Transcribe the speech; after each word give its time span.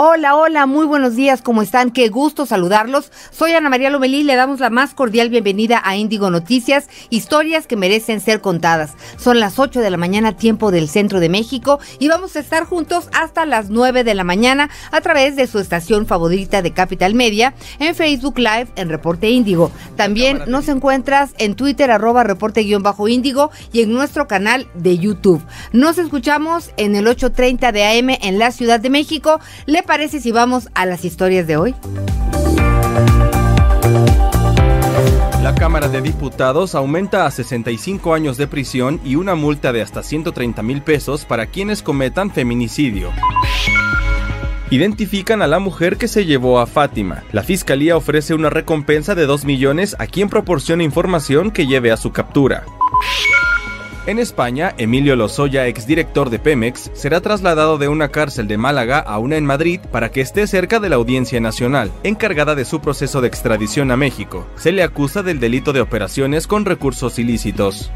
Hola, 0.00 0.36
hola, 0.36 0.66
muy 0.66 0.86
buenos 0.86 1.16
días, 1.16 1.42
¿cómo 1.42 1.60
están? 1.60 1.90
Qué 1.90 2.08
gusto 2.08 2.46
saludarlos. 2.46 3.10
Soy 3.32 3.50
Ana 3.50 3.68
María 3.68 3.90
Lomelí, 3.90 4.22
le 4.22 4.36
damos 4.36 4.60
la 4.60 4.70
más 4.70 4.94
cordial 4.94 5.28
bienvenida 5.28 5.82
a 5.84 5.96
Índigo 5.96 6.30
Noticias, 6.30 6.86
historias 7.10 7.66
que 7.66 7.74
merecen 7.74 8.20
ser 8.20 8.40
contadas. 8.40 8.92
Son 9.16 9.40
las 9.40 9.58
8 9.58 9.80
de 9.80 9.90
la 9.90 9.96
mañana, 9.96 10.36
tiempo 10.36 10.70
del 10.70 10.88
centro 10.88 11.18
de 11.18 11.28
México, 11.28 11.80
y 11.98 12.06
vamos 12.06 12.36
a 12.36 12.38
estar 12.38 12.64
juntos 12.64 13.08
hasta 13.12 13.44
las 13.44 13.70
9 13.70 14.04
de 14.04 14.14
la 14.14 14.22
mañana 14.22 14.70
a 14.92 15.00
través 15.00 15.34
de 15.34 15.48
su 15.48 15.58
estación 15.58 16.06
favorita 16.06 16.62
de 16.62 16.72
Capital 16.72 17.16
Media, 17.16 17.54
en 17.80 17.96
Facebook 17.96 18.38
Live, 18.38 18.68
en 18.76 18.90
Reporte 18.90 19.28
Índigo. 19.30 19.72
También 19.96 20.42
nos 20.46 20.68
encuentras 20.68 21.32
en 21.38 21.56
Twitter, 21.56 21.90
arroba 21.90 22.22
reporte-índigo, 22.22 23.50
y 23.72 23.82
en 23.82 23.92
nuestro 23.92 24.28
canal 24.28 24.68
de 24.74 24.96
YouTube. 24.96 25.42
Nos 25.72 25.98
escuchamos 25.98 26.70
en 26.76 26.94
el 26.94 27.08
8.30 27.08 27.72
de 27.72 27.84
AM 27.84 28.10
en 28.10 28.38
la 28.38 28.52
Ciudad 28.52 28.78
de 28.78 28.90
México. 28.90 29.40
Le 29.66 29.82
parece 29.88 30.20
si 30.20 30.32
vamos 30.32 30.68
a 30.74 30.84
las 30.84 31.06
historias 31.06 31.46
de 31.46 31.56
hoy? 31.56 31.74
La 35.42 35.54
Cámara 35.54 35.88
de 35.88 36.02
Diputados 36.02 36.74
aumenta 36.74 37.24
a 37.24 37.30
65 37.30 38.12
años 38.12 38.36
de 38.36 38.46
prisión 38.46 39.00
y 39.02 39.16
una 39.16 39.34
multa 39.34 39.72
de 39.72 39.80
hasta 39.80 40.02
130 40.02 40.62
mil 40.62 40.82
pesos 40.82 41.24
para 41.24 41.46
quienes 41.46 41.82
cometan 41.82 42.30
feminicidio. 42.30 43.10
Identifican 44.70 45.40
a 45.40 45.46
la 45.46 45.58
mujer 45.58 45.96
que 45.96 46.06
se 46.06 46.26
llevó 46.26 46.60
a 46.60 46.66
Fátima. 46.66 47.24
La 47.32 47.42
fiscalía 47.42 47.96
ofrece 47.96 48.34
una 48.34 48.50
recompensa 48.50 49.14
de 49.14 49.24
2 49.24 49.46
millones 49.46 49.96
a 49.98 50.06
quien 50.06 50.28
proporcione 50.28 50.84
información 50.84 51.50
que 51.50 51.66
lleve 51.66 51.92
a 51.92 51.96
su 51.96 52.12
captura. 52.12 52.66
En 54.08 54.18
España, 54.18 54.74
Emilio 54.78 55.16
Lozoya, 55.16 55.66
exdirector 55.66 56.30
de 56.30 56.38
Pemex, 56.38 56.90
será 56.94 57.20
trasladado 57.20 57.76
de 57.76 57.88
una 57.88 58.08
cárcel 58.08 58.48
de 58.48 58.56
Málaga 58.56 59.00
a 59.00 59.18
una 59.18 59.36
en 59.36 59.44
Madrid 59.44 59.80
para 59.92 60.10
que 60.10 60.22
esté 60.22 60.46
cerca 60.46 60.80
de 60.80 60.88
la 60.88 60.96
Audiencia 60.96 61.40
Nacional, 61.40 61.92
encargada 62.04 62.54
de 62.54 62.64
su 62.64 62.80
proceso 62.80 63.20
de 63.20 63.28
extradición 63.28 63.90
a 63.90 63.98
México. 63.98 64.46
Se 64.56 64.72
le 64.72 64.82
acusa 64.82 65.22
del 65.22 65.40
delito 65.40 65.74
de 65.74 65.82
operaciones 65.82 66.46
con 66.46 66.64
recursos 66.64 67.18
ilícitos. 67.18 67.90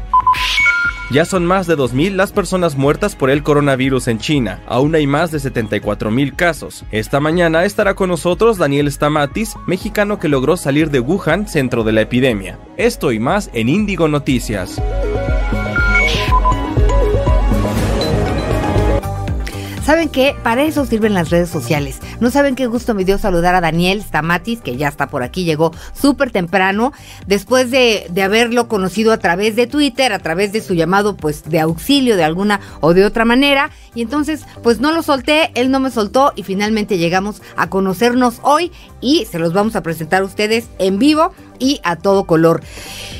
Ya 1.09 1.25
son 1.25 1.47
más 1.47 1.65
de 1.65 1.75
2.000 1.75 2.11
las 2.11 2.31
personas 2.31 2.77
muertas 2.77 3.15
por 3.15 3.31
el 3.31 3.41
coronavirus 3.41 4.07
en 4.07 4.19
China. 4.19 4.61
Aún 4.67 4.93
hay 4.93 5.07
más 5.07 5.31
de 5.31 5.39
74.000 5.39 6.35
casos. 6.35 6.85
Esta 6.91 7.21
mañana 7.21 7.65
estará 7.65 7.95
con 7.95 8.09
nosotros 8.09 8.59
Daniel 8.59 8.91
Stamatis, 8.91 9.55
mexicano 9.65 10.19
que 10.19 10.29
logró 10.29 10.57
salir 10.57 10.91
de 10.91 10.99
Wuhan, 10.99 11.47
centro 11.47 11.83
de 11.83 11.91
la 11.91 12.01
epidemia. 12.01 12.59
Esto 12.77 13.11
y 13.11 13.17
más 13.17 13.49
en 13.55 13.67
Índigo 13.67 14.07
Noticias. 14.07 14.79
¿Saben 19.85 20.07
qué? 20.07 20.33
Para 20.43 20.63
eso 20.63 20.85
sirven 20.85 21.13
las 21.13 21.29
redes 21.29 21.49
sociales. 21.49 21.99
No 22.21 22.31
saben 22.31 22.55
qué 22.55 22.67
gusto 22.67 22.93
me 22.93 23.03
dio 23.03 23.17
saludar 23.17 23.53
a 23.53 23.59
Daniel 23.59 24.01
Stamatis, 24.01 24.61
que 24.61 24.77
ya 24.77 24.87
está 24.87 25.07
por 25.07 25.23
aquí, 25.23 25.43
llegó 25.43 25.73
súper 25.93 26.31
temprano, 26.31 26.93
después 27.27 27.69
de, 27.69 28.07
de, 28.09 28.23
haberlo 28.23 28.69
conocido 28.69 29.11
a 29.11 29.17
través 29.17 29.57
de 29.57 29.67
Twitter, 29.67 30.13
a 30.13 30.19
través 30.19 30.53
de 30.53 30.61
su 30.61 30.73
llamado 30.73 31.17
pues 31.17 31.43
de 31.49 31.59
auxilio 31.59 32.15
de 32.15 32.23
alguna 32.23 32.61
o 32.79 32.93
de 32.93 33.03
otra 33.03 33.25
manera. 33.25 33.71
Y 33.93 34.01
entonces 34.01 34.45
pues 34.63 34.79
no 34.79 34.93
lo 34.93 35.03
solté, 35.03 35.51
él 35.53 35.69
no 35.69 35.81
me 35.81 35.91
soltó 35.91 36.31
y 36.37 36.43
finalmente 36.43 36.97
llegamos 36.97 37.41
a 37.57 37.69
conocernos 37.69 38.39
hoy 38.41 38.71
y 39.01 39.25
se 39.25 39.37
los 39.37 39.51
vamos 39.51 39.75
a 39.75 39.83
presentar 39.83 40.21
a 40.21 40.25
ustedes 40.25 40.69
en 40.79 40.97
vivo 40.97 41.33
y 41.59 41.81
a 41.83 41.97
todo 41.97 42.23
color. 42.23 42.63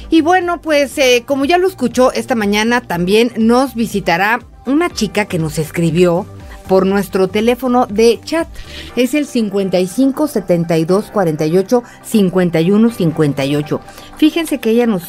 Y 0.09 0.21
bueno, 0.21 0.61
pues 0.61 0.97
eh, 0.97 1.23
como 1.25 1.43
ya 1.43 1.57
lo 1.57 1.67
escuchó 1.67 2.13
esta 2.13 2.35
mañana, 2.35 2.79
también 2.79 3.33
nos 3.35 3.75
visitará 3.75 4.39
una 4.65 4.89
chica 4.89 5.25
que 5.25 5.39
nos 5.39 5.59
escribió 5.59 6.25
por 6.67 6.85
nuestro 6.85 7.27
teléfono 7.27 7.85
de 7.87 8.19
chat. 8.23 8.47
Es 8.95 9.13
el 9.13 9.25
55 9.25 10.27
72 10.27 11.11
48 11.11 11.83
51 12.03 12.91
58. 12.91 13.81
Fíjense 14.17 14.59
que 14.59 14.71
ella 14.71 14.87
nos, 14.87 15.03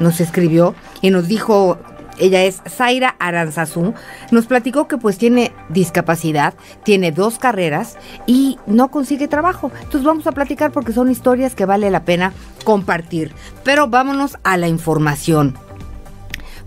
nos 0.00 0.20
escribió 0.20 0.74
y 1.00 1.10
nos 1.10 1.28
dijo 1.28 1.78
ella 2.20 2.44
es 2.44 2.60
Zaira 2.68 3.16
Aranzazú, 3.18 3.94
nos 4.30 4.46
platicó 4.46 4.86
que 4.86 4.98
pues 4.98 5.16
tiene 5.16 5.52
discapacidad, 5.70 6.54
tiene 6.84 7.12
dos 7.12 7.38
carreras 7.38 7.96
y 8.26 8.58
no 8.66 8.90
consigue 8.90 9.26
trabajo. 9.26 9.72
Entonces 9.74 10.04
vamos 10.04 10.26
a 10.26 10.32
platicar 10.32 10.70
porque 10.70 10.92
son 10.92 11.10
historias 11.10 11.54
que 11.54 11.64
vale 11.64 11.90
la 11.90 12.04
pena 12.04 12.34
compartir. 12.64 13.32
Pero 13.64 13.88
vámonos 13.88 14.36
a 14.44 14.58
la 14.58 14.68
información 14.68 15.56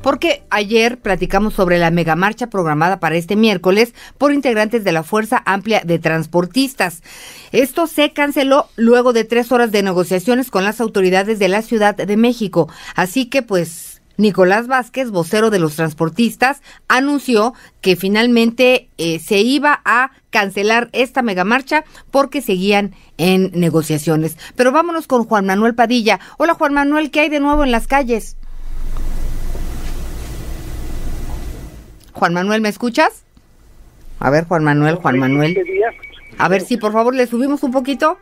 porque 0.03 0.44
ayer 0.50 1.00
platicamos 1.00 1.56
sobre 1.56 1.80
la 1.80 1.90
megamarcha 1.90 2.47
programada 2.47 3.00
para 3.00 3.16
este 3.16 3.36
miércoles 3.36 3.96
por 4.19 4.34
integrantes 4.34 4.84
de 4.84 4.91
la 4.91 5.02
Fuerza 5.02 5.41
Amplia 5.46 5.81
de 5.84 5.97
Transportistas. 5.97 7.02
Esto 7.52 7.88
se 7.88 8.12
canceló 8.12 8.68
luego 8.75 9.14
de 9.14 9.24
tres 9.24 9.52
horas 9.52 9.72
de 9.72 9.81
negociaciones 9.81 10.52
con 10.52 10.66
las 10.66 10.81
autoridades 10.81 11.40
de 11.40 11.47
la 11.47 11.62
Ciudad 11.62 11.96
de 11.96 12.18
México. 12.18 12.69
Así 12.96 13.28
que 13.28 13.41
pues 13.41 14.02
Nicolás 14.18 14.68
Vázquez, 14.68 15.09
vocero 15.09 15.50
de 15.50 15.59
los 15.59 15.75
transportistas, 15.75 16.62
anunció 16.88 17.53
que 17.81 17.96
finalmente 17.96 18.90
eh, 18.97 19.20
se 19.20 19.40
iba 19.40 19.81
a 19.85 20.12
cancelar 20.30 20.90
esta 20.91 21.22
megamarcha 21.22 21.85
porque 22.12 22.41
seguían 22.41 22.94
en 23.18 23.52
negociaciones. 23.53 24.38
Pero 24.56 24.72
vámonos 24.72 25.08
con 25.08 25.24
Juan 25.24 25.46
Manuel 25.46 25.75
Padilla. 25.75 26.20
Hola 26.38 26.53
Juan 26.56 26.74
Manuel, 26.74 27.09
¿qué 27.09 27.22
hay 27.22 27.30
de 27.30 27.40
nuevo 27.40 27.64
en 27.64 27.72
las 27.72 27.88
calles? 27.88 28.35
Juan 32.13 32.34
Manuel, 32.34 32.62
¿me 32.62 32.69
escuchas? 32.69 33.25
A 34.19 34.29
ver, 34.29 34.46
Juan 34.46 34.63
Manuel, 34.63 34.96
Juan 34.96 35.19
Manuel. 35.19 35.57
A 36.38 36.47
ver 36.47 36.62
si 36.62 36.78
por 36.78 36.94
favor 36.94 37.13
le 37.13 37.28
subimos 37.28 37.63
un 37.63 37.72
poquito. 37.72 38.18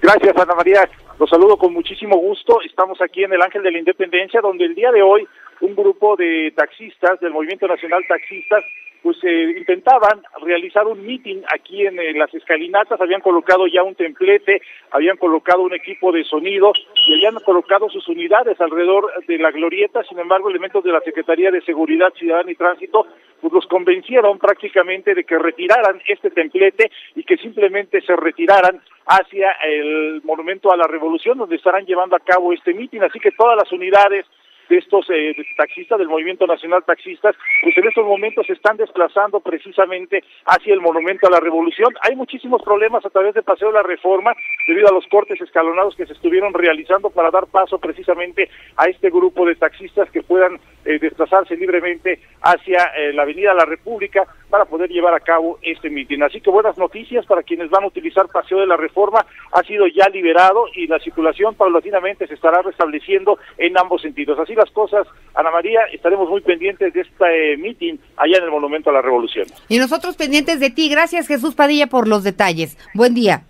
Gracias, 0.00 0.36
Ana 0.36 0.54
María. 0.54 0.88
Los 1.18 1.28
saludo 1.28 1.58
con 1.58 1.74
muchísimo 1.74 2.16
gusto. 2.16 2.60
Estamos 2.62 3.00
aquí 3.02 3.22
en 3.22 3.32
el 3.32 3.42
Ángel 3.42 3.62
de 3.62 3.72
la 3.72 3.78
Independencia, 3.78 4.40
donde 4.40 4.64
el 4.64 4.74
día 4.74 4.90
de 4.90 5.02
hoy 5.02 5.28
un 5.60 5.76
grupo 5.76 6.16
de 6.16 6.52
taxistas 6.56 7.20
del 7.20 7.32
Movimiento 7.32 7.68
Nacional 7.68 8.02
Taxistas 8.08 8.64
pues 9.02 9.16
eh, 9.22 9.54
intentaban 9.56 10.22
realizar 10.42 10.86
un 10.86 11.04
meeting 11.04 11.42
aquí 11.54 11.86
en, 11.86 11.96
las 12.18 12.32
escalinatas, 12.34 13.00
habían 13.00 13.20
colocado 13.20 13.66
ya 13.66 13.82
un 13.82 13.94
templete, 13.94 14.62
habían 14.90 15.16
colocado 15.16 15.62
un 15.62 15.74
equipo 15.74 16.12
de 16.12 16.24
sonido 16.24 16.72
y 17.06 17.14
habían 17.14 17.42
colocado 17.42 17.88
sus 17.88 18.06
unidades 18.08 18.60
alrededor 18.60 19.10
de 19.26 19.38
la 19.38 19.50
glorieta, 19.50 20.02
sin 20.04 20.18
embargo 20.18 20.50
elementos 20.50 20.84
de 20.84 20.92
la 20.92 21.00
Secretaría 21.00 21.50
de 21.50 21.62
Seguridad 21.62 22.12
Ciudadana 22.14 22.50
y 22.50 22.56
Tránsito 22.56 23.06
pues 23.40 23.52
los 23.52 23.66
convencieron 23.66 24.38
prácticamente 24.38 25.14
de 25.14 25.24
que 25.24 25.38
retiraran 25.38 26.00
este 26.06 26.30
templete 26.30 26.90
y 27.14 27.24
que 27.24 27.38
simplemente 27.38 28.00
se 28.02 28.14
retiraran 28.14 28.80
hacia 29.06 29.52
el 29.64 30.20
Monumento 30.24 30.70
a 30.72 30.76
la 30.76 30.86
Revolución 30.86 31.38
donde 31.38 31.56
estarán 31.56 31.86
llevando 31.86 32.16
a 32.16 32.20
cabo 32.20 32.52
este 32.52 32.74
meeting, 32.74 33.00
así 33.00 33.18
que 33.18 33.32
todas 33.32 33.56
las 33.56 33.72
unidades 33.72 34.26
de 34.70 34.78
estos 34.78 35.04
eh, 35.10 35.34
taxistas 35.56 35.98
del 35.98 36.08
Movimiento 36.08 36.46
Nacional 36.46 36.84
Taxistas, 36.84 37.34
pues 37.62 37.76
en 37.76 37.88
estos 37.88 38.06
momentos 38.06 38.46
se 38.46 38.52
están 38.52 38.76
desplazando 38.76 39.40
precisamente 39.40 40.22
hacia 40.46 40.72
el 40.72 40.80
Monumento 40.80 41.26
a 41.26 41.30
la 41.30 41.40
Revolución. 41.40 41.92
Hay 42.02 42.14
muchísimos 42.14 42.62
problemas 42.62 43.04
a 43.04 43.10
través 43.10 43.34
de 43.34 43.42
Paseo 43.42 43.68
de 43.68 43.74
la 43.74 43.82
Reforma 43.82 44.32
debido 44.68 44.88
a 44.88 44.92
los 44.92 45.06
cortes 45.08 45.40
escalonados 45.40 45.96
que 45.96 46.06
se 46.06 46.12
estuvieron 46.12 46.54
realizando 46.54 47.10
para 47.10 47.32
dar 47.32 47.48
paso 47.48 47.78
precisamente 47.78 48.48
a 48.76 48.84
este 48.86 49.10
grupo 49.10 49.44
de 49.44 49.56
taxistas 49.56 50.08
que 50.10 50.22
puedan 50.22 50.60
eh, 50.84 50.98
desplazarse 51.00 51.56
libremente 51.56 52.20
hacia 52.42 52.92
eh, 52.96 53.12
la 53.12 53.22
Avenida 53.22 53.52
La 53.52 53.64
República 53.64 54.22
para 54.48 54.66
poder 54.66 54.90
llevar 54.90 55.14
a 55.14 55.20
cabo 55.20 55.58
este 55.62 55.90
mitin. 55.90 56.22
Así 56.22 56.40
que 56.40 56.50
buenas 56.50 56.78
noticias 56.78 57.26
para 57.26 57.42
quienes 57.42 57.70
van 57.70 57.84
a 57.84 57.88
utilizar 57.88 58.28
Paseo 58.28 58.60
de 58.60 58.66
la 58.66 58.76
Reforma, 58.76 59.26
ha 59.52 59.62
sido 59.64 59.86
ya 59.88 60.08
liberado 60.08 60.66
y 60.74 60.86
la 60.86 61.00
circulación 61.00 61.54
paulatinamente 61.56 62.26
se 62.26 62.34
estará 62.34 62.62
restableciendo 62.62 63.38
en 63.58 63.76
ambos 63.76 64.02
sentidos. 64.02 64.38
Así 64.38 64.54
las 64.60 64.70
cosas, 64.70 65.06
Ana 65.34 65.50
María, 65.50 65.80
estaremos 65.92 66.28
muy 66.28 66.40
pendientes 66.40 66.92
de 66.92 67.00
este 67.00 67.56
mitin 67.56 68.00
allá 68.16 68.38
en 68.38 68.44
el 68.44 68.50
Monumento 68.50 68.90
a 68.90 68.92
la 68.92 69.02
Revolución. 69.02 69.46
Y 69.68 69.78
nosotros 69.78 70.16
pendientes 70.16 70.60
de 70.60 70.70
ti. 70.70 70.88
Gracias 70.88 71.26
Jesús 71.26 71.54
Padilla 71.54 71.86
por 71.86 72.06
los 72.08 72.24
detalles. 72.24 72.76
Buen 72.94 73.14
día. 73.14 73.44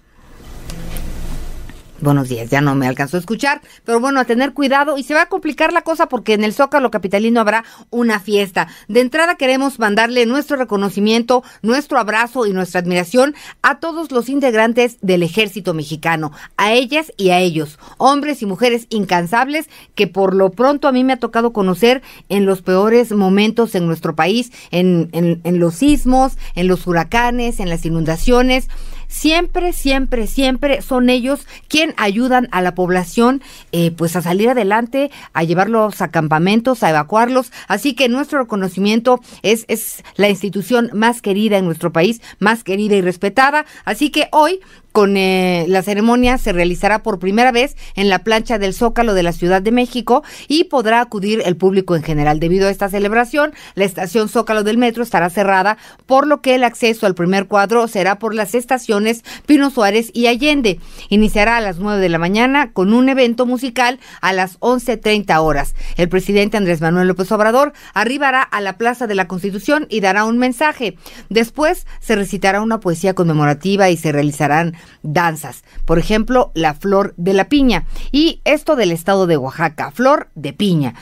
Buenos 2.03 2.31
días, 2.31 2.49
ya 2.49 2.63
no 2.63 2.75
me 2.75 2.89
alcanzó 2.89 3.19
a 3.19 3.21
escuchar, 3.21 3.61
pero 3.85 4.01
bueno, 4.01 4.21
a 4.21 4.25
tener 4.25 4.55
cuidado 4.55 4.97
y 4.97 5.03
se 5.03 5.13
va 5.13 5.23
a 5.23 5.29
complicar 5.29 5.75
la 5.75 5.83
cosa 5.83 6.09
porque 6.09 6.33
en 6.33 6.45
el 6.45 6.55
Zócalo 6.55 6.91
Capitalino 6.91 7.41
habrá 7.41 7.65
una 7.91 8.21
fiesta. 8.21 8.69
De 8.89 9.01
entrada 9.01 9.35
queremos 9.35 9.79
mandarle 9.79 10.25
nuestro 10.25 10.57
reconocimiento, 10.57 11.43
nuestro 11.61 11.99
abrazo 11.99 12.47
y 12.47 12.55
nuestra 12.55 12.81
admiración 12.81 13.35
a 13.61 13.81
todos 13.81 14.13
los 14.13 14.31
integrantes 14.31 14.97
del 15.03 15.23
ejército 15.23 15.75
mexicano, 15.75 16.33
a 16.57 16.73
ellas 16.73 17.13
y 17.19 17.31
a 17.31 17.41
ellos, 17.41 17.79
hombres 17.99 18.41
y 18.41 18.47
mujeres 18.47 18.87
incansables 18.89 19.69
que 19.95 20.07
por 20.07 20.35
lo 20.35 20.53
pronto 20.53 20.89
a 20.89 20.93
mí 20.93 21.05
me 21.05 21.13
ha 21.13 21.19
tocado 21.19 21.53
conocer 21.53 22.01
en 22.31 22.47
los 22.47 22.63
peores 22.63 23.13
momentos 23.13 23.75
en 23.75 23.87
nuestro 23.87 24.17
país, 24.17 24.53
en, 24.71 25.11
en, 25.13 25.43
en 25.45 25.59
los 25.59 25.75
sismos, 25.75 26.39
en 26.55 26.67
los 26.67 26.87
huracanes, 26.87 27.61
en 27.61 27.69
las 27.69 27.85
inundaciones 27.85 28.69
siempre, 29.11 29.75
siempre, 29.75 30.27
siempre 30.27 30.81
son 30.81 31.11
ellos 31.11 31.47
quien 31.69 31.93
ayudan 31.99 32.49
a 32.53 32.63
la 32.63 32.75
población 32.75 33.43
eh, 33.73 33.91
pues 33.91 34.17
a 34.17 34.23
salir 34.23 34.49
adelante, 34.49 35.11
a 35.35 35.45
llevarlos 35.45 36.01
a 36.01 36.11
campamentos, 36.11 36.83
a 36.83 36.91
evacuarlos. 36.91 37.53
Así 37.69 37.95
que 37.95 38.09
nuestro 38.09 38.39
reconocimiento 38.39 39.21
es, 39.43 39.67
es 39.69 40.03
la 40.15 40.31
institución 40.31 40.91
más 40.95 41.21
querida 41.21 41.59
en 41.59 41.67
nuestro 41.67 41.93
país, 41.93 42.23
más 42.39 42.65
querida 42.65 42.95
y 42.95 43.03
respetada. 43.03 43.67
Así 43.85 44.11
que 44.11 44.29
hoy 44.33 44.61
con 44.93 45.17
eh, 45.17 45.65
la 45.69 45.83
ceremonia 45.83 46.39
se 46.39 46.53
realizará 46.53 47.03
por 47.03 47.19
primera 47.19 47.53
vez 47.53 47.77
en 47.95 48.09
la 48.09 48.21
plancha 48.21 48.59
del 48.59 48.75
Zócalo 48.75 49.15
de 49.15 49.23
la 49.23 49.33
Ciudad 49.33 49.63
de 49.63 49.73
México 49.73 50.23
y 50.49 50.65
podrá 50.65 51.01
acudir 51.01 51.43
el 51.45 51.57
público 51.57 51.97
en 51.97 52.03
general. 52.03 52.41
Debido 52.41 52.69
a 52.69 52.71
esta 52.71 52.89
celebración, 52.89 53.53
la 53.75 53.85
estación 53.85 54.29
Zócalo 54.29 54.65
del 54.65 54.79
metro 54.79 55.03
estará 55.03 55.31
cerrada, 55.31 55.79
por 56.07 56.27
lo 56.27 56.41
que 56.41 56.55
el 56.55 56.65
acceso 56.65 57.07
al 57.07 57.15
primer 57.15 57.47
cuadro 57.47 57.87
será 57.89 58.19
por 58.19 58.35
las 58.35 58.55
estaciones 58.55 59.23
Pino 59.47 59.71
Suárez 59.71 60.11
y 60.13 60.27
Allende. 60.27 60.81
Iniciará 61.09 61.57
a 61.57 61.61
las 61.61 61.79
9 61.79 62.01
de 62.01 62.09
la 62.09 62.19
mañana 62.19 62.73
con 62.73 62.93
un 62.93 63.09
evento 63.09 63.47
musical 63.47 64.01
a 64.21 64.33
las 64.33 64.59
11.30 64.61 65.41
horas. 65.41 65.75
El 65.97 66.09
presidente 66.09 66.57
Andrés 66.57 66.81
Manuel 66.81 67.09
López 67.09 67.31
Obrador 67.33 67.73
arribará 67.95 68.43
a 68.43 68.61
la 68.61 68.77
Plaza 68.77 69.07
de 69.07 69.15
la 69.15 69.29
Constitución 69.29 69.87
y 69.89 70.01
dará 70.01 70.25
un 70.25 70.39
mensaje. 70.39 70.97
Después 71.29 71.87
se 72.01 72.17
recitará 72.17 72.61
una 72.61 72.81
poesía 72.81 73.15
conmemorativa 73.15 73.91
y 73.91 73.97
se 73.97 74.13
realizarán 74.13 74.75
danzas. 75.03 75.65
Por 75.85 75.99
ejemplo, 75.99 76.51
la 76.55 76.75
flor 76.75 77.15
de 77.17 77.35
la 77.35 77.49
piña 77.49 77.85
y 78.13 78.41
esto 78.45 78.77
del 78.77 78.93
estado 78.93 79.27
de 79.27 79.37
Oaxaca, 79.37 79.91
flor 79.91 80.29
de 80.35 80.53
piña. 80.53 80.95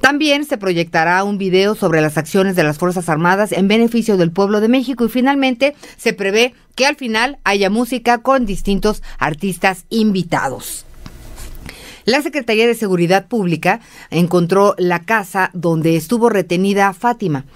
También 0.00 0.44
se 0.44 0.58
proyectará 0.58 1.24
un 1.24 1.38
video 1.38 1.74
sobre 1.74 2.00
las 2.00 2.18
acciones 2.18 2.56
de 2.56 2.64
las 2.64 2.78
Fuerzas 2.78 3.08
Armadas 3.08 3.52
en 3.52 3.68
beneficio 3.68 4.16
del 4.16 4.32
pueblo 4.32 4.60
de 4.60 4.68
México 4.68 5.04
y 5.04 5.08
finalmente 5.08 5.74
se 5.96 6.12
prevé 6.12 6.54
que 6.74 6.86
al 6.86 6.96
final 6.96 7.38
haya 7.44 7.70
música 7.70 8.18
con 8.18 8.46
distintos 8.46 9.02
artistas 9.18 9.84
invitados. 9.90 10.84
La 12.04 12.20
Secretaría 12.20 12.66
de 12.66 12.74
Seguridad 12.74 13.28
Pública 13.28 13.80
encontró 14.10 14.74
la 14.76 15.00
casa 15.00 15.50
donde 15.54 15.96
estuvo 15.96 16.28
retenida 16.28 16.92
Fátima. 16.92 17.46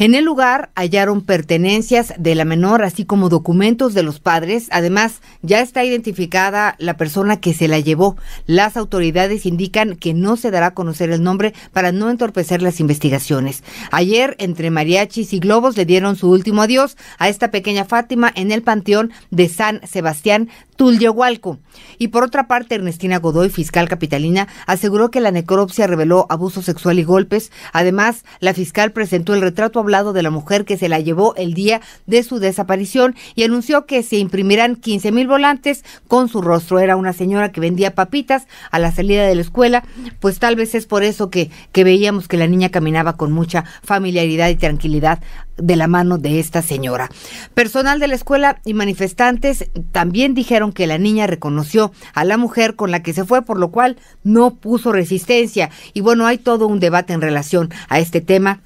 En 0.00 0.14
el 0.14 0.24
lugar 0.24 0.70
hallaron 0.76 1.22
pertenencias 1.22 2.14
de 2.16 2.36
la 2.36 2.44
menor, 2.44 2.84
así 2.84 3.04
como 3.04 3.28
documentos 3.28 3.94
de 3.94 4.04
los 4.04 4.20
padres. 4.20 4.68
Además, 4.70 5.20
ya 5.42 5.60
está 5.60 5.84
identificada 5.84 6.76
la 6.78 6.96
persona 6.96 7.40
que 7.40 7.52
se 7.52 7.66
la 7.66 7.80
llevó. 7.80 8.16
Las 8.46 8.76
autoridades 8.76 9.44
indican 9.44 9.96
que 9.96 10.14
no 10.14 10.36
se 10.36 10.52
dará 10.52 10.66
a 10.66 10.74
conocer 10.74 11.10
el 11.10 11.24
nombre 11.24 11.52
para 11.72 11.90
no 11.90 12.10
entorpecer 12.10 12.62
las 12.62 12.78
investigaciones. 12.78 13.64
Ayer, 13.90 14.36
entre 14.38 14.70
mariachis 14.70 15.32
y 15.32 15.40
globos, 15.40 15.76
le 15.76 15.84
dieron 15.84 16.14
su 16.14 16.30
último 16.30 16.62
adiós 16.62 16.96
a 17.18 17.28
esta 17.28 17.50
pequeña 17.50 17.84
Fátima 17.84 18.30
en 18.36 18.52
el 18.52 18.62
Panteón 18.62 19.10
de 19.32 19.48
San 19.48 19.80
Sebastián, 19.84 20.48
Tulyehualco. 20.78 21.58
Y 21.98 22.08
por 22.08 22.22
otra 22.22 22.46
parte, 22.46 22.76
Ernestina 22.76 23.18
Godoy, 23.18 23.50
fiscal 23.50 23.88
capitalina, 23.88 24.46
aseguró 24.64 25.10
que 25.10 25.20
la 25.20 25.32
necropsia 25.32 25.88
reveló 25.88 26.26
abuso 26.30 26.62
sexual 26.62 27.00
y 27.00 27.02
golpes. 27.02 27.50
Además, 27.72 28.24
la 28.38 28.54
fiscal 28.54 28.92
presentó 28.92 29.34
el 29.34 29.40
retrato 29.40 29.80
hablado 29.80 30.12
de 30.12 30.22
la 30.22 30.30
mujer 30.30 30.64
que 30.64 30.78
se 30.78 30.88
la 30.88 31.00
llevó 31.00 31.34
el 31.34 31.52
día 31.52 31.80
de 32.06 32.22
su 32.22 32.38
desaparición 32.38 33.16
y 33.34 33.42
anunció 33.42 33.86
que 33.86 34.04
se 34.04 34.18
imprimirán 34.18 34.76
15 34.76 35.10
mil 35.10 35.26
volantes 35.26 35.84
con 36.06 36.28
su 36.28 36.42
rostro. 36.42 36.78
Era 36.78 36.94
una 36.94 37.12
señora 37.12 37.50
que 37.50 37.60
vendía 37.60 37.96
papitas 37.96 38.46
a 38.70 38.78
la 38.78 38.92
salida 38.92 39.26
de 39.26 39.34
la 39.34 39.42
escuela, 39.42 39.82
pues 40.20 40.38
tal 40.38 40.54
vez 40.54 40.76
es 40.76 40.86
por 40.86 41.02
eso 41.02 41.28
que, 41.28 41.50
que 41.72 41.82
veíamos 41.82 42.28
que 42.28 42.36
la 42.36 42.46
niña 42.46 42.68
caminaba 42.68 43.16
con 43.16 43.32
mucha 43.32 43.64
familiaridad 43.82 44.48
y 44.48 44.54
tranquilidad 44.54 45.18
de 45.58 45.76
la 45.76 45.86
mano 45.86 46.18
de 46.18 46.40
esta 46.40 46.62
señora. 46.62 47.10
Personal 47.54 48.00
de 48.00 48.08
la 48.08 48.14
escuela 48.14 48.60
y 48.64 48.74
manifestantes 48.74 49.70
también 49.92 50.34
dijeron 50.34 50.72
que 50.72 50.86
la 50.86 50.98
niña 50.98 51.26
reconoció 51.26 51.92
a 52.14 52.24
la 52.24 52.36
mujer 52.36 52.76
con 52.76 52.90
la 52.90 53.02
que 53.02 53.12
se 53.12 53.24
fue, 53.24 53.42
por 53.42 53.58
lo 53.58 53.70
cual 53.70 53.96
no 54.24 54.54
puso 54.54 54.92
resistencia. 54.92 55.70
Y 55.92 56.00
bueno, 56.00 56.26
hay 56.26 56.38
todo 56.38 56.66
un 56.66 56.80
debate 56.80 57.12
en 57.12 57.20
relación 57.20 57.70
a 57.88 57.98
este 57.98 58.20
tema 58.20 58.60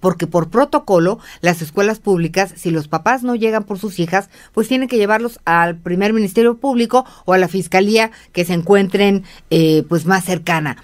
porque 0.00 0.26
por 0.26 0.50
protocolo 0.50 1.18
las 1.40 1.62
escuelas 1.62 1.98
públicas, 1.98 2.54
si 2.56 2.70
los 2.70 2.88
papás 2.88 3.22
no 3.22 3.34
llegan 3.34 3.64
por 3.64 3.78
sus 3.78 3.98
hijas, 3.98 4.30
pues 4.52 4.68
tienen 4.68 4.88
que 4.88 4.96
llevarlos 4.96 5.40
al 5.44 5.76
primer 5.76 6.12
ministerio 6.12 6.56
público 6.56 7.04
o 7.24 7.32
a 7.32 7.38
la 7.38 7.48
fiscalía 7.48 8.10
que 8.32 8.44
se 8.44 8.54
encuentren 8.54 9.24
eh, 9.50 9.84
pues 9.88 10.06
más 10.06 10.24
cercana. 10.24 10.76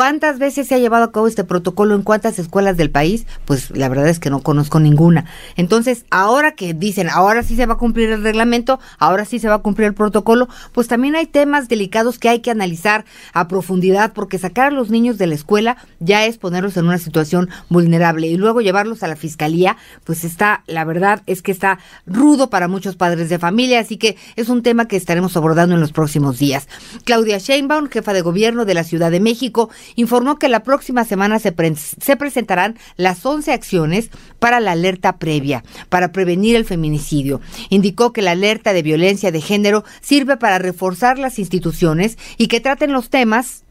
¿Cuántas 0.00 0.38
veces 0.38 0.66
se 0.66 0.74
ha 0.74 0.78
llevado 0.78 1.04
a 1.04 1.12
cabo 1.12 1.26
este 1.28 1.44
protocolo 1.44 1.94
en 1.94 2.00
cuántas 2.00 2.38
escuelas 2.38 2.78
del 2.78 2.90
país? 2.90 3.26
Pues 3.44 3.70
la 3.70 3.86
verdad 3.90 4.08
es 4.08 4.18
que 4.18 4.30
no 4.30 4.42
conozco 4.42 4.80
ninguna. 4.80 5.26
Entonces, 5.56 6.06
ahora 6.10 6.52
que 6.52 6.72
dicen, 6.72 7.10
ahora 7.10 7.42
sí 7.42 7.54
se 7.54 7.66
va 7.66 7.74
a 7.74 7.76
cumplir 7.76 8.08
el 8.08 8.22
reglamento, 8.22 8.80
ahora 8.98 9.26
sí 9.26 9.38
se 9.38 9.48
va 9.48 9.56
a 9.56 9.58
cumplir 9.58 9.88
el 9.88 9.94
protocolo, 9.94 10.48
pues 10.72 10.88
también 10.88 11.16
hay 11.16 11.26
temas 11.26 11.68
delicados 11.68 12.18
que 12.18 12.30
hay 12.30 12.40
que 12.40 12.50
analizar 12.50 13.04
a 13.34 13.46
profundidad, 13.46 14.14
porque 14.14 14.38
sacar 14.38 14.68
a 14.68 14.70
los 14.70 14.88
niños 14.88 15.18
de 15.18 15.26
la 15.26 15.34
escuela 15.34 15.76
ya 15.98 16.24
es 16.24 16.38
ponerlos 16.38 16.78
en 16.78 16.86
una 16.86 16.96
situación 16.96 17.50
vulnerable 17.68 18.26
y 18.26 18.38
luego 18.38 18.62
llevarlos 18.62 19.02
a 19.02 19.06
la 19.06 19.16
fiscalía, 19.16 19.76
pues 20.04 20.24
está, 20.24 20.64
la 20.66 20.86
verdad 20.86 21.22
es 21.26 21.42
que 21.42 21.52
está 21.52 21.78
rudo 22.06 22.48
para 22.48 22.68
muchos 22.68 22.96
padres 22.96 23.28
de 23.28 23.38
familia, 23.38 23.80
así 23.80 23.98
que 23.98 24.16
es 24.36 24.48
un 24.48 24.62
tema 24.62 24.88
que 24.88 24.96
estaremos 24.96 25.36
abordando 25.36 25.74
en 25.74 25.82
los 25.82 25.92
próximos 25.92 26.38
días. 26.38 26.68
Claudia 27.04 27.36
Sheinbaum, 27.36 27.90
jefa 27.90 28.14
de 28.14 28.22
gobierno 28.22 28.64
de 28.64 28.72
la 28.72 28.84
Ciudad 28.84 29.10
de 29.10 29.20
México, 29.20 29.68
informó 29.96 30.38
que 30.38 30.48
la 30.48 30.62
próxima 30.62 31.04
semana 31.04 31.38
se, 31.38 31.54
se 32.00 32.16
presentarán 32.16 32.78
las 32.96 33.24
11 33.24 33.52
acciones 33.52 34.10
para 34.38 34.60
la 34.60 34.72
alerta 34.72 35.18
previa, 35.18 35.64
para 35.88 36.12
prevenir 36.12 36.56
el 36.56 36.64
feminicidio. 36.64 37.40
Indicó 37.68 38.12
que 38.12 38.22
la 38.22 38.32
alerta 38.32 38.72
de 38.72 38.82
violencia 38.82 39.32
de 39.32 39.40
género 39.40 39.84
sirve 40.00 40.36
para 40.36 40.58
reforzar 40.58 41.18
las 41.18 41.38
instituciones 41.38 42.18
y 42.36 42.48
que 42.48 42.60
traten 42.60 42.92
los 42.92 43.10
temas 43.10 43.64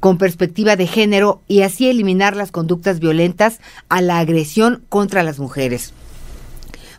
con 0.00 0.16
perspectiva 0.18 0.76
de 0.76 0.86
género 0.86 1.42
y 1.46 1.62
así 1.62 1.88
eliminar 1.88 2.34
las 2.34 2.50
conductas 2.50 3.00
violentas 3.00 3.60
a 3.88 4.00
la 4.00 4.18
agresión 4.18 4.82
contra 4.88 5.22
las 5.22 5.38
mujeres. 5.38 5.92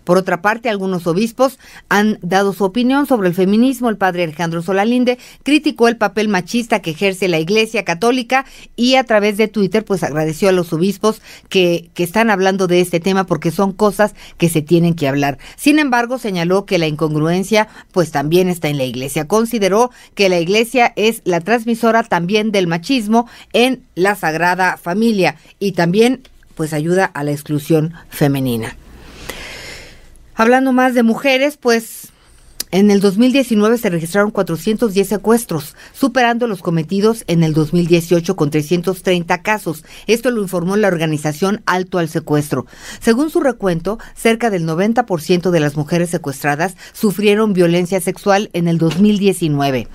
Por 0.03 0.17
otra 0.17 0.41
parte, 0.41 0.69
algunos 0.69 1.07
obispos 1.07 1.59
han 1.89 2.17
dado 2.21 2.53
su 2.53 2.63
opinión 2.63 3.05
sobre 3.07 3.29
el 3.29 3.35
feminismo. 3.35 3.89
El 3.89 3.97
padre 3.97 4.23
Alejandro 4.23 4.61
Solalinde 4.61 5.17
criticó 5.43 5.87
el 5.87 5.97
papel 5.97 6.27
machista 6.27 6.81
que 6.81 6.91
ejerce 6.91 7.27
la 7.27 7.39
Iglesia 7.39 7.85
Católica 7.85 8.45
y 8.75 8.95
a 8.95 9.03
través 9.03 9.37
de 9.37 9.47
Twitter 9.47 9.85
pues 9.85 10.03
agradeció 10.03 10.49
a 10.49 10.53
los 10.53 10.73
obispos 10.73 11.21
que, 11.49 11.89
que 11.93 12.03
están 12.03 12.29
hablando 12.29 12.67
de 12.67 12.81
este 12.81 12.99
tema 12.99 13.25
porque 13.25 13.51
son 13.51 13.71
cosas 13.71 14.13
que 14.37 14.49
se 14.49 14.61
tienen 14.61 14.95
que 14.95 15.07
hablar. 15.07 15.37
Sin 15.55 15.79
embargo, 15.79 16.17
señaló 16.17 16.65
que 16.65 16.77
la 16.77 16.87
incongruencia 16.87 17.67
pues 17.91 18.11
también 18.11 18.49
está 18.49 18.69
en 18.69 18.77
la 18.77 18.85
Iglesia. 18.85 19.27
Consideró 19.27 19.91
que 20.15 20.29
la 20.29 20.39
Iglesia 20.39 20.93
es 20.95 21.21
la 21.25 21.41
transmisora 21.41 22.03
también 22.03 22.51
del 22.51 22.67
machismo 22.67 23.27
en 23.53 23.83
la 23.95 24.15
Sagrada 24.15 24.77
Familia 24.77 25.35
y 25.59 25.73
también 25.73 26.21
pues 26.55 26.73
ayuda 26.73 27.05
a 27.05 27.23
la 27.23 27.31
exclusión 27.31 27.93
femenina. 28.09 28.75
Hablando 30.41 30.73
más 30.73 30.95
de 30.95 31.03
mujeres, 31.03 31.55
pues 31.55 32.07
en 32.71 32.89
el 32.89 32.99
2019 32.99 33.77
se 33.77 33.91
registraron 33.91 34.31
410 34.31 35.07
secuestros, 35.07 35.75
superando 35.93 36.47
los 36.47 36.63
cometidos 36.63 37.23
en 37.27 37.43
el 37.43 37.53
2018 37.53 38.35
con 38.35 38.49
330 38.49 39.43
casos. 39.43 39.85
Esto 40.07 40.31
lo 40.31 40.41
informó 40.41 40.77
la 40.77 40.87
organización 40.87 41.61
Alto 41.67 41.99
al 41.99 42.09
Secuestro. 42.09 42.65
Según 42.99 43.29
su 43.29 43.39
recuento, 43.39 43.99
cerca 44.15 44.49
del 44.49 44.65
90% 44.65 45.51
de 45.51 45.59
las 45.59 45.77
mujeres 45.77 46.09
secuestradas 46.09 46.75
sufrieron 46.91 47.53
violencia 47.53 48.01
sexual 48.01 48.49
en 48.53 48.67
el 48.67 48.79
2019. 48.79 49.87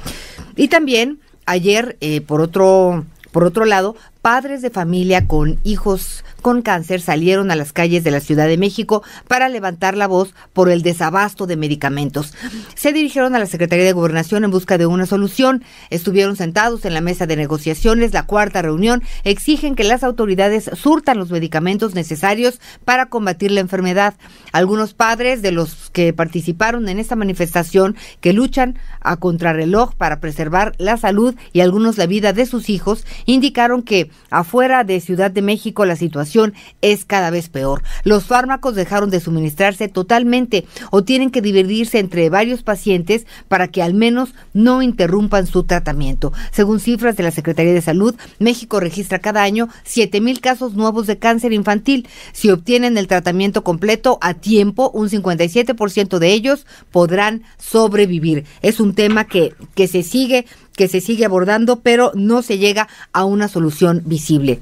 Y 0.55 0.69
también 0.69 1.19
ayer, 1.45 1.97
eh, 2.01 2.21
por 2.21 2.41
otro 2.41 3.05
por 3.37 3.45
otro 3.45 3.67
lado, 3.67 3.97
padres 4.27 4.61
de 4.61 4.71
familia 4.71 5.29
con 5.29 5.61
hijos 5.63 6.25
con 6.43 6.63
cáncer 6.63 7.01
salieron 7.01 7.53
a 7.53 7.57
las 7.57 7.73
calles 7.73 8.03
de 8.03 8.11
la 8.11 8.19
Ciudad 8.19 8.49
de 8.49 8.59
México 8.59 9.05
para 9.29 9.49
levantar 9.49 9.97
la 9.97 10.09
voz 10.09 10.35
por 10.53 10.69
el 10.69 10.83
desabasto 10.83 11.47
de 11.47 11.57
medicamentos. 11.57 12.35
Se 12.75 12.93
dirigieron 12.93 13.37
a 13.37 13.39
la 13.39 13.47
Secretaría 13.47 13.85
de 13.85 13.93
Gobernación 13.93 14.43
en 14.43 14.51
busca 14.51 14.79
de 14.79 14.87
una 14.87 15.07
solución. 15.07 15.63
Estuvieron 15.91 16.35
sentados 16.35 16.85
en 16.85 16.95
la 16.95 17.01
mesa 17.01 17.27
de 17.27 17.37
negociaciones. 17.37 18.13
La 18.13 18.27
cuarta 18.27 18.63
reunión 18.63 19.03
exigen 19.23 19.77
que 19.77 19.85
las 19.85 20.03
autoridades 20.03 20.71
surtan 20.75 21.19
los 21.19 21.31
medicamentos 21.31 21.95
necesarios 21.95 22.61
para 22.85 23.07
combatir 23.07 23.53
la 23.53 23.61
enfermedad. 23.61 24.15
Algunos 24.51 24.93
padres 24.93 25.41
de 25.41 25.53
los 25.53 25.91
que 25.91 26.13
participaron 26.13 26.89
en 26.89 26.99
esta 26.99 27.15
manifestación 27.15 27.97
que 28.21 28.33
luchan 28.33 28.77
a 29.01 29.17
contrarreloj 29.17 29.95
para 29.95 30.19
preservar 30.19 30.75
la 30.79 30.97
salud 30.97 31.37
y 31.53 31.61
algunos 31.61 31.97
la 31.97 32.07
vida 32.07 32.33
de 32.33 32.47
sus 32.47 32.71
hijos 32.71 33.05
indicaron 33.25 33.83
que 33.83 34.11
afuera 34.31 34.85
de 34.85 35.01
Ciudad 35.01 35.31
de 35.31 35.43
México 35.43 35.85
la 35.85 35.97
situación 35.97 36.55
es 36.83 37.05
cada 37.05 37.31
vez 37.31 37.49
peor. 37.49 37.83
Los 38.05 38.25
fármacos 38.25 38.75
dejaron 38.75 39.11
de 39.11 39.21
suministrarse 39.21 39.89
totalmente 39.89 40.67
o 40.91 41.05
tienen 41.05 41.31
que 41.31 41.43
dividirse 41.43 41.99
entre 41.99 42.29
varios 42.31 42.63
pacientes 42.63 43.27
para 43.49 43.69
que 43.69 43.83
al 43.83 43.95
menos 43.95 44.35
no 44.53 44.83
interrumpan 44.83 45.47
su 45.47 45.65
tratamiento. 45.65 46.33
Según 46.51 46.81
cifras 46.81 47.17
de 47.17 47.23
la 47.23 47.31
Secretaría 47.31 47.73
de 47.73 47.83
Salud, 47.83 48.15
México 48.39 48.81
registra 48.81 49.19
cada 49.19 49.43
año 49.43 49.69
7 49.85 50.21
mil 50.21 50.41
casos 50.41 50.75
nuevos 50.75 51.07
de 51.07 51.19
cáncer 51.19 51.53
infantil. 51.53 52.09
Si 52.33 52.51
obtienen 52.51 52.99
el 52.99 53.09
tratamiento 53.09 53.63
completo 53.63 54.19
a 54.21 54.35
tiempo, 54.35 54.91
un 54.93 55.09
57% 55.09 56.19
de 56.19 56.33
ellos 56.33 56.67
podrán 56.91 57.43
sobrevivir. 57.59 58.45
Es 58.63 58.81
un 58.81 58.95
tema 58.95 59.25
que, 59.25 59.55
que 59.75 59.89
se 59.89 60.03
sigue 60.03 60.47
que 60.77 60.89
se 60.89 61.01
sigue 61.01 61.25
abordando, 61.25 61.81
pero 61.81 62.13
no 62.15 62.43
se 62.43 62.59
llega 62.59 62.89
a 63.13 63.25
una 63.25 63.49
solución 63.49 64.03
visible. 64.05 64.61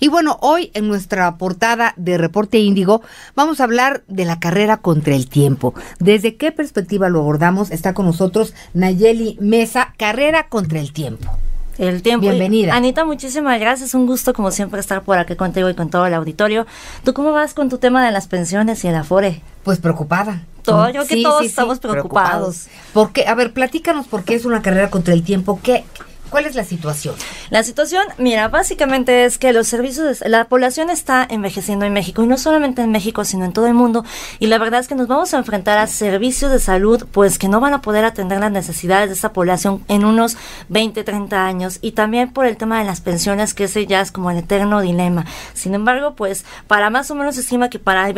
Y 0.00 0.08
bueno, 0.08 0.36
hoy 0.40 0.70
en 0.74 0.88
nuestra 0.88 1.38
portada 1.38 1.94
de 1.96 2.18
Reporte 2.18 2.58
Índigo 2.58 3.02
vamos 3.34 3.60
a 3.60 3.64
hablar 3.64 4.02
de 4.08 4.24
la 4.24 4.40
carrera 4.40 4.78
contra 4.78 5.14
el 5.14 5.28
tiempo. 5.28 5.74
¿Desde 6.00 6.36
qué 6.36 6.50
perspectiva 6.50 7.08
lo 7.08 7.20
abordamos? 7.20 7.70
Está 7.70 7.94
con 7.94 8.06
nosotros 8.06 8.52
Nayeli 8.74 9.38
Mesa, 9.40 9.94
carrera 9.96 10.48
contra 10.48 10.80
el 10.80 10.92
tiempo. 10.92 11.30
El 11.78 12.02
tiempo. 12.02 12.26
Bienvenida. 12.26 12.74
Anita, 12.74 13.04
muchísimas 13.04 13.58
gracias. 13.58 13.94
Un 13.94 14.06
gusto, 14.06 14.32
como 14.32 14.50
siempre, 14.50 14.80
estar 14.80 15.02
por 15.02 15.18
aquí 15.18 15.36
contigo 15.36 15.68
y 15.70 15.74
con 15.74 15.90
todo 15.90 16.06
el 16.06 16.14
auditorio. 16.14 16.66
¿Tú 17.04 17.14
cómo 17.14 17.32
vas 17.32 17.54
con 17.54 17.68
tu 17.68 17.78
tema 17.78 18.04
de 18.04 18.12
las 18.12 18.26
pensiones 18.28 18.84
y 18.84 18.88
el 18.88 18.94
Afore? 18.94 19.42
Pues 19.64 19.78
preocupada. 19.78 20.44
Todo, 20.62 20.90
yo 20.90 21.06
que 21.06 21.22
todos 21.22 21.44
estamos 21.44 21.80
preocupados. 21.80 22.66
preocupados. 22.66 22.92
¿Por 22.92 23.12
qué? 23.12 23.26
A 23.26 23.34
ver, 23.34 23.52
platícanos 23.52 24.06
por 24.06 24.24
qué 24.24 24.34
es 24.34 24.44
una 24.44 24.62
carrera 24.62 24.90
contra 24.90 25.12
el 25.12 25.24
tiempo. 25.24 25.58
¿Qué, 25.62 25.84
¿Cuál 26.32 26.46
es 26.46 26.54
la 26.54 26.64
situación? 26.64 27.14
La 27.50 27.62
situación, 27.62 28.04
mira, 28.16 28.48
básicamente 28.48 29.26
es 29.26 29.36
que 29.36 29.52
los 29.52 29.68
servicios, 29.68 30.22
la 30.26 30.46
población 30.46 30.88
está 30.88 31.26
envejeciendo 31.28 31.84
en 31.84 31.92
México 31.92 32.22
y 32.22 32.26
no 32.26 32.38
solamente 32.38 32.80
en 32.80 32.90
México, 32.90 33.26
sino 33.26 33.44
en 33.44 33.52
todo 33.52 33.66
el 33.66 33.74
mundo. 33.74 34.02
Y 34.38 34.46
la 34.46 34.56
verdad 34.56 34.80
es 34.80 34.88
que 34.88 34.94
nos 34.94 35.08
vamos 35.08 35.34
a 35.34 35.36
enfrentar 35.36 35.76
a 35.76 35.86
servicios 35.86 36.50
de 36.50 36.58
salud, 36.58 37.06
pues 37.12 37.38
que 37.38 37.48
no 37.48 37.60
van 37.60 37.74
a 37.74 37.82
poder 37.82 38.06
atender 38.06 38.40
las 38.40 38.50
necesidades 38.50 39.10
de 39.10 39.14
esta 39.14 39.34
población 39.34 39.84
en 39.88 40.06
unos 40.06 40.38
20, 40.70 41.04
30 41.04 41.46
años. 41.46 41.78
Y 41.82 41.92
también 41.92 42.32
por 42.32 42.46
el 42.46 42.56
tema 42.56 42.78
de 42.78 42.86
las 42.86 43.02
pensiones, 43.02 43.52
que 43.52 43.64
ese 43.64 43.84
ya 43.84 44.00
es 44.00 44.10
como 44.10 44.30
el 44.30 44.38
eterno 44.38 44.80
dilema. 44.80 45.26
Sin 45.52 45.74
embargo, 45.74 46.14
pues 46.14 46.46
para 46.66 46.88
más 46.88 47.10
o 47.10 47.14
menos 47.14 47.34
se 47.34 47.42
estima 47.42 47.68
que 47.68 47.78
para, 47.78 48.10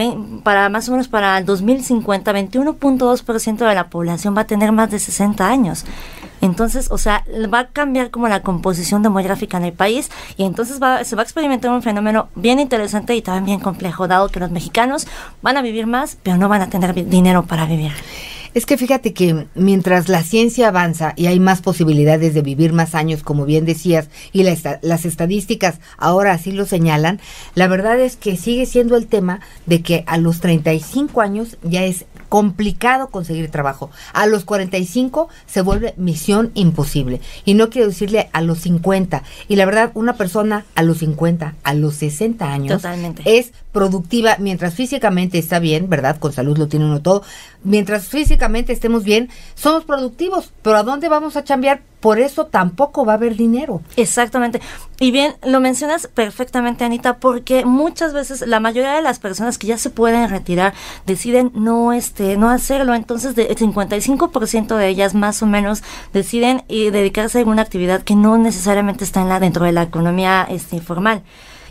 para 0.45 0.69
más 0.69 0.89
o 0.89 0.93
menos 0.93 1.09
para 1.09 1.37
el 1.37 1.47
2050, 1.47 2.33
21.2% 2.33 3.69
de 3.69 3.75
la 3.75 3.89
población 3.89 4.37
va 4.37 4.43
a 4.43 4.47
tener 4.47 4.71
más 4.71 4.93
de 4.93 5.01
60 5.01 5.49
años. 5.49 5.85
Entonces, 6.45 6.89
o 6.91 6.99
sea, 6.99 7.25
va 7.53 7.61
a 7.61 7.67
cambiar 7.69 8.11
como 8.11 8.29
la 8.29 8.43
composición 8.43 9.03
demográfica 9.03 9.57
en 9.57 9.65
el 9.65 9.73
país 9.73 10.11
y 10.37 10.45
entonces 10.45 10.81
va, 10.81 11.03
se 11.03 11.17
va 11.17 11.23
a 11.23 11.25
experimentar 11.25 11.71
un 11.71 11.83
fenómeno 11.83 12.29
bien 12.35 12.61
interesante 12.61 13.17
y 13.17 13.23
también 13.23 13.47
bien 13.47 13.61
complejo, 13.61 14.09
dado 14.09 14.29
que 14.29 14.41
los 14.41 14.51
mexicanos 14.51 15.07
van 15.41 15.57
a 15.57 15.63
vivir 15.63 15.87
más, 15.87 16.19
pero 16.23 16.37
no 16.37 16.51
van 16.51 16.61
a 16.61 16.69
tener 16.69 16.93
dinero 17.09 17.45
para 17.47 17.65
vivir. 17.65 17.93
Es 18.53 18.67
que 18.67 18.77
fíjate 18.77 19.15
que 19.15 19.47
mientras 19.57 20.09
la 20.09 20.23
ciencia 20.23 20.69
avanza 20.69 21.15
y 21.17 21.27
hay 21.27 21.41
más 21.41 21.61
posibilidades 21.61 22.35
de 22.35 22.43
vivir 22.43 22.73
más 22.73 22.95
años, 22.95 23.25
como 23.25 23.47
bien 23.47 23.65
decías, 23.65 24.11
y 24.33 24.45
la, 24.45 24.79
las 24.81 25.07
estadísticas 25.07 25.81
ahora 25.97 26.33
así 26.33 26.53
lo 26.53 26.67
señalan, 26.67 27.21
la 27.57 27.67
verdad 27.67 27.99
es 27.99 28.17
que 28.17 28.37
sigue 28.37 28.67
siendo 28.67 28.97
el 28.97 29.09
tema 29.09 29.41
de 29.67 29.83
que 29.83 30.05
a 30.07 30.19
los 30.19 30.41
35 30.41 31.21
años 31.21 31.57
ya 31.63 31.85
es 31.85 32.05
complicado 32.29 33.09
conseguir 33.09 33.51
trabajo. 33.51 33.91
A 34.13 34.27
los 34.27 34.45
45 34.45 35.29
se 35.47 35.61
vuelve 35.61 35.95
misión 35.97 36.51
imposible. 36.55 37.21
Y 37.45 37.55
no 37.55 37.71
quiero 37.71 37.89
decirle 37.89 38.29
a 38.33 38.41
los 38.41 38.59
50. 38.61 39.23
Y 39.49 39.57
la 39.57 39.67
verdad, 39.67 39.91
una 39.95 40.17
persona 40.17 40.65
a 40.75 40.83
los 40.83 40.99
50, 40.99 41.55
a 41.63 41.75
los 41.75 41.95
60 41.97 42.53
años 42.53 42.83
Totalmente. 42.83 43.23
es 43.39 43.53
productiva 43.73 44.37
mientras 44.39 44.75
físicamente 44.75 45.39
está 45.39 45.59
bien, 45.59 45.89
¿verdad? 45.89 46.19
Con 46.19 46.33
salud 46.33 46.57
lo 46.57 46.69
tiene 46.69 46.87
uno 46.87 47.03
todo. 47.03 47.23
Mientras 47.65 48.09
físicamente 48.09 48.73
estemos 48.73 49.05
bien, 49.05 49.31
somos 49.55 49.85
productivos. 49.85 50.53
Pero 50.63 50.77
¿a 50.77 50.83
dónde 50.83 51.09
vamos 51.09 51.37
a 51.37 51.45
chambear? 51.45 51.83
Por 52.01 52.21
eso 52.21 52.45
tampoco 52.45 53.07
va 53.07 53.15
a 53.15 53.17
haber 53.17 53.35
dinero. 53.35 53.81
Exactamente. 53.97 54.61
Y 55.01 55.11
bien, 55.11 55.37
lo 55.43 55.61
mencionas 55.61 56.07
perfectamente, 56.07 56.85
Anita, 56.85 57.17
porque 57.17 57.65
muchas 57.65 58.13
veces 58.13 58.47
la 58.47 58.61
mayoría 58.61 58.93
de 58.93 59.01
las 59.01 59.19
personas 59.19 59.57
que 59.57 59.67
ya 59.67 59.79
se 59.79 59.89
pueden 59.89 60.29
retirar 60.29 60.75
deciden 61.07 61.51
no 61.55 61.95
este 61.95 62.37
no 62.37 62.51
hacerlo. 62.51 62.95
Entonces, 62.95 63.37
el 63.39 63.57
55% 63.57 64.77
de 64.77 64.89
ellas 64.89 65.15
más 65.15 65.43
o 65.43 65.47
menos 65.47 65.83
deciden 66.13 66.63
y 66.69 66.91
dedicarse 66.91 67.39
a 67.39 67.41
alguna 67.41 67.63
actividad 67.63 68.03
que 68.03 68.15
no 68.15 68.37
necesariamente 68.37 69.05
está 69.05 69.23
en 69.23 69.31
la 69.31 69.41
dentro 69.41 69.65
de 69.65 69.73
la 69.73 69.83
economía 69.83 70.47
este 70.49 70.77
informal. 70.77 71.23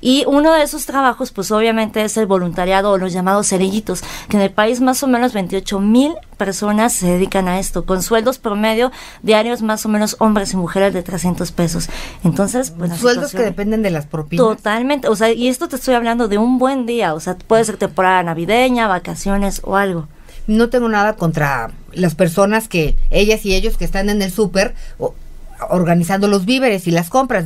Y 0.05 0.25
uno 0.27 0.51
de 0.51 0.63
esos 0.63 0.85
trabajos, 0.85 1.31
pues 1.31 1.49
obviamente 1.51 2.03
es 2.03 2.17
el 2.17 2.25
voluntariado 2.25 2.91
o 2.91 2.97
los 2.97 3.13
llamados 3.13 3.47
cerillitos, 3.47 4.03
que 4.27 4.35
en 4.35 4.43
el 4.43 4.51
país 4.51 4.81
más 4.81 5.01
o 5.01 5.07
menos 5.07 5.31
28 5.31 5.79
mil 5.79 6.13
personas 6.35 6.91
se 6.91 7.07
dedican 7.07 7.47
a 7.47 7.57
esto, 7.57 7.85
con 7.85 8.03
sueldos 8.03 8.37
promedio 8.37 8.91
diarios 9.21 9.61
más 9.61 9.85
o 9.85 9.89
menos 9.89 10.17
hombres 10.19 10.51
y 10.51 10.57
mujeres 10.57 10.93
de 10.93 11.03
300 11.03 11.53
pesos. 11.53 11.87
Entonces, 12.25 12.71
pues... 12.71 12.93
Sueldos 12.97 13.31
que 13.31 13.43
dependen 13.43 13.81
de 13.81 13.91
las 13.91 14.05
propinas. 14.05 14.45
Totalmente, 14.45 15.07
o 15.07 15.15
sea, 15.15 15.31
y 15.31 15.47
esto 15.47 15.69
te 15.69 15.77
estoy 15.77 15.93
hablando 15.95 16.27
de 16.27 16.37
un 16.37 16.59
buen 16.59 16.85
día, 16.85 17.13
o 17.13 17.21
sea, 17.21 17.35
puede 17.37 17.63
ser 17.63 17.77
temporada 17.77 18.23
navideña, 18.23 18.89
vacaciones 18.89 19.61
o 19.63 19.77
algo 19.77 20.09
no 20.45 20.67
tengo 20.67 20.89
nada 20.89 21.15
contra 21.15 21.71
las 21.93 22.15
personas 22.15 22.67
que, 22.67 22.97
ellas 23.11 23.45
y 23.45 23.55
ellos 23.55 23.77
que 23.77 23.85
están 23.85 24.09
en 24.09 24.21
el 24.21 24.29
súper 24.29 24.75
organizando 25.69 26.27
los 26.27 26.43
víveres 26.43 26.85
y 26.87 26.91
las 26.91 27.09
compras 27.09 27.45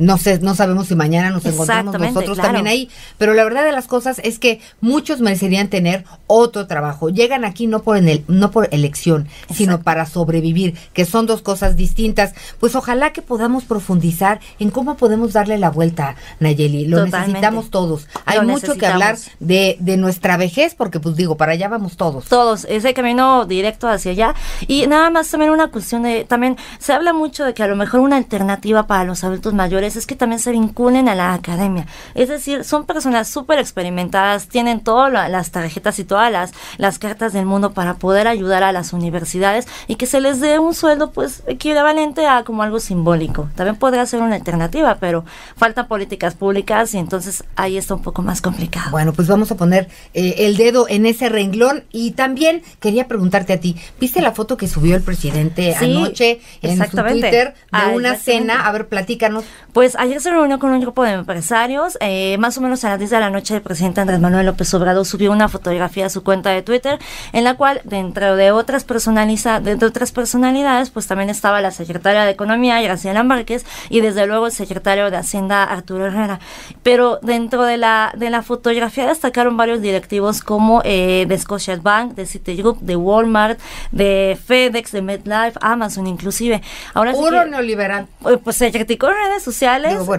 no 0.00 0.16
sé, 0.16 0.38
no 0.40 0.54
sabemos 0.54 0.88
si 0.88 0.94
mañana 0.94 1.30
nos 1.30 1.44
encontramos 1.44 1.98
nosotros 1.98 2.38
también 2.38 2.66
ahí, 2.66 2.88
pero 3.18 3.34
la 3.34 3.44
verdad 3.44 3.64
de 3.64 3.72
las 3.72 3.86
cosas 3.86 4.20
es 4.24 4.38
que 4.38 4.60
muchos 4.80 5.20
merecerían 5.20 5.68
tener 5.68 6.04
otro 6.26 6.66
trabajo. 6.66 7.10
Llegan 7.10 7.44
aquí 7.44 7.66
no 7.66 7.82
por 7.82 7.98
en 7.98 8.08
el, 8.08 8.24
no 8.26 8.50
por 8.50 8.68
elección, 8.72 9.28
sino 9.54 9.82
para 9.82 10.06
sobrevivir, 10.06 10.76
que 10.94 11.04
son 11.04 11.26
dos 11.26 11.42
cosas 11.42 11.76
distintas. 11.76 12.34
Pues 12.58 12.74
ojalá 12.74 13.12
que 13.12 13.20
podamos 13.20 13.64
profundizar 13.64 14.40
en 14.58 14.70
cómo 14.70 14.96
podemos 14.96 15.34
darle 15.34 15.58
la 15.58 15.70
vuelta, 15.70 16.16
Nayeli. 16.38 16.86
Lo 16.86 17.04
necesitamos 17.04 17.70
todos. 17.70 18.08
Hay 18.24 18.40
mucho 18.40 18.76
que 18.76 18.86
hablar 18.86 19.18
de, 19.38 19.76
de 19.80 19.98
nuestra 19.98 20.38
vejez, 20.38 20.74
porque 20.74 20.98
pues 20.98 21.14
digo, 21.14 21.36
para 21.36 21.52
allá 21.52 21.68
vamos 21.68 21.98
todos. 21.98 22.24
Todos, 22.24 22.64
ese 22.70 22.94
camino 22.94 23.44
directo 23.44 23.86
hacia 23.86 24.12
allá. 24.12 24.34
Y 24.66 24.86
nada 24.86 25.10
más 25.10 25.30
también 25.30 25.52
una 25.52 25.68
cuestión 25.68 26.04
de, 26.04 26.24
también 26.24 26.56
se 26.78 26.94
habla 26.94 27.12
mucho 27.12 27.44
de 27.44 27.52
que 27.52 27.62
a 27.62 27.66
lo 27.66 27.76
mejor 27.76 28.00
una 28.00 28.16
alternativa 28.16 28.86
para 28.86 29.04
los 29.04 29.24
adultos 29.24 29.52
mayores 29.52 29.89
es 29.96 30.06
que 30.06 30.16
también 30.16 30.40
se 30.40 30.52
vinculen 30.52 31.08
a 31.08 31.14
la 31.14 31.34
academia. 31.34 31.86
Es 32.14 32.28
decir, 32.28 32.64
son 32.64 32.86
personas 32.86 33.28
súper 33.28 33.58
experimentadas, 33.58 34.48
tienen 34.48 34.80
todas 34.80 35.30
las 35.30 35.50
tarjetas 35.50 35.98
y 35.98 36.04
todas 36.04 36.30
las, 36.30 36.52
las 36.78 36.98
cartas 36.98 37.32
del 37.32 37.46
mundo 37.46 37.72
para 37.72 37.94
poder 37.94 38.28
ayudar 38.28 38.62
a 38.62 38.72
las 38.72 38.92
universidades 38.92 39.66
y 39.86 39.96
que 39.96 40.06
se 40.06 40.20
les 40.20 40.40
dé 40.40 40.58
un 40.58 40.74
sueldo 40.74 41.10
pues 41.12 41.42
equivalente 41.46 42.26
a 42.26 42.44
como 42.44 42.62
algo 42.62 42.80
simbólico. 42.80 43.48
También 43.54 43.76
podría 43.76 44.06
ser 44.06 44.22
una 44.22 44.36
alternativa, 44.36 44.96
pero 45.00 45.24
faltan 45.56 45.88
políticas 45.88 46.34
públicas 46.34 46.94
y 46.94 46.98
entonces 46.98 47.44
ahí 47.56 47.76
está 47.76 47.94
un 47.94 48.02
poco 48.02 48.22
más 48.22 48.40
complicado. 48.40 48.90
Bueno, 48.90 49.12
pues 49.12 49.28
vamos 49.28 49.50
a 49.50 49.56
poner 49.56 49.88
eh, 50.14 50.34
el 50.38 50.56
dedo 50.56 50.86
en 50.88 51.06
ese 51.06 51.28
renglón 51.28 51.84
y 51.90 52.12
también 52.12 52.62
quería 52.80 53.08
preguntarte 53.08 53.52
a 53.52 53.60
ti, 53.60 53.76
¿viste 53.98 54.20
la 54.20 54.32
foto 54.32 54.56
que 54.56 54.68
subió 54.68 54.96
el 54.96 55.02
presidente 55.02 55.74
anoche 55.74 56.40
en 56.62 56.78
su 56.78 56.96
Twitter 56.96 57.54
de 57.54 57.54
ah, 57.72 57.90
una 57.94 58.16
cena? 58.16 58.66
A 58.66 58.72
ver, 58.72 58.88
platícanos. 58.88 59.44
Pues 59.72 59.79
ayer 59.98 60.20
se 60.20 60.30
reunió 60.30 60.58
con 60.58 60.72
un 60.72 60.80
grupo 60.80 61.04
de 61.04 61.12
empresarios, 61.12 61.96
eh, 62.00 62.36
más 62.38 62.58
o 62.58 62.60
menos 62.60 62.84
a 62.84 62.90
las 62.90 62.98
10 62.98 63.10
de 63.10 63.20
la 63.20 63.30
noche 63.30 63.54
el 63.54 63.62
presidente 63.62 64.00
Andrés 64.00 64.20
Manuel 64.20 64.44
López 64.44 64.72
Obrador 64.74 65.06
subió 65.06 65.32
una 65.32 65.48
fotografía 65.48 66.06
a 66.06 66.10
su 66.10 66.22
cuenta 66.22 66.50
de 66.50 66.62
Twitter 66.62 66.98
en 67.32 67.44
la 67.44 67.54
cual 67.54 67.80
dentro 67.84 68.36
de 68.36 68.50
otras 68.50 68.84
personaliza, 68.84 69.60
de 69.60 69.82
otras 69.84 70.12
personalidades 70.12 70.90
pues 70.90 71.06
también 71.06 71.30
estaba 71.30 71.60
la 71.60 71.70
secretaria 71.70 72.24
de 72.24 72.32
Economía 72.32 72.80
Graciela 72.82 73.22
Márquez 73.22 73.64
y 73.88 74.00
desde 74.00 74.26
luego 74.26 74.46
el 74.46 74.52
secretario 74.52 75.10
de 75.10 75.16
Hacienda 75.16 75.64
Arturo 75.64 76.06
Herrera. 76.06 76.40
Pero 76.82 77.18
dentro 77.22 77.64
de 77.64 77.76
la 77.76 78.12
de 78.16 78.28
la 78.28 78.42
fotografía 78.42 79.06
destacaron 79.06 79.56
varios 79.56 79.80
directivos 79.80 80.42
como 80.42 80.82
eh, 80.84 81.26
de 81.28 81.38
Scotiabank, 81.38 82.14
de 82.14 82.26
Citigroup, 82.26 82.80
de 82.80 82.96
Walmart, 82.96 83.58
de 83.92 84.38
FedEx, 84.44 84.92
de 84.92 85.02
MedLife, 85.02 85.58
Amazon 85.60 86.06
inclusive. 86.06 86.60
Ahora 86.92 87.12
Puro 87.12 87.46
neoliberal. 87.46 88.08
Pues 88.44 88.56
se 88.56 88.70
criticó 88.72 89.08
en 89.08 89.14
redes 89.14 89.42
sociales 89.42 89.59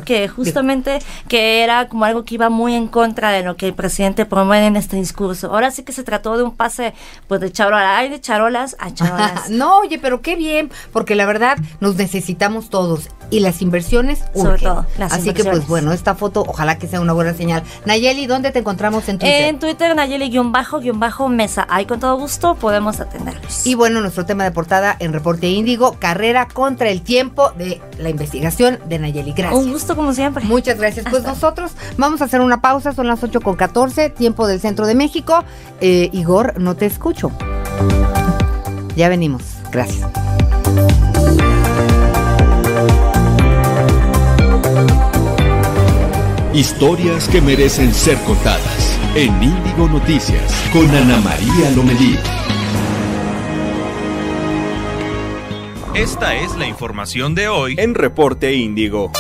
que 0.06 0.28
justamente 0.28 1.00
que 1.28 1.64
era 1.64 1.88
como 1.88 2.06
algo 2.06 2.24
que 2.26 2.36
iba 2.36 2.50
muy 2.50 2.76
en 2.76 2.88
contra 2.88 3.32
de 3.32 3.44
lo 3.44 3.56
que 3.56 3.68
el 3.68 3.74
presidente 3.74 4.26
promueve 4.26 4.68
en 4.68 4.76
este 4.76 4.98
discurso. 4.98 5.52
Ahora 5.52 5.72
sí 5.72 5.84
que 5.84 5.94
se 5.94 6.04
trató 6.04 6.38
de 6.38 6.44
un 6.44 6.56
pase 6.56 6.94
pues 7.28 7.42
de 7.42 7.52
charola, 7.52 7.98
hay 7.98 8.10
de 8.10 8.20
charolas 8.20 8.76
a 8.80 8.94
charolas. 8.94 9.50
no, 9.50 9.80
oye, 9.80 10.00
pero 10.00 10.22
qué 10.22 10.36
bien, 10.36 10.72
porque 10.92 11.16
la 11.16 11.26
verdad 11.26 11.58
nos 11.80 11.96
necesitamos 11.96 12.70
todos 12.70 13.10
y 13.30 13.40
las 13.40 13.62
inversiones 13.62 14.20
sobre 14.36 14.60
todo 14.60 14.86
Así 15.00 15.34
que 15.34 15.44
pues 15.44 15.68
bueno, 15.68 15.94
esta 15.94 16.16
foto 16.16 16.44
ojalá 16.48 16.78
que 16.78 16.88
sea 16.88 17.00
una 17.00 17.14
buena 17.14 17.34
señal. 17.34 17.64
Nayeli, 17.86 18.28
¿dónde 18.28 18.52
te 18.52 18.60
encontramos 18.60 19.08
en 19.10 19.18
Twitter? 19.18 19.44
En 19.44 19.60
Twitter 19.60 19.96
Nayeli-mesa. 19.96 21.68
Ahí 21.70 21.86
con 21.86 22.00
todo 22.00 22.18
gusto 22.18 22.56
podemos 22.56 23.00
atenderlos. 23.00 23.66
Y 23.66 23.76
bueno, 23.76 24.02
nuestro 24.02 24.26
tema 24.26 24.44
de 24.44 24.52
portada 24.52 24.96
en 25.00 25.14
Reporte 25.14 25.48
Índigo, 25.48 25.98
carrera 26.00 26.48
contra 26.48 26.90
el 26.90 27.02
tiempo 27.02 27.52
de 27.52 27.82
la 27.98 28.10
investigación 28.10 28.80
de 28.86 29.00
Nayeli 29.00 29.31
Gracias. 29.36 29.64
Un 29.64 29.72
gusto 29.72 29.96
como 29.96 30.14
siempre. 30.14 30.44
Muchas 30.46 30.78
gracias. 30.78 31.06
Pues 31.10 31.24
nosotros 31.24 31.72
vamos 31.98 32.22
a 32.22 32.26
hacer 32.26 32.42
una 32.42 32.62
pausa, 32.62 32.94
son 32.94 33.08
las 33.08 33.24
8 33.24 33.42
con 33.42 33.56
14, 33.56 34.10
tiempo 34.10 34.48
del 34.48 34.60
centro 34.60 34.86
de 34.86 34.96
México. 34.96 35.44
Eh, 35.80 36.10
Igor, 36.12 36.60
no 36.60 36.76
te 36.76 36.86
escucho. 36.86 37.32
Ya 38.96 39.10
venimos. 39.10 39.44
Gracias. 39.72 40.08
Historias 46.54 47.30
que 47.30 47.40
merecen 47.40 47.94
ser 47.94 48.18
contadas 48.20 49.00
en 49.16 49.42
Índigo 49.42 49.88
Noticias 49.88 50.54
con 50.74 50.90
Ana 50.90 51.18
María 51.22 51.72
Lomelí. 51.76 52.41
Esta 55.94 56.36
es 56.36 56.56
la 56.56 56.66
información 56.68 57.36
de 57.36 57.50
hoy 57.50 57.76
en 57.78 57.96
Reporte 57.96 58.54
Índigo. 58.54 59.12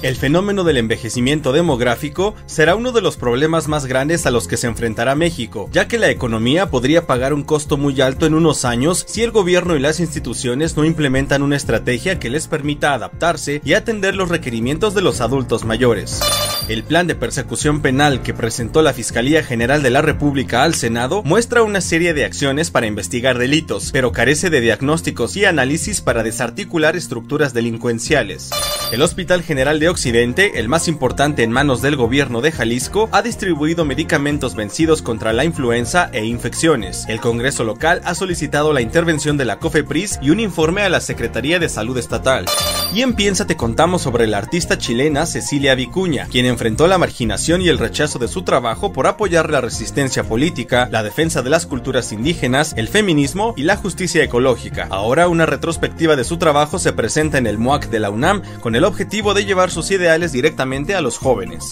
El 0.00 0.14
fenómeno 0.14 0.62
del 0.62 0.76
envejecimiento 0.76 1.50
demográfico 1.50 2.36
será 2.46 2.76
uno 2.76 2.92
de 2.92 3.00
los 3.00 3.16
problemas 3.16 3.66
más 3.66 3.86
grandes 3.86 4.26
a 4.26 4.30
los 4.30 4.46
que 4.46 4.56
se 4.56 4.68
enfrentará 4.68 5.16
México, 5.16 5.68
ya 5.72 5.88
que 5.88 5.98
la 5.98 6.08
economía 6.08 6.70
podría 6.70 7.08
pagar 7.08 7.34
un 7.34 7.42
costo 7.42 7.76
muy 7.76 8.00
alto 8.00 8.24
en 8.24 8.34
unos 8.34 8.64
años 8.64 9.04
si 9.08 9.24
el 9.24 9.32
gobierno 9.32 9.74
y 9.74 9.80
las 9.80 9.98
instituciones 9.98 10.76
no 10.76 10.84
implementan 10.84 11.42
una 11.42 11.56
estrategia 11.56 12.20
que 12.20 12.30
les 12.30 12.46
permita 12.46 12.94
adaptarse 12.94 13.60
y 13.64 13.72
atender 13.72 14.14
los 14.14 14.28
requerimientos 14.28 14.94
de 14.94 15.02
los 15.02 15.20
adultos 15.20 15.64
mayores. 15.64 16.20
El 16.68 16.84
plan 16.84 17.08
de 17.08 17.16
persecución 17.16 17.82
penal 17.82 18.22
que 18.22 18.34
presentó 18.34 18.82
la 18.82 18.92
Fiscalía 18.92 19.42
General 19.42 19.82
de 19.82 19.90
la 19.90 20.02
República 20.02 20.62
al 20.62 20.74
Senado 20.74 21.24
muestra 21.24 21.62
una 21.62 21.80
serie 21.80 22.14
de 22.14 22.24
acciones 22.24 22.70
para 22.70 22.86
investigar 22.86 23.36
delitos, 23.36 23.90
pero 23.90 24.12
carece 24.12 24.48
de 24.48 24.60
diagnósticos 24.60 25.36
y 25.36 25.44
análisis 25.44 26.02
para 26.02 26.22
desarticular 26.22 26.94
estructuras 26.94 27.52
delincuenciales. 27.52 28.50
El 28.92 29.02
Hospital 29.02 29.42
General 29.42 29.80
de 29.80 29.87
Occidente, 29.88 30.58
el 30.58 30.68
más 30.68 30.88
importante 30.88 31.42
en 31.42 31.50
manos 31.50 31.82
del 31.82 31.96
gobierno 31.96 32.40
de 32.40 32.52
Jalisco, 32.52 33.08
ha 33.12 33.22
distribuido 33.22 33.84
medicamentos 33.84 34.54
vencidos 34.54 35.02
contra 35.02 35.32
la 35.32 35.44
influenza 35.44 36.10
e 36.12 36.24
infecciones. 36.24 37.04
El 37.08 37.20
Congreso 37.20 37.64
local 37.64 38.00
ha 38.04 38.14
solicitado 38.14 38.72
la 38.72 38.80
intervención 38.80 39.36
de 39.36 39.44
la 39.44 39.58
COFEPRIS 39.58 40.18
y 40.22 40.30
un 40.30 40.40
informe 40.40 40.82
a 40.82 40.88
la 40.88 41.00
Secretaría 41.00 41.58
de 41.58 41.68
Salud 41.68 41.96
Estatal. 41.98 42.46
Y 42.92 43.02
en 43.02 43.14
Piensa 43.14 43.46
te 43.46 43.56
contamos 43.56 44.02
sobre 44.02 44.26
la 44.26 44.38
artista 44.38 44.78
chilena 44.78 45.26
Cecilia 45.26 45.74
Vicuña, 45.74 46.26
quien 46.30 46.46
enfrentó 46.46 46.86
la 46.86 46.98
marginación 46.98 47.62
y 47.62 47.68
el 47.68 47.78
rechazo 47.78 48.18
de 48.18 48.28
su 48.28 48.42
trabajo 48.42 48.92
por 48.92 49.06
apoyar 49.06 49.50
la 49.50 49.60
resistencia 49.60 50.24
política, 50.24 50.88
la 50.90 51.02
defensa 51.02 51.42
de 51.42 51.50
las 51.50 51.66
culturas 51.66 52.12
indígenas, 52.12 52.74
el 52.76 52.88
feminismo 52.88 53.54
y 53.56 53.62
la 53.62 53.76
justicia 53.76 54.22
ecológica. 54.22 54.86
Ahora 54.90 55.28
una 55.28 55.46
retrospectiva 55.46 56.16
de 56.16 56.24
su 56.24 56.38
trabajo 56.38 56.78
se 56.78 56.92
presenta 56.92 57.38
en 57.38 57.46
el 57.46 57.58
MOAC 57.58 57.88
de 57.88 58.00
la 58.00 58.10
UNAM 58.10 58.42
con 58.60 58.74
el 58.74 58.84
objetivo 58.84 59.34
de 59.34 59.44
llevar 59.44 59.70
sus 59.78 59.92
ideales 59.92 60.32
directamente 60.32 60.96
a 60.96 61.00
los 61.00 61.18
jóvenes. 61.18 61.70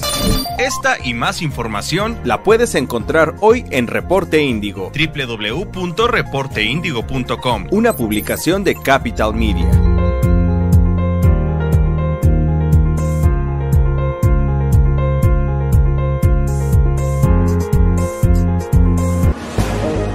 Esta 0.58 0.96
y 1.02 1.12
más 1.12 1.42
información 1.42 2.20
la 2.22 2.44
puedes 2.44 2.76
encontrar 2.76 3.34
hoy 3.40 3.64
en 3.70 3.88
Reporte 3.88 4.40
Índigo, 4.40 4.92
www.reporteindigo.com, 4.94 7.66
una 7.72 7.96
publicación 7.96 8.62
de 8.62 8.76
Capital 8.76 9.34
Media. 9.34 9.68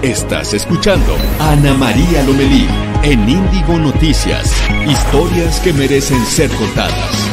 Estás 0.01 0.53
escuchando 0.53 1.17
a 1.39 1.51
Ana 1.51 1.73
María 1.73 2.23
Lomelí 2.23 2.69
en 3.03 3.27
Índigo 3.27 3.77
Noticias. 3.77 4.49
Historias 4.87 5.59
que 5.59 5.73
merecen 5.73 6.25
ser 6.25 6.49
contadas. 6.51 7.27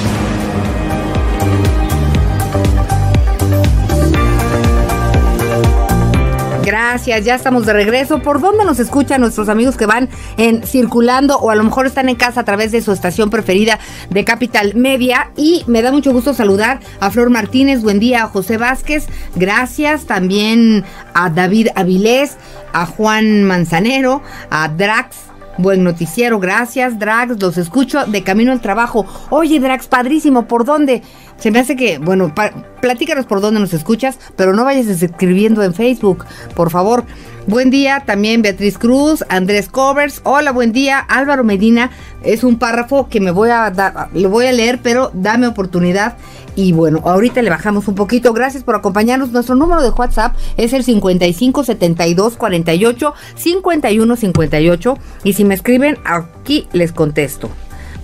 Gracias, 6.69 7.25
ya 7.25 7.35
estamos 7.35 7.65
de 7.65 7.73
regreso. 7.73 8.19
¿Por 8.19 8.43
dónde 8.43 8.63
nos 8.63 8.79
escuchan 8.79 9.23
nuestros 9.23 9.49
amigos 9.49 9.79
que 9.79 9.87
van 9.87 10.11
en 10.37 10.67
circulando 10.67 11.39
o 11.39 11.49
a 11.49 11.55
lo 11.55 11.65
mejor 11.65 11.87
están 11.87 12.11
en 12.11 12.17
casa 12.17 12.41
a 12.41 12.45
través 12.45 12.73
de 12.73 12.83
su 12.83 12.93
estación 12.93 13.31
preferida 13.31 13.79
de 14.11 14.23
Capital 14.27 14.75
Media? 14.75 15.31
Y 15.35 15.65
me 15.67 15.81
da 15.81 15.91
mucho 15.93 16.13
gusto 16.13 16.35
saludar 16.35 16.81
a 17.01 17.11
Flor 17.11 17.31
Martínez, 17.31 17.81
buen 17.81 18.01
día 18.01 18.25
a 18.25 18.27
José 18.27 18.59
Vázquez, 18.59 19.07
gracias 19.35 20.05
también 20.05 20.85
a 21.15 21.31
David 21.31 21.69
Avilés, 21.75 22.37
a 22.75 22.85
Juan 22.85 23.45
Manzanero, 23.45 24.21
a 24.51 24.69
Drax. 24.69 25.28
Buen 25.59 25.83
noticiero, 25.83 26.39
gracias 26.39 27.01
Drax, 27.01 27.41
los 27.41 27.59
escucho 27.59 28.07
de 28.07 28.23
camino 28.23 28.53
al 28.53 28.61
trabajo. 28.61 29.05
Oye 29.29 29.59
Drax, 29.59 29.89
padrísimo, 29.89 30.47
¿por 30.47 30.65
dónde? 30.65 31.03
Se 31.37 31.51
me 31.51 31.59
hace 31.59 31.75
que, 31.75 31.99
bueno, 31.99 32.33
platícanos 32.81 33.27
por 33.27 33.41
dónde 33.41 33.59
nos 33.59 33.75
escuchas, 33.75 34.21
pero 34.37 34.55
no 34.55 34.65
vayas 34.65 34.87
escribiendo 34.87 35.65
en 35.65 35.75
Facebook, 35.75 36.25
por 36.55 36.71
favor. 36.71 37.05
Buen 37.49 37.71
día 37.71 38.05
también 38.07 38.43
Beatriz 38.43 38.79
Cruz, 38.79 39.25
Andrés 39.31 39.69
Covers. 39.69 40.21
Hola, 40.23 40.53
buen 40.53 40.71
día. 40.71 40.99
Álvaro 40.99 41.45
Medina 41.45 41.91
es 42.23 42.45
un 42.45 42.59
párrafo 42.59 43.09
que 43.09 43.21
me 43.21 43.31
voy 43.31 43.51
a 43.51 43.71
dar, 43.71 44.09
lo 44.15 44.29
voy 44.29 44.47
a 44.47 44.53
leer, 44.53 44.81
pero 44.83 45.11
dame 45.15 45.47
oportunidad. 45.47 46.17
Y 46.57 46.73
bueno, 46.73 47.01
ahorita 47.05 47.41
le 47.41 47.51
bajamos 47.51 47.87
un 47.87 47.95
poquito. 47.95 48.33
Gracias 48.33 48.65
por 48.65 48.75
acompañarnos. 48.75 49.31
Nuestro 49.31 49.55
número 49.55 49.81
de 49.81 49.91
WhatsApp 49.91 50.35
es 50.57 50.73
el 50.73 50.83
55 50.83 51.63
72 51.63 52.37
48 52.37 53.15
51 53.37 54.17
58. 54.17 54.99
Y 55.23 55.33
si 55.35 55.45
me 55.45 55.55
escriben, 55.55 55.99
aquí 56.05 56.67
les 56.73 56.91
contesto. 56.91 57.49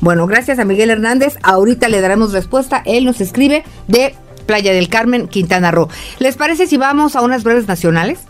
Bueno, 0.00 0.26
gracias 0.26 0.60
a 0.60 0.64
Miguel 0.64 0.90
Hernández. 0.90 1.36
Ahorita 1.42 1.88
le 1.88 2.00
daremos 2.00 2.32
respuesta. 2.32 2.82
Él 2.84 3.04
nos 3.04 3.20
escribe 3.20 3.64
de 3.88 4.14
Playa 4.46 4.72
del 4.72 4.88
Carmen, 4.88 5.26
Quintana 5.26 5.70
Roo. 5.70 5.88
¿Les 6.18 6.36
parece 6.36 6.66
si 6.66 6.76
vamos 6.76 7.16
a 7.16 7.22
unas 7.22 7.42
breves 7.42 7.66
nacionales? 7.66 8.20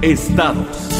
Estados. 0.00 0.91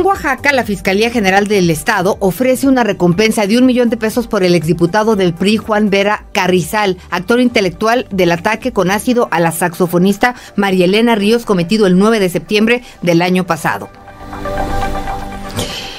En 0.00 0.06
Oaxaca, 0.06 0.54
la 0.54 0.64
Fiscalía 0.64 1.10
General 1.10 1.46
del 1.46 1.68
Estado 1.68 2.16
ofrece 2.20 2.66
una 2.66 2.84
recompensa 2.84 3.46
de 3.46 3.58
un 3.58 3.66
millón 3.66 3.90
de 3.90 3.98
pesos 3.98 4.28
por 4.28 4.42
el 4.42 4.54
exdiputado 4.54 5.14
del 5.14 5.34
PRI, 5.34 5.58
Juan 5.58 5.90
Vera 5.90 6.24
Carrizal, 6.32 6.96
actor 7.10 7.38
intelectual 7.38 8.06
del 8.10 8.32
ataque 8.32 8.72
con 8.72 8.90
ácido 8.90 9.28
a 9.30 9.40
la 9.40 9.52
saxofonista 9.52 10.34
María 10.56 10.86
Elena 10.86 11.16
Ríos 11.16 11.44
cometido 11.44 11.86
el 11.86 11.98
9 11.98 12.18
de 12.18 12.30
septiembre 12.30 12.82
del 13.02 13.20
año 13.20 13.44
pasado. 13.44 13.90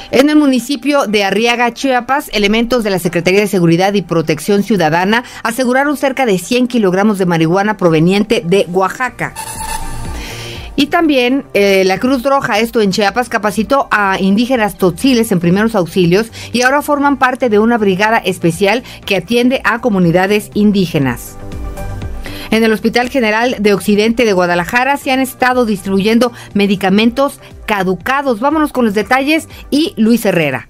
En 0.10 0.32
el 0.32 0.36
municipio 0.36 1.06
de 1.06 1.24
Arriaga, 1.24 1.72
Chiapas, 1.72 2.32
elementos 2.34 2.84
de 2.84 2.90
la 2.90 2.98
Secretaría 2.98 3.42
de 3.42 3.48
Seguridad 3.48 3.94
y 3.94 4.02
Protección 4.02 4.64
Ciudadana 4.64 5.26
aseguraron 5.44 5.96
cerca 5.96 6.26
de 6.26 6.40
100 6.40 6.70
kilogramos 6.70 7.20
de 7.20 7.28
marihuana 7.28 7.78
proveniente 7.78 8.42
de 8.44 8.66
Oaxaca. 8.72 9.36
Y 10.76 10.88
también 10.88 11.44
eh, 11.54 11.84
la 11.86 12.00
Cruz 12.00 12.24
Roja, 12.24 12.60
esto 12.60 12.82
en 12.82 12.92
Chiapas, 12.92 13.30
capacitó 13.30 13.88
a 13.92 14.20
indígenas 14.20 14.78
totziles 14.78 15.32
en 15.32 15.40
primeros 15.40 15.76
auxilios 15.76 16.32
y 16.54 16.62
ahora 16.62 16.82
forman 16.82 17.18
parte 17.18 17.50
de 17.50 17.60
una 17.60 17.78
brigada 17.78 18.18
especial 18.18 18.84
que 19.06 19.18
atiende 19.18 19.62
a 19.64 19.82
comunidades 19.82 20.50
indígenas. 20.54 21.38
En 22.52 22.64
el 22.64 22.74
Hospital 22.74 23.10
General 23.10 23.56
de 23.60 23.74
Occidente 23.74 24.26
de 24.26 24.34
Guadalajara 24.34 24.98
se 24.98 25.12
han 25.12 25.20
estado 25.20 25.66
distribuyendo 25.66 26.32
medicamentos 26.54 27.40
caducados. 27.66 28.42
Vámonos 28.42 28.74
con 28.74 28.84
los 28.86 28.94
detalles 28.94 29.48
y 29.70 29.94
Luis 29.98 30.26
Herrera. 30.26 30.68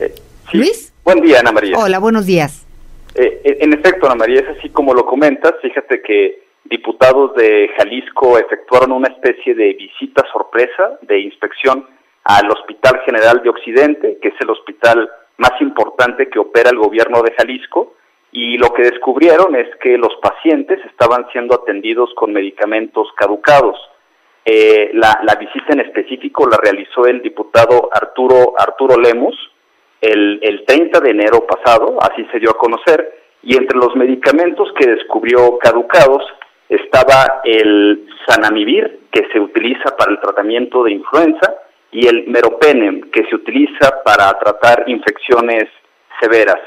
Eh, 0.00 0.12
Luis. 0.52 0.92
Buen 1.04 1.20
día, 1.20 1.40
Ana 1.40 1.52
María. 1.52 1.78
Hola, 1.78 2.00
buenos 2.00 2.26
días. 2.26 2.66
Eh, 3.14 3.58
en 3.60 3.72
efecto, 3.72 4.06
Ana 4.06 4.16
María, 4.16 4.40
es 4.40 4.58
así 4.58 4.68
como 4.70 4.92
lo 4.92 5.06
comentas. 5.06 5.54
Fíjate 5.62 6.02
que 6.02 6.45
diputados 6.68 7.34
de 7.34 7.70
Jalisco 7.76 8.38
efectuaron 8.38 8.92
una 8.92 9.08
especie 9.08 9.54
de 9.54 9.74
visita 9.74 10.24
sorpresa 10.32 10.98
de 11.02 11.20
inspección 11.20 11.86
al 12.24 12.50
Hospital 12.50 13.00
General 13.04 13.42
de 13.42 13.50
Occidente, 13.50 14.18
que 14.20 14.28
es 14.28 14.34
el 14.40 14.50
hospital 14.50 15.08
más 15.38 15.52
importante 15.60 16.28
que 16.28 16.38
opera 16.38 16.70
el 16.70 16.78
gobierno 16.78 17.22
de 17.22 17.32
Jalisco, 17.32 17.94
y 18.32 18.58
lo 18.58 18.72
que 18.72 18.82
descubrieron 18.82 19.54
es 19.54 19.68
que 19.80 19.96
los 19.96 20.14
pacientes 20.20 20.78
estaban 20.86 21.26
siendo 21.32 21.54
atendidos 21.54 22.10
con 22.16 22.32
medicamentos 22.32 23.08
caducados. 23.16 23.78
Eh, 24.44 24.90
la, 24.94 25.18
visita 25.38 25.72
en 25.72 25.80
específico 25.80 26.48
la 26.48 26.58
realizó 26.62 27.06
el 27.06 27.22
diputado 27.22 27.90
Arturo, 27.92 28.54
Arturo 28.58 28.96
Lemos 28.96 29.34
el, 30.00 30.38
el 30.42 30.64
30 30.64 31.00
de 31.00 31.10
enero 31.10 31.46
pasado, 31.46 31.96
así 32.00 32.24
se 32.30 32.38
dio 32.38 32.50
a 32.50 32.58
conocer, 32.58 33.22
y 33.42 33.56
entre 33.56 33.78
los 33.78 33.94
medicamentos 33.96 34.68
que 34.78 34.88
descubrió 34.88 35.58
caducados 35.58 36.22
estaba 36.68 37.40
el 37.44 38.08
sanamivir, 38.26 39.00
que 39.10 39.28
se 39.32 39.40
utiliza 39.40 39.96
para 39.96 40.12
el 40.12 40.20
tratamiento 40.20 40.84
de 40.84 40.92
influenza, 40.92 41.54
y 41.92 42.06
el 42.06 42.26
meropenem, 42.26 43.10
que 43.10 43.24
se 43.26 43.34
utiliza 43.34 44.02
para 44.04 44.32
tratar 44.38 44.84
infecciones 44.86 45.64
severas. 46.20 46.60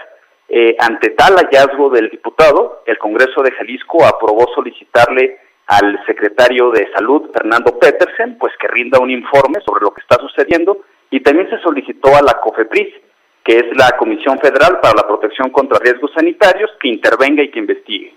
Eh, 0.47 0.75
ante 0.79 1.11
tal 1.11 1.35
hallazgo 1.35 1.89
del 1.89 2.09
diputado, 2.09 2.81
el 2.85 2.97
Congreso 2.97 3.43
de 3.43 3.51
Jalisco 3.51 4.05
aprobó 4.05 4.47
solicitarle 4.55 5.37
al 5.67 6.03
secretario 6.07 6.71
de 6.71 6.91
Salud, 6.91 7.29
Fernando 7.31 7.77
Petersen, 7.77 8.37
pues 8.39 8.53
que 8.59 8.67
rinda 8.67 8.99
un 8.99 9.11
informe 9.11 9.61
sobre 9.63 9.83
lo 9.83 9.91
que 9.91 10.01
está 10.01 10.15
sucediendo 10.15 10.79
y 11.11 11.19
también 11.19 11.47
se 11.49 11.59
solicitó 11.59 12.15
a 12.15 12.23
la 12.23 12.39
COFEPRIS, 12.41 12.95
que 13.43 13.57
es 13.57 13.65
la 13.77 13.91
Comisión 13.97 14.39
Federal 14.39 14.79
para 14.81 14.95
la 14.95 15.07
Protección 15.07 15.51
contra 15.51 15.77
Riesgos 15.77 16.11
Sanitarios, 16.13 16.71
que 16.79 16.87
intervenga 16.87 17.43
y 17.43 17.51
que 17.51 17.59
investigue. 17.59 18.13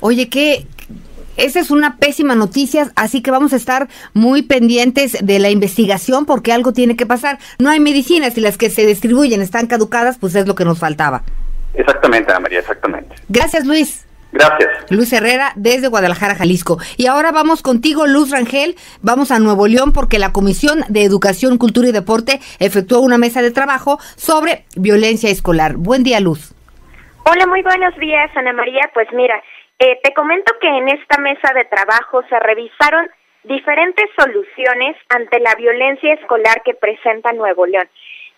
Oye, 0.00 0.28
¿qué, 0.28 0.66
esa 1.36 1.60
es 1.60 1.70
una 1.70 1.96
pésima 1.98 2.34
noticia, 2.34 2.90
así 2.96 3.22
que 3.22 3.30
vamos 3.30 3.52
a 3.52 3.56
estar 3.56 3.88
muy 4.14 4.42
pendientes 4.42 5.18
de 5.22 5.38
la 5.38 5.50
investigación 5.50 6.24
porque 6.24 6.52
algo 6.52 6.72
tiene 6.72 6.96
que 6.96 7.04
pasar. 7.04 7.38
No 7.58 7.68
hay 7.70 7.78
medicinas 7.78 8.38
y 8.38 8.40
las 8.40 8.56
que 8.56 8.70
se 8.70 8.86
distribuyen 8.86 9.42
están 9.42 9.66
caducadas, 9.66 10.16
pues 10.18 10.34
es 10.34 10.46
lo 10.46 10.54
que 10.54 10.64
nos 10.64 10.78
faltaba. 10.78 11.22
Exactamente, 11.74 12.30
Ana 12.30 12.40
María, 12.40 12.60
exactamente. 12.60 13.14
Gracias, 13.28 13.66
Luis. 13.66 14.06
Gracias. 14.32 14.68
Luis 14.90 15.12
Herrera 15.12 15.52
desde 15.56 15.88
Guadalajara, 15.88 16.34
Jalisco. 16.34 16.78
Y 16.96 17.06
ahora 17.06 17.32
vamos 17.32 17.62
contigo, 17.62 18.06
Luz 18.06 18.30
Rangel. 18.30 18.76
Vamos 19.02 19.30
a 19.30 19.38
Nuevo 19.38 19.66
León 19.66 19.92
porque 19.92 20.18
la 20.18 20.32
Comisión 20.32 20.80
de 20.88 21.04
Educación, 21.04 21.58
Cultura 21.58 21.88
y 21.88 21.92
Deporte 21.92 22.40
efectuó 22.58 23.00
una 23.00 23.18
mesa 23.18 23.40
de 23.40 23.50
trabajo 23.50 23.98
sobre 24.16 24.64
violencia 24.74 25.30
escolar. 25.30 25.76
Buen 25.76 26.02
día, 26.02 26.20
Luz. 26.20 26.54
Hola, 27.24 27.46
muy 27.46 27.62
buenos 27.62 27.94
días, 27.96 28.30
Ana 28.36 28.52
María. 28.52 28.82
Pues 28.94 29.08
mira, 29.12 29.42
eh, 29.78 30.00
te 30.02 30.14
comento 30.14 30.52
que 30.60 30.68
en 30.68 30.88
esta 30.88 31.18
mesa 31.18 31.52
de 31.54 31.64
trabajo 31.64 32.22
se 32.28 32.38
revisaron 32.40 33.10
diferentes 33.44 34.10
soluciones 34.18 34.96
ante 35.08 35.40
la 35.40 35.54
violencia 35.54 36.14
escolar 36.14 36.62
que 36.64 36.74
presenta 36.74 37.32
Nuevo 37.32 37.66
León. 37.66 37.88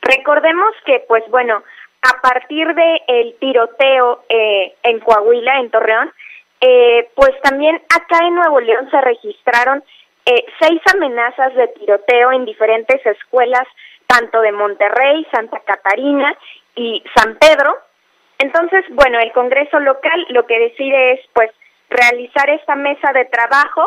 Recordemos 0.03 0.75
que, 0.85 1.05
pues 1.09 1.25
bueno, 1.31 1.63
a 2.03 2.21
partir 2.21 2.75
del 2.75 3.03
el 3.09 3.37
tiroteo 3.39 4.25
eh, 4.29 4.75
en 4.83 5.01
Coahuila, 5.01 5.61
en 5.61 5.71
Torreón, 5.71 6.13
eh, 6.61 7.09
pues 7.15 7.31
también 7.43 7.77
acá 7.95 8.27
en 8.27 8.35
Nuevo 8.35 8.61
León 8.61 8.89
se 8.91 9.01
registraron 9.01 9.83
eh, 10.27 10.45
seis 10.61 10.81
amenazas 10.93 11.55
de 11.55 11.69
tiroteo 11.69 12.33
en 12.33 12.45
diferentes 12.45 13.05
escuelas, 13.07 13.67
tanto 14.07 14.41
de 14.41 14.53
Monterrey, 14.53 15.27
Santa 15.33 15.61
Catarina 15.61 16.37
y 16.75 17.03
San 17.15 17.37
Pedro, 17.37 17.77
entonces, 18.39 18.85
bueno, 18.91 19.19
el 19.19 19.33
Congreso 19.33 19.81
local 19.81 20.27
lo 20.31 20.47
que 20.47 20.59
decide 20.59 21.13
es, 21.13 21.21
pues, 21.33 21.51
realizar 21.91 22.49
esta 22.51 22.77
mesa 22.77 23.13
de 23.13 23.25
trabajo. 23.27 23.83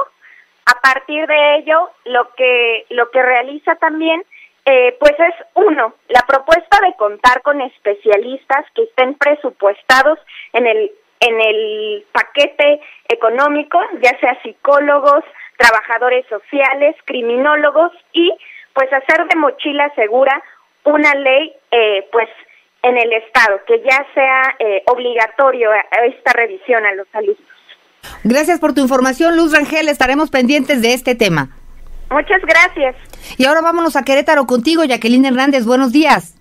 A 0.65 0.79
partir 0.81 1.25
de 1.25 1.55
ello, 1.55 1.89
lo 2.05 2.29
que 2.35 2.85
lo 2.89 3.09
que 3.09 3.21
realiza 3.21 3.75
también, 3.75 4.23
eh, 4.65 4.95
pues, 4.99 5.13
es 5.19 5.35
uno, 5.55 5.95
la 6.09 6.21
propuesta 6.27 6.79
de 6.85 6.93
contar 6.95 7.41
con 7.41 7.61
especialistas 7.61 8.65
que 8.75 8.83
estén 8.83 9.15
presupuestados 9.15 10.19
en 10.53 10.67
el 10.67 10.91
en 11.21 11.39
el 11.39 12.05
paquete 12.11 12.81
económico, 13.07 13.79
ya 14.01 14.17
sea 14.19 14.41
psicólogos, 14.41 15.23
trabajadores 15.57 16.25
sociales, 16.27 16.95
criminólogos 17.05 17.91
y, 18.11 18.33
pues, 18.73 18.91
hacer 18.91 19.27
de 19.27 19.35
mochila 19.37 19.93
segura 19.95 20.43
una 20.83 21.13
ley, 21.13 21.53
eh, 21.69 22.07
pues 22.11 22.27
en 22.83 22.97
el 22.97 23.13
Estado, 23.13 23.59
que 23.67 23.81
ya 23.81 24.05
sea 24.13 24.55
eh, 24.59 24.83
obligatorio 24.87 25.69
esta 26.07 26.33
revisión 26.33 26.85
a 26.85 26.93
los 26.93 27.07
alumnos. 27.13 27.37
Gracias 28.23 28.59
por 28.59 28.73
tu 28.73 28.81
información, 28.81 29.35
Luz 29.35 29.53
Rangel. 29.53 29.87
Estaremos 29.87 30.29
pendientes 30.29 30.81
de 30.81 30.93
este 30.93 31.15
tema. 31.15 31.49
Muchas 32.09 32.41
gracias. 32.41 32.95
Y 33.37 33.45
ahora 33.45 33.61
vámonos 33.61 33.95
a 33.95 34.03
Querétaro 34.03 34.45
contigo, 34.45 34.83
Jacqueline 34.83 35.25
Hernández. 35.25 35.65
Buenos 35.65 35.91
días. 35.91 36.35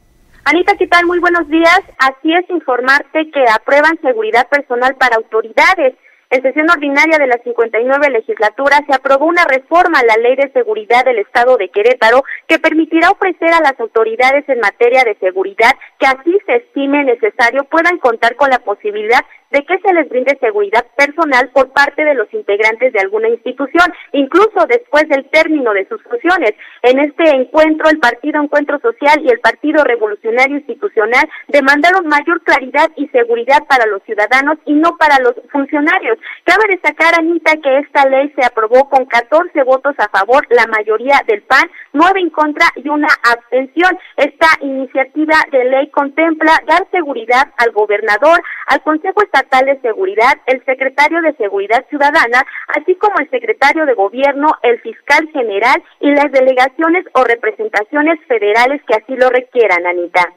Anita, 0.44 0.74
¿qué 0.76 0.86
tal? 0.86 1.06
Muy 1.06 1.18
buenos 1.20 1.48
días. 1.48 1.80
Así 1.98 2.32
es 2.34 2.48
informarte 2.50 3.30
que 3.30 3.44
aprueban 3.54 3.98
seguridad 4.00 4.48
personal 4.48 4.96
para 4.96 5.16
autoridades. 5.16 5.94
En 6.30 6.42
sesión 6.42 6.70
ordinaria 6.70 7.18
de 7.18 7.26
la 7.26 7.38
59 7.42 8.08
legislatura 8.08 8.78
se 8.86 8.94
aprobó 8.94 9.26
una 9.26 9.44
reforma 9.46 9.98
a 9.98 10.04
la 10.04 10.14
Ley 10.22 10.36
de 10.36 10.52
Seguridad 10.52 11.04
del 11.04 11.18
Estado 11.18 11.56
de 11.56 11.70
Querétaro 11.70 12.22
que 12.46 12.60
permitirá 12.60 13.10
ofrecer 13.10 13.52
a 13.52 13.60
las 13.60 13.78
autoridades 13.80 14.48
en 14.48 14.60
materia 14.60 15.02
de 15.02 15.16
seguridad 15.16 15.72
que 15.98 16.06
así 16.06 16.38
se 16.46 16.54
estime 16.54 17.02
necesario 17.02 17.64
puedan 17.64 17.98
contar 17.98 18.36
con 18.36 18.48
la 18.48 18.60
posibilidad 18.60 19.18
de 19.50 19.64
que 19.64 19.78
se 19.78 19.92
les 19.92 20.08
brinde 20.08 20.38
seguridad 20.40 20.86
personal 20.96 21.50
por 21.50 21.70
parte 21.72 22.04
de 22.04 22.14
los 22.14 22.32
integrantes 22.32 22.92
de 22.92 23.00
alguna 23.00 23.28
institución, 23.28 23.92
incluso 24.12 24.66
después 24.68 25.08
del 25.08 25.28
término 25.30 25.72
de 25.72 25.86
sus 25.88 26.02
funciones. 26.04 26.54
En 26.82 26.98
este 27.00 27.24
encuentro, 27.30 27.88
el 27.88 27.98
Partido 27.98 28.42
Encuentro 28.42 28.78
Social 28.78 29.20
y 29.24 29.28
el 29.28 29.40
Partido 29.40 29.82
Revolucionario 29.82 30.58
Institucional 30.58 31.28
demandaron 31.48 32.06
mayor 32.06 32.42
claridad 32.42 32.90
y 32.96 33.08
seguridad 33.08 33.64
para 33.68 33.86
los 33.86 34.02
ciudadanos 34.04 34.58
y 34.66 34.74
no 34.74 34.96
para 34.96 35.18
los 35.18 35.34
funcionarios. 35.50 36.18
Cabe 36.44 36.64
destacar, 36.68 37.14
Anita, 37.18 37.52
que 37.62 37.78
esta 37.78 38.08
ley 38.08 38.32
se 38.36 38.44
aprobó 38.44 38.88
con 38.88 39.04
14 39.06 39.62
votos 39.64 39.94
a 39.98 40.08
favor, 40.08 40.46
la 40.50 40.66
mayoría 40.66 41.20
del 41.26 41.42
PAN, 41.42 41.68
9 41.92 42.20
en 42.20 42.30
contra 42.30 42.66
y 42.76 42.88
una 42.88 43.08
abstención. 43.24 43.98
Esta 44.16 44.46
iniciativa 44.60 45.34
de 45.50 45.64
ley 45.64 45.90
contempla 45.90 46.52
dar 46.66 46.86
seguridad 46.90 47.52
al 47.58 47.72
gobernador, 47.72 48.40
al 48.66 48.80
Consejo 48.82 49.22
Estatal 49.22 49.39
de 49.40 49.80
Seguridad, 49.80 50.34
el 50.46 50.64
secretario 50.64 51.20
de 51.22 51.34
Seguridad 51.34 51.84
Ciudadana, 51.88 52.44
así 52.68 52.94
como 52.96 53.18
el 53.18 53.30
secretario 53.30 53.86
de 53.86 53.94
Gobierno, 53.94 54.48
el 54.62 54.80
fiscal 54.80 55.28
general 55.32 55.82
y 56.00 56.10
las 56.10 56.30
delegaciones 56.30 57.04
o 57.14 57.24
representaciones 57.24 58.18
federales 58.26 58.80
que 58.86 58.94
así 58.94 59.14
lo 59.16 59.28
requieran, 59.28 59.86
Anita. 59.86 60.32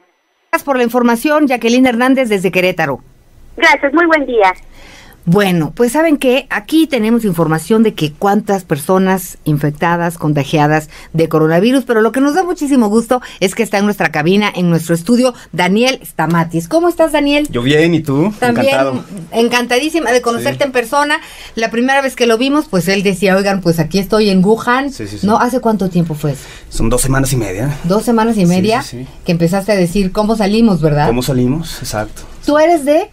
Gracias 0.50 0.64
por 0.64 0.76
la 0.76 0.84
información, 0.84 1.46
Jacqueline 1.46 1.86
Hernández 1.86 2.28
desde 2.28 2.50
Querétaro. 2.50 3.00
Gracias, 3.56 3.92
muy 3.92 4.06
buen 4.06 4.26
día. 4.26 4.52
Bueno, 5.26 5.72
pues 5.74 5.92
saben 5.92 6.18
que 6.18 6.46
aquí 6.50 6.86
tenemos 6.86 7.24
información 7.24 7.82
de 7.82 7.94
que 7.94 8.12
cuántas 8.12 8.64
personas 8.64 9.38
infectadas, 9.44 10.18
contagiadas 10.18 10.90
de 11.14 11.30
coronavirus, 11.30 11.84
pero 11.84 12.02
lo 12.02 12.12
que 12.12 12.20
nos 12.20 12.34
da 12.34 12.44
muchísimo 12.44 12.88
gusto 12.88 13.22
es 13.40 13.54
que 13.54 13.62
está 13.62 13.78
en 13.78 13.86
nuestra 13.86 14.12
cabina, 14.12 14.52
en 14.54 14.68
nuestro 14.68 14.94
estudio, 14.94 15.32
Daniel 15.52 15.98
Stamatis. 16.04 16.68
¿Cómo 16.68 16.90
estás, 16.90 17.12
Daniel? 17.12 17.48
Yo 17.50 17.62
bien, 17.62 17.94
¿y 17.94 18.00
tú? 18.00 18.34
También 18.38 18.66
Encantado. 18.66 19.04
encantadísima 19.32 20.12
de 20.12 20.20
conocerte 20.20 20.64
en 20.64 20.72
persona. 20.72 21.18
La 21.54 21.70
primera 21.70 22.02
vez 22.02 22.16
que 22.16 22.26
lo 22.26 22.36
vimos, 22.36 22.66
pues 22.68 22.86
él 22.88 23.02
decía, 23.02 23.34
oigan, 23.34 23.62
pues 23.62 23.78
aquí 23.78 23.98
estoy 23.98 24.28
en 24.28 24.44
Wuhan. 24.44 24.92
Sí, 24.92 25.06
sí, 25.08 25.20
¿No? 25.22 25.38
¿Hace 25.38 25.60
cuánto 25.60 25.88
tiempo 25.88 26.14
fue 26.14 26.32
eso? 26.32 26.44
Son 26.68 26.90
dos 26.90 27.00
semanas 27.00 27.32
y 27.32 27.36
media. 27.36 27.74
Dos 27.84 28.04
semanas 28.04 28.36
y 28.36 28.44
media 28.44 28.84
que 29.24 29.32
empezaste 29.32 29.72
a 29.72 29.76
decir 29.76 30.12
cómo 30.12 30.36
salimos, 30.36 30.82
¿verdad? 30.82 31.06
¿Cómo 31.06 31.22
salimos? 31.22 31.78
Exacto. 31.78 32.22
¿Tú 32.44 32.58
eres 32.58 32.84
de...? 32.84 33.08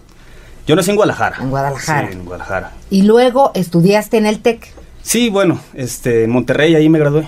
Yo 0.67 0.75
nací 0.75 0.89
en 0.91 0.95
Guadalajara. 0.95 1.37
En 1.39 1.49
Guadalajara. 1.49 2.07
Sí, 2.07 2.13
en 2.13 2.25
Guadalajara. 2.25 2.71
Y 2.89 3.03
luego 3.03 3.51
estudiaste 3.53 4.17
en 4.17 4.25
el 4.25 4.39
TEC. 4.39 4.73
Sí, 5.01 5.29
bueno, 5.29 5.59
este, 5.73 6.25
en 6.25 6.29
Monterrey 6.29 6.75
ahí 6.75 6.89
me 6.89 6.99
gradué. 6.99 7.25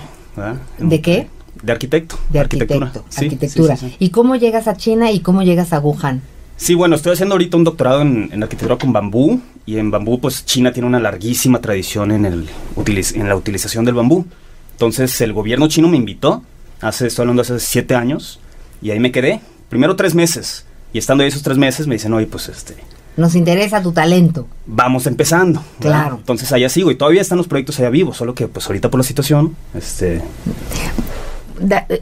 ¿De 0.78 1.02
qué? 1.02 1.28
De 1.62 1.72
arquitecto. 1.72 2.18
De 2.30 2.40
arquitectura. 2.40 2.92
arquitectura. 3.16 3.78
¿Y 4.00 4.10
cómo 4.10 4.36
llegas 4.36 4.68
a 4.68 4.76
China 4.76 5.12
y 5.12 5.22
cómo 5.22 5.44
llegas 5.44 5.74
a 5.74 5.80
Wuhan? 5.80 6.22
Sí, 6.56 6.76
bueno, 6.76 6.96
estoy 6.96 7.14
haciendo 7.14 7.36
ahorita 7.36 7.58
un 7.58 7.64
doctorado 7.64 8.02
en, 8.02 8.32
arquitectura 8.44 8.78
con 8.78 8.94
bambú 8.94 9.42
y 9.66 9.78
en 9.78 9.90
bambú 9.90 10.20
pues 10.20 10.46
China 10.46 10.72
tiene 10.72 10.88
una 10.88 11.00
larguísima 11.00 11.60
tradición 11.60 12.12
en, 12.12 12.26
el, 12.26 12.50
en 12.86 13.28
la 13.28 13.36
utilización 13.36 13.86
del 13.86 13.96
bambú. 13.96 14.26
Entonces 14.74 15.20
el 15.22 15.34
gobierno 15.34 15.68
chino 15.68 15.88
me 15.88 15.98
invitó, 15.98 16.44
hace, 16.82 17.08
estoy 17.08 17.24
hablando 17.24 17.42
hace 17.42 17.60
siete 17.60 17.96
años, 17.96 18.40
y 18.82 18.92
ahí 18.92 19.00
me 19.00 19.12
quedé. 19.12 19.40
Primero 19.70 19.96
tres 19.96 20.14
meses. 20.14 20.66
Y 20.92 21.00
estando 21.00 21.24
ahí 21.24 21.30
esos 21.30 21.42
tres 21.42 21.58
meses 21.58 21.88
me 21.88 21.96
dicen, 21.96 22.14
oye, 22.14 22.28
pues 22.28 22.50
este, 22.50 22.76
nos 23.18 23.36
interesa 23.36 23.82
tu 23.82 23.92
talento. 23.92 24.48
Vamos 24.66 25.08
empezando. 25.08 25.64
Claro. 25.80 26.18
Entonces 26.18 26.52
allá 26.52 26.70
sigo 26.70 26.92
y 26.92 26.96
todavía 26.96 27.22
están 27.22 27.38
los 27.38 27.48
proyectos 27.48 27.80
allá 27.80 27.90
vivos, 27.90 28.18
solo 28.18 28.34
que 28.34 28.48
pues 28.48 28.66
ahorita 28.68 28.90
por 28.90 29.00
la 29.00 29.04
situación, 29.04 29.56
este... 29.74 30.22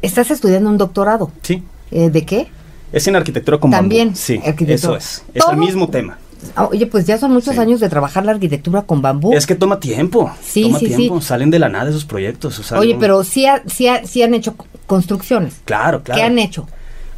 ¿Estás 0.02 0.32
estudiando 0.32 0.70
un 0.70 0.78
doctorado? 0.78 1.32
Sí. 1.42 1.64
Eh, 1.92 2.10
¿De 2.10 2.26
qué? 2.26 2.48
Es 2.92 3.08
en 3.08 3.16
arquitectura 3.16 3.58
con 3.58 3.72
También. 3.72 4.16
Sí, 4.16 4.42
eso 4.68 4.96
es. 4.96 5.24
Es 5.34 5.44
el 5.50 5.58
mismo 5.58 5.90
tema. 5.90 6.18
Ah, 6.56 6.66
oye, 6.66 6.88
pues 6.88 7.06
ya 7.06 7.18
son 7.18 7.32
muchos 7.32 7.58
años 7.58 7.80
de 7.80 7.88
trabajar 7.88 8.26
la 8.26 8.32
arquitectura 8.32 8.82
con 8.82 9.02
bambú. 9.02 9.34
Es 9.34 9.46
que 9.46 9.56
toma 9.56 9.80
tiempo. 9.80 10.32
Sí, 10.42 10.64
toma 10.64 10.80
sí, 10.80 10.88
tiempo. 10.88 11.22
Salen 11.22 11.52
de 11.52 11.60
la 11.60 11.70
nada 11.70 11.90
esos 11.90 12.06
proyectos. 12.06 12.72
Oye, 12.72 12.98
pero 13.00 13.24
sí, 13.24 13.46
sí, 13.68 13.88
sí 14.06 14.24
han 14.24 14.34
hecho 14.34 14.56
construcciones. 14.88 15.62
Claro, 15.66 16.02
claro. 16.02 16.20
¿Qué 16.20 16.26
han 16.26 16.40
hecho? 16.40 16.68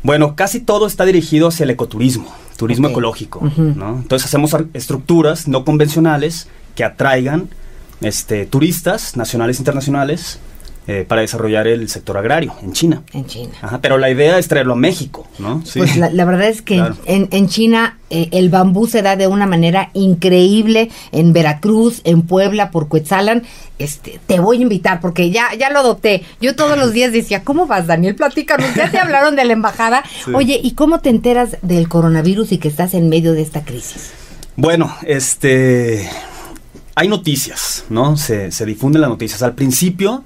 Bueno, 0.03 0.35
casi 0.35 0.59
todo 0.59 0.85
está 0.85 1.05
dirigido 1.05 1.47
hacia 1.47 1.63
el 1.63 1.69
ecoturismo, 1.69 2.27
turismo 2.57 2.89
ecológico, 2.89 3.41
¿no? 3.57 3.97
Entonces 3.97 4.25
hacemos 4.25 4.55
estructuras 4.73 5.47
no 5.47 5.65
convencionales 5.65 6.47
que 6.75 6.83
atraigan 6.83 7.49
este, 8.01 8.45
turistas 8.45 9.15
nacionales 9.15 9.57
e 9.57 9.61
internacionales 9.61 10.39
eh, 10.85 11.05
para 11.07 11.21
desarrollar 11.21 11.65
el 11.65 11.87
sector 11.87 12.17
agrario 12.17 12.53
en 12.61 12.73
China. 12.73 13.03
En 13.13 13.25
China. 13.25 13.53
Ajá, 13.61 13.79
pero 13.79 13.97
la 13.97 14.09
idea 14.09 14.37
es 14.37 14.49
traerlo 14.49 14.73
a 14.73 14.75
México, 14.75 15.25
¿no? 15.39 15.65
Sí. 15.65 15.79
Pues 15.79 15.95
la, 15.95 16.25
verdad 16.25 16.49
es 16.49 16.61
que 16.61 16.75
en, 17.05 17.29
en, 17.31 17.47
China 17.47 17.99
eh, 18.09 18.27
el 18.33 18.49
bambú 18.49 18.85
se 18.85 19.01
da 19.01 19.15
de 19.15 19.27
una 19.27 19.45
manera 19.45 19.91
increíble 19.93 20.91
en 21.13 21.31
Veracruz, 21.31 22.01
en 22.03 22.23
Puebla, 22.23 22.69
por 22.69 22.89
Cuetzalan. 22.89 23.43
Este, 23.79 24.19
te 24.27 24.41
voy 24.41 24.57
a 24.57 24.61
invitar 24.61 24.99
porque 24.99 25.31
ya, 25.31 25.53
ya 25.57 25.69
lo 25.69 25.79
adopté. 25.79 26.23
Yo 26.41 26.53
todos 26.53 26.77
los 26.77 26.91
días 26.91 27.13
decía, 27.13 27.45
¿cómo 27.45 27.65
vas, 27.65 27.87
Daniel? 27.87 28.15
Platícanos. 28.15 28.75
Ya 28.75 28.91
te 28.91 28.99
hablaron 28.99 29.37
de 29.37 29.45
la 29.45 29.53
embajada. 29.53 30.03
Oye, 30.33 30.59
¿y 30.61 30.73
cómo 30.73 30.99
te 30.99 31.09
enteras 31.09 31.57
del 31.61 31.87
coronavirus 31.87 32.51
y 32.51 32.57
que 32.57 32.67
estás 32.67 32.93
en 32.93 33.07
medio 33.07 33.31
de 33.31 33.41
esta 33.41 33.63
crisis? 33.63 34.11
Bueno, 34.57 34.93
este... 35.07 36.09
Hay 36.95 37.07
noticias, 37.07 37.85
¿no? 37.89 38.17
Se, 38.17 38.51
se 38.51 38.65
difunden 38.65 39.01
las 39.01 39.09
noticias. 39.09 39.41
Al 39.41 39.55
principio 39.55 40.25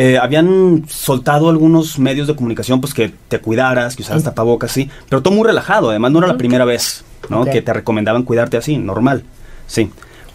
eh, 0.00 0.16
habían 0.16 0.84
soltado 0.88 1.48
algunos 1.50 1.98
medios 1.98 2.28
de 2.28 2.36
comunicación, 2.36 2.80
pues 2.80 2.94
que 2.94 3.12
te 3.28 3.40
cuidaras, 3.40 3.96
que 3.96 4.02
usaras 4.02 4.22
tapabocas, 4.22 4.70
sí, 4.70 4.88
pero 5.08 5.22
todo 5.22 5.34
muy 5.34 5.44
relajado, 5.44 5.90
además 5.90 6.12
no 6.12 6.18
era 6.20 6.28
la 6.28 6.36
primera 6.38 6.64
vez, 6.64 7.04
¿no? 7.28 7.44
Que 7.44 7.62
te 7.62 7.72
recomendaban 7.72 8.22
cuidarte 8.22 8.56
así, 8.56 8.78
normal, 8.78 9.24
sí. 9.66 9.90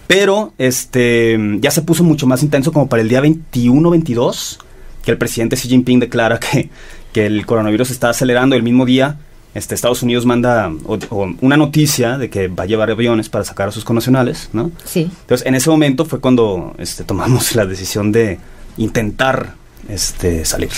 Pero 0.05 0.51
este 0.57 1.39
ya 1.61 1.71
se 1.71 1.81
puso 1.81 2.03
mucho 2.03 2.27
más 2.27 2.43
intenso 2.43 2.73
como 2.73 2.89
para 2.89 3.01
el 3.01 3.07
día 3.07 3.21
21-22, 3.21 4.57
que 5.03 5.11
el 5.11 5.17
presidente 5.17 5.55
Xi 5.55 5.69
Jinping 5.69 5.99
declara 5.99 6.39
que, 6.39 6.69
que 7.13 7.25
el 7.25 7.45
coronavirus 7.45 7.91
está 7.91 8.09
acelerando 8.09 8.55
el 8.55 8.63
mismo 8.63 8.85
día. 8.85 9.17
Este, 9.53 9.75
Estados 9.75 10.01
Unidos 10.01 10.25
manda 10.25 10.71
o- 10.85 10.97
o 11.11 11.33
una 11.41 11.57
noticia 11.57 12.17
de 12.17 12.29
que 12.29 12.47
va 12.47 12.63
a 12.63 12.65
llevar 12.65 12.89
aviones 12.89 13.29
para 13.29 13.43
sacar 13.45 13.67
a 13.69 13.71
sus 13.71 13.85
connacionales, 13.85 14.49
¿no? 14.51 14.71
Sí. 14.83 15.09
Entonces, 15.21 15.45
en 15.45 15.53
ese 15.55 15.69
momento 15.69 16.05
fue 16.05 16.19
cuando 16.19 16.73
este, 16.79 17.03
tomamos 17.03 17.53
la 17.55 17.65
decisión 17.65 18.11
de 18.11 18.39
intentar 18.77 19.53
este, 19.89 20.45
salir. 20.45 20.69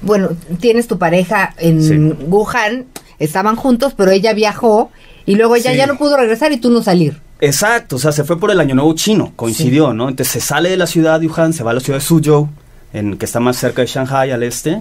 Bueno, 0.00 0.30
tienes 0.60 0.86
tu 0.86 0.98
pareja 0.98 1.54
en 1.58 1.82
Sí. 1.82 2.24
Wuhan, 2.26 2.86
estaban 3.18 3.56
juntos, 3.56 3.94
pero 3.96 4.10
ella 4.10 4.32
viajó 4.32 4.90
y 5.26 5.36
luego 5.36 5.56
ella 5.56 5.72
Sí. 5.72 5.76
ya 5.76 5.86
no 5.86 5.96
pudo 5.98 6.16
regresar 6.16 6.52
y 6.52 6.58
tú 6.58 6.70
no 6.70 6.82
salir. 6.82 7.20
Exacto, 7.40 7.96
o 7.96 7.98
sea, 7.98 8.12
se 8.12 8.24
fue 8.24 8.38
por 8.38 8.50
el 8.50 8.60
Año 8.60 8.74
Nuevo 8.74 8.94
chino, 8.94 9.32
coincidió, 9.36 9.92
¿no? 9.92 10.08
Entonces 10.08 10.32
se 10.32 10.40
sale 10.40 10.70
de 10.70 10.76
la 10.76 10.86
ciudad 10.86 11.20
de 11.20 11.26
Wuhan, 11.26 11.52
se 11.52 11.62
va 11.64 11.72
a 11.72 11.74
la 11.74 11.80
ciudad 11.80 11.98
de 11.98 12.04
Suzhou, 12.04 12.48
en, 12.92 13.18
que 13.18 13.24
está 13.24 13.40
más 13.40 13.56
cerca 13.56 13.82
de 13.82 13.88
Shanghai, 13.88 14.30
al 14.30 14.42
este, 14.44 14.80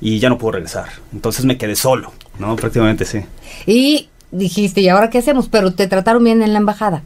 y 0.00 0.18
ya 0.18 0.28
no 0.30 0.38
pudo 0.38 0.52
regresar. 0.52 0.86
Entonces 1.12 1.44
me 1.44 1.58
quedé 1.58 1.76
solo, 1.76 2.12
¿no? 2.38 2.56
Prácticamente 2.56 3.04
sí. 3.04 3.20
Y 3.66 4.08
dijiste, 4.30 4.80
¿y 4.80 4.88
ahora 4.88 5.10
qué 5.10 5.18
hacemos? 5.18 5.48
Pero 5.48 5.74
te 5.74 5.86
trataron 5.86 6.24
bien 6.24 6.42
en 6.42 6.54
la 6.54 6.58
embajada. 6.58 7.02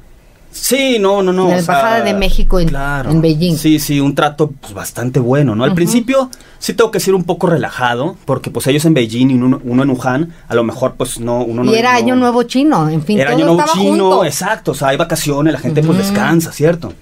Sí, 0.61 0.99
no, 0.99 1.23
no, 1.23 1.33
no. 1.33 1.45
La 1.45 1.49
sea, 1.51 1.59
Embajada 1.61 2.01
de 2.03 2.15
México 2.15 2.59
en- 2.61 2.75
en 2.75 3.21
Beijing. 3.21 3.57
Sí, 3.57 3.79
sí, 3.79 4.01
un 4.01 4.15
trato 4.15 4.51
pues, 4.61 4.73
bastante 4.75 5.21
bueno, 5.21 5.55
¿no? 5.55 5.65
Al 5.65 5.75
principio 5.75 6.31
sí 6.59 6.75
tengo 6.75 6.91
que 6.91 7.01
ser 7.01 7.15
un 7.15 7.25
poco 7.25 7.47
relajado, 7.47 8.17
porque 8.25 8.51
pues 8.51 8.67
ellos 8.67 8.85
en 8.85 8.95
Beijing 8.95 9.31
y 9.31 9.35
uno, 9.35 9.61
uno 9.65 9.83
en 9.83 9.91
Wuhan, 9.91 10.33
a 10.49 10.55
lo 10.55 10.65
mejor 10.65 10.95
pues 10.97 11.21
no... 11.21 11.43
Uno 11.45 11.63
y 11.63 11.67
no, 11.67 11.75
era 11.75 11.93
no- 11.93 11.99
Año 11.99 12.17
Nuevo 12.17 12.43
Chino, 12.45 12.89
en 12.89 13.03
fin, 13.03 13.19
Era 13.21 13.31
todo 13.31 13.37
año 13.37 13.47
nuevo 13.47 13.61
estaba 13.61 13.79
chino, 13.79 13.91
junto. 14.11 14.25
exacto, 14.25 14.71
o 14.73 14.75
sea, 14.75 14.89
hay 14.89 14.97
vacaciones, 14.97 15.53
la 15.53 15.59
gente 15.61 15.83
pues 15.83 15.99
descansa, 15.99 16.53
¿cierto? 16.53 16.93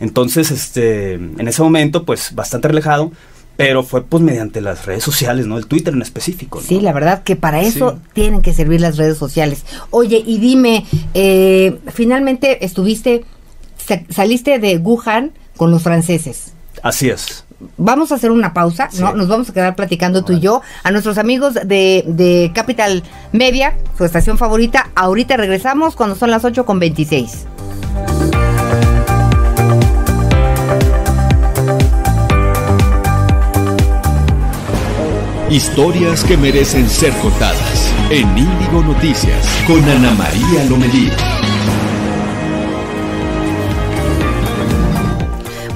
Entonces, 0.00 0.50
este, 0.50 1.14
en 1.14 1.46
ese 1.46 1.62
momento, 1.62 2.04
pues, 2.04 2.34
bastante 2.34 2.66
relajado, 2.68 3.12
pero 3.62 3.82
fue 3.82 4.02
pues 4.04 4.22
mediante 4.22 4.60
las 4.60 4.86
redes 4.86 5.02
sociales, 5.04 5.46
¿no? 5.46 5.56
El 5.58 5.66
Twitter 5.66 5.94
en 5.94 6.02
específico. 6.02 6.60
¿no? 6.60 6.66
Sí, 6.66 6.80
la 6.80 6.92
verdad 6.92 7.22
que 7.22 7.36
para 7.36 7.60
eso 7.62 7.92
Sí. 7.92 8.10
tienen 8.14 8.42
que 8.42 8.52
servir 8.52 8.80
las 8.80 8.96
redes 8.96 9.16
sociales. 9.18 9.64
Oye, 9.90 10.22
y 10.24 10.38
dime, 10.38 10.84
eh, 11.14 11.78
finalmente 11.92 12.64
estuviste, 12.64 13.24
sa- 13.76 14.02
saliste 14.10 14.58
de 14.58 14.78
Wuhan 14.78 15.32
con 15.56 15.70
los 15.70 15.82
franceses. 15.82 16.52
Así 16.82 17.08
es. 17.10 17.44
Vamos 17.76 18.10
a 18.10 18.16
hacer 18.16 18.32
una 18.32 18.52
pausa, 18.54 18.88
Sí. 18.90 19.00
¿no? 19.00 19.12
Nos 19.14 19.28
vamos 19.28 19.48
a 19.48 19.52
quedar 19.52 19.76
platicando 19.76 20.24
tú 20.24 20.32
y 20.32 20.40
yo. 20.40 20.62
A 20.82 20.90
nuestros 20.90 21.16
amigos 21.16 21.54
de, 21.54 22.02
de 22.08 22.50
Capital 22.52 23.04
Media, 23.30 23.74
su 23.96 24.04
estación 24.04 24.36
favorita. 24.36 24.90
Ahorita 24.96 25.36
regresamos 25.36 25.94
cuando 25.94 26.16
son 26.16 26.30
las 26.32 26.44
8 26.44 26.66
con 26.66 26.80
26. 26.80 27.44
Historias 35.52 36.24
que 36.24 36.38
merecen 36.38 36.88
ser 36.88 37.12
contadas 37.18 37.92
en 38.10 38.26
Índigo 38.38 38.82
Noticias 38.82 39.46
con 39.66 39.84
Ana 39.84 40.10
María 40.12 40.64
Lomelí. 40.64 41.10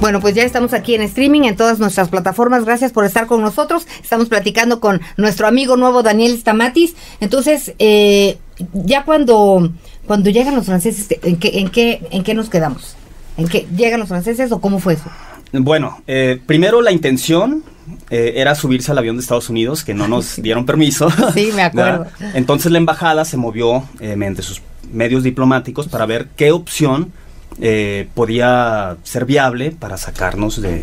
Bueno, 0.01 0.19
pues 0.19 0.33
ya 0.33 0.41
estamos 0.41 0.73
aquí 0.73 0.95
en 0.95 1.03
streaming 1.03 1.41
en 1.41 1.55
todas 1.55 1.77
nuestras 1.77 2.09
plataformas. 2.09 2.65
Gracias 2.65 2.91
por 2.91 3.05
estar 3.05 3.27
con 3.27 3.39
nosotros. 3.41 3.85
Estamos 4.01 4.29
platicando 4.29 4.79
con 4.79 4.99
nuestro 5.15 5.45
amigo 5.45 5.77
nuevo 5.77 6.01
Daniel 6.01 6.35
Stamatis. 6.39 6.95
Entonces, 7.19 7.75
eh, 7.77 8.39
ya 8.73 9.05
cuando, 9.05 9.71
cuando 10.07 10.31
llegan 10.31 10.55
los 10.55 10.65
franceses, 10.65 11.19
¿en 11.21 11.37
qué, 11.37 11.59
en, 11.59 11.69
qué, 11.69 12.01
¿en 12.09 12.23
qué 12.23 12.33
nos 12.33 12.49
quedamos? 12.49 12.95
¿En 13.37 13.47
qué 13.47 13.67
llegan 13.77 13.99
los 13.99 14.09
franceses 14.09 14.51
o 14.51 14.59
cómo 14.59 14.79
fue 14.79 14.95
eso? 14.95 15.11
Bueno, 15.51 16.01
eh, 16.07 16.41
primero 16.47 16.81
la 16.81 16.91
intención 16.91 17.63
eh, 18.09 18.33
era 18.35 18.55
subirse 18.55 18.91
al 18.91 18.97
avión 18.97 19.15
de 19.15 19.21
Estados 19.21 19.49
Unidos, 19.49 19.83
que 19.83 19.93
no 19.93 20.07
nos 20.07 20.35
dieron 20.41 20.65
permiso. 20.65 21.09
Sí, 21.33 21.51
me 21.55 21.63
acuerdo. 21.63 22.07
¿verdad? 22.19 22.35
Entonces 22.35 22.71
la 22.71 22.77
embajada 22.77 23.25
se 23.25 23.37
movió 23.37 23.83
eh, 23.99 24.15
mediante 24.15 24.41
sus 24.41 24.61
medios 24.91 25.23
diplomáticos 25.23 25.87
para 25.87 26.05
ver 26.05 26.27
qué 26.35 26.51
opción 26.51 27.11
eh, 27.59 28.07
podía 28.13 28.97
ser 29.03 29.25
viable 29.25 29.71
para 29.71 29.97
sacarnos 29.97 30.61
de, 30.61 30.81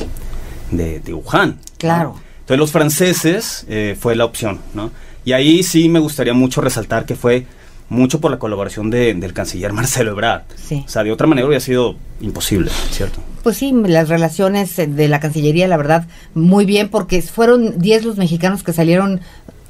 de, 0.70 1.00
de 1.00 1.14
Wuhan. 1.14 1.50
¿no? 1.50 1.56
Claro. 1.78 2.16
Entonces 2.40 2.58
los 2.58 2.72
franceses 2.72 3.66
fue 3.98 4.14
la 4.16 4.26
opción, 4.26 4.60
¿no? 4.74 4.90
Y 5.24 5.32
ahí 5.32 5.62
sí 5.62 5.88
me 5.88 5.98
gustaría 5.98 6.34
mucho 6.34 6.60
resaltar 6.60 7.06
que 7.06 7.14
fue 7.14 7.46
mucho 7.88 8.20
por 8.20 8.30
la 8.30 8.38
colaboración 8.38 8.90
de- 8.90 9.14
del 9.14 9.32
canciller 9.32 9.72
Marcelo 9.74 10.12
Ebrard. 10.12 10.42
Sí. 10.56 10.82
O 10.86 10.88
sea, 10.88 11.04
de 11.04 11.12
otra 11.12 11.26
manera 11.26 11.46
hubiera 11.46 11.60
sido 11.64 11.96
imposible, 12.20 12.70
¿cierto? 12.90 13.20
Pues 13.42 13.56
sí, 13.58 13.72
las 13.86 14.08
relaciones 14.08 14.76
de 14.76 15.08
la 15.08 15.20
Cancillería, 15.20 15.68
la 15.68 15.76
verdad, 15.76 16.06
muy 16.34 16.64
bien, 16.64 16.88
porque 16.88 17.20
fueron 17.20 17.78
10 17.78 18.04
los 18.04 18.16
mexicanos 18.16 18.62
que 18.62 18.72
salieron 18.72 19.20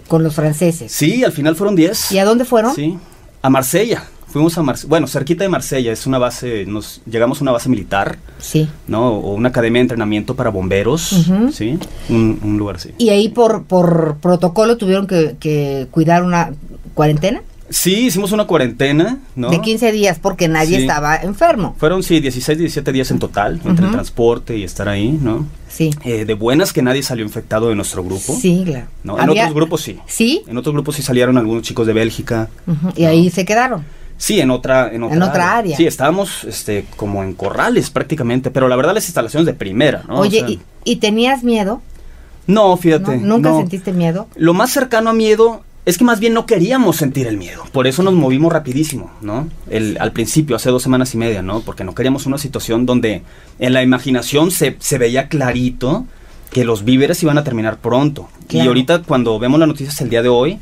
con 0.06 0.22
los 0.22 0.34
franceses. 0.34 0.92
Sí, 0.92 1.24
al 1.24 1.32
final 1.32 1.56
fueron 1.56 1.74
10. 1.74 2.12
¿Y 2.12 2.18
a 2.18 2.24
dónde 2.24 2.44
fueron? 2.44 2.72
Sí, 2.74 2.96
a 3.42 3.50
Marsella. 3.50 4.04
Fuimos 4.28 4.56
a 4.58 4.62
Marsella, 4.62 4.88
bueno, 4.88 5.06
cerquita 5.08 5.42
de 5.44 5.48
Marsella, 5.48 5.90
es 5.92 6.06
una 6.06 6.18
base, 6.18 6.66
nos 6.66 7.00
llegamos 7.06 7.38
a 7.40 7.42
una 7.42 7.52
base 7.52 7.68
militar, 7.68 8.18
Sí. 8.38 8.68
¿no? 8.88 9.10
O 9.12 9.34
una 9.34 9.48
academia 9.48 9.78
de 9.78 9.82
entrenamiento 9.82 10.34
para 10.36 10.50
bomberos. 10.50 11.24
¿sí? 11.52 11.78
Un, 12.08 12.40
un 12.44 12.58
lugar 12.58 12.76
así. 12.76 12.90
Y 12.98 13.08
ahí 13.10 13.28
por, 13.28 13.64
por 13.64 14.18
protocolo 14.20 14.76
tuvieron 14.76 15.06
que, 15.08 15.36
que 15.40 15.86
cuidar 15.90 16.22
una 16.24 16.52
cuarentena 16.94 17.42
Sí, 17.74 18.06
hicimos 18.06 18.30
una 18.30 18.46
cuarentena, 18.46 19.18
¿no? 19.34 19.50
de 19.50 19.60
15 19.60 19.90
días 19.90 20.18
porque 20.22 20.46
nadie 20.46 20.76
Sí. 20.76 20.82
estaba 20.82 21.16
enfermo. 21.16 21.74
Fueron, 21.78 22.04
sí, 22.04 22.20
16, 22.20 22.56
17 22.56 22.92
días 22.92 23.10
en 23.10 23.18
total, 23.18 23.60
entre 23.64 23.86
el 23.86 23.90
transporte 23.90 24.56
y 24.56 24.62
estar 24.62 24.88
ahí, 24.88 25.10
¿no? 25.20 25.44
Sí. 25.68 25.90
Eh, 26.04 26.24
de 26.24 26.34
buenas 26.34 26.72
que 26.72 26.82
nadie 26.82 27.02
salió 27.02 27.24
infectado 27.24 27.68
de 27.70 27.74
nuestro 27.74 28.04
grupo. 28.04 28.32
Sí, 28.40 28.62
claro. 28.64 28.86
¿no? 29.02 29.18
En 29.20 29.28
otros 29.30 29.52
grupos 29.54 29.82
sí. 29.82 29.98
Sí. 30.06 30.42
En 30.46 30.56
otros 30.56 30.72
grupos 30.72 30.94
sí 30.94 31.02
salieron 31.02 31.36
algunos 31.36 31.64
chicos 31.64 31.84
de 31.88 31.92
Bélgica. 31.94 32.48
Y 32.94 33.06
ahí 33.06 33.28
se 33.30 33.44
quedaron. 33.44 33.84
Sí, 34.16 34.40
en 34.40 34.52
otra, 34.52 34.92
en 34.94 35.02
otra, 35.02 35.16
En 35.16 35.22
otra 35.24 35.56
área. 35.58 35.76
Sí, 35.76 35.84
estábamos 35.84 36.44
este, 36.44 36.86
como 36.96 37.24
en 37.24 37.34
corrales 37.34 37.90
prácticamente, 37.90 38.52
pero 38.52 38.68
la 38.68 38.76
verdad 38.76 38.94
las 38.94 39.06
instalaciones 39.06 39.46
de 39.46 39.54
primera, 39.54 40.04
¿no? 40.06 40.20
Oye, 40.20 40.42
O 40.44 40.46
sea, 40.46 40.50
y, 40.50 40.60
y 40.84 40.96
tenías 40.96 41.42
miedo? 41.42 41.82
no, 42.46 42.68
¿No? 42.68 42.76
fíjate. 42.76 43.16
¿Nunca 43.16 43.48
no. 43.50 43.58
sentiste 43.58 43.92
miedo? 43.92 44.28
Lo 44.36 44.54
más 44.54 44.70
cercano 44.70 45.10
a 45.10 45.12
miedo 45.12 45.62
es 45.86 45.98
que 45.98 46.04
más 46.04 46.20
bien 46.20 46.32
no 46.32 46.46
queríamos 46.46 46.96
sentir 46.96 47.26
el 47.26 47.36
miedo. 47.36 47.64
Por 47.72 47.86
eso 47.86 48.02
nos 48.02 48.14
movimos 48.14 48.52
rapidísimo, 48.52 49.10
¿no? 49.20 49.48
El, 49.68 49.98
al 50.00 50.12
principio, 50.12 50.56
hace 50.56 50.70
dos 50.70 50.82
semanas 50.82 51.14
y 51.14 51.18
media, 51.18 51.42
¿no? 51.42 51.60
Porque 51.60 51.84
no 51.84 51.94
queríamos 51.94 52.26
una 52.26 52.38
situación 52.38 52.86
donde 52.86 53.22
en 53.58 53.72
la 53.72 53.82
imaginación 53.82 54.50
se, 54.50 54.76
se 54.78 54.98
veía 54.98 55.28
clarito 55.28 56.06
que 56.50 56.64
los 56.64 56.84
víveres 56.84 57.22
iban 57.22 57.36
a 57.36 57.44
terminar 57.44 57.78
pronto. 57.78 58.28
Y 58.48 58.60
ahorita 58.60 59.02
cuando 59.02 59.38
vemos 59.38 59.58
las 59.58 59.68
noticias 59.68 60.00
el 60.00 60.08
día 60.08 60.22
de 60.22 60.28
hoy, 60.28 60.58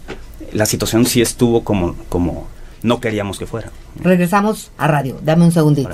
la 0.53 0.67
situación 0.67 1.07
sí 1.07 1.21
estuvo 1.21 1.63
como, 1.63 1.95
como 2.09 2.49
no 2.83 3.01
queríamos 3.01 3.39
que 3.39 3.47
fuera. 3.47 3.71
Regresamos 4.01 4.73
a 4.79 4.89
radio. 4.89 5.19
Dame 5.23 5.45
un 5.45 5.53
segundito. 5.53 5.91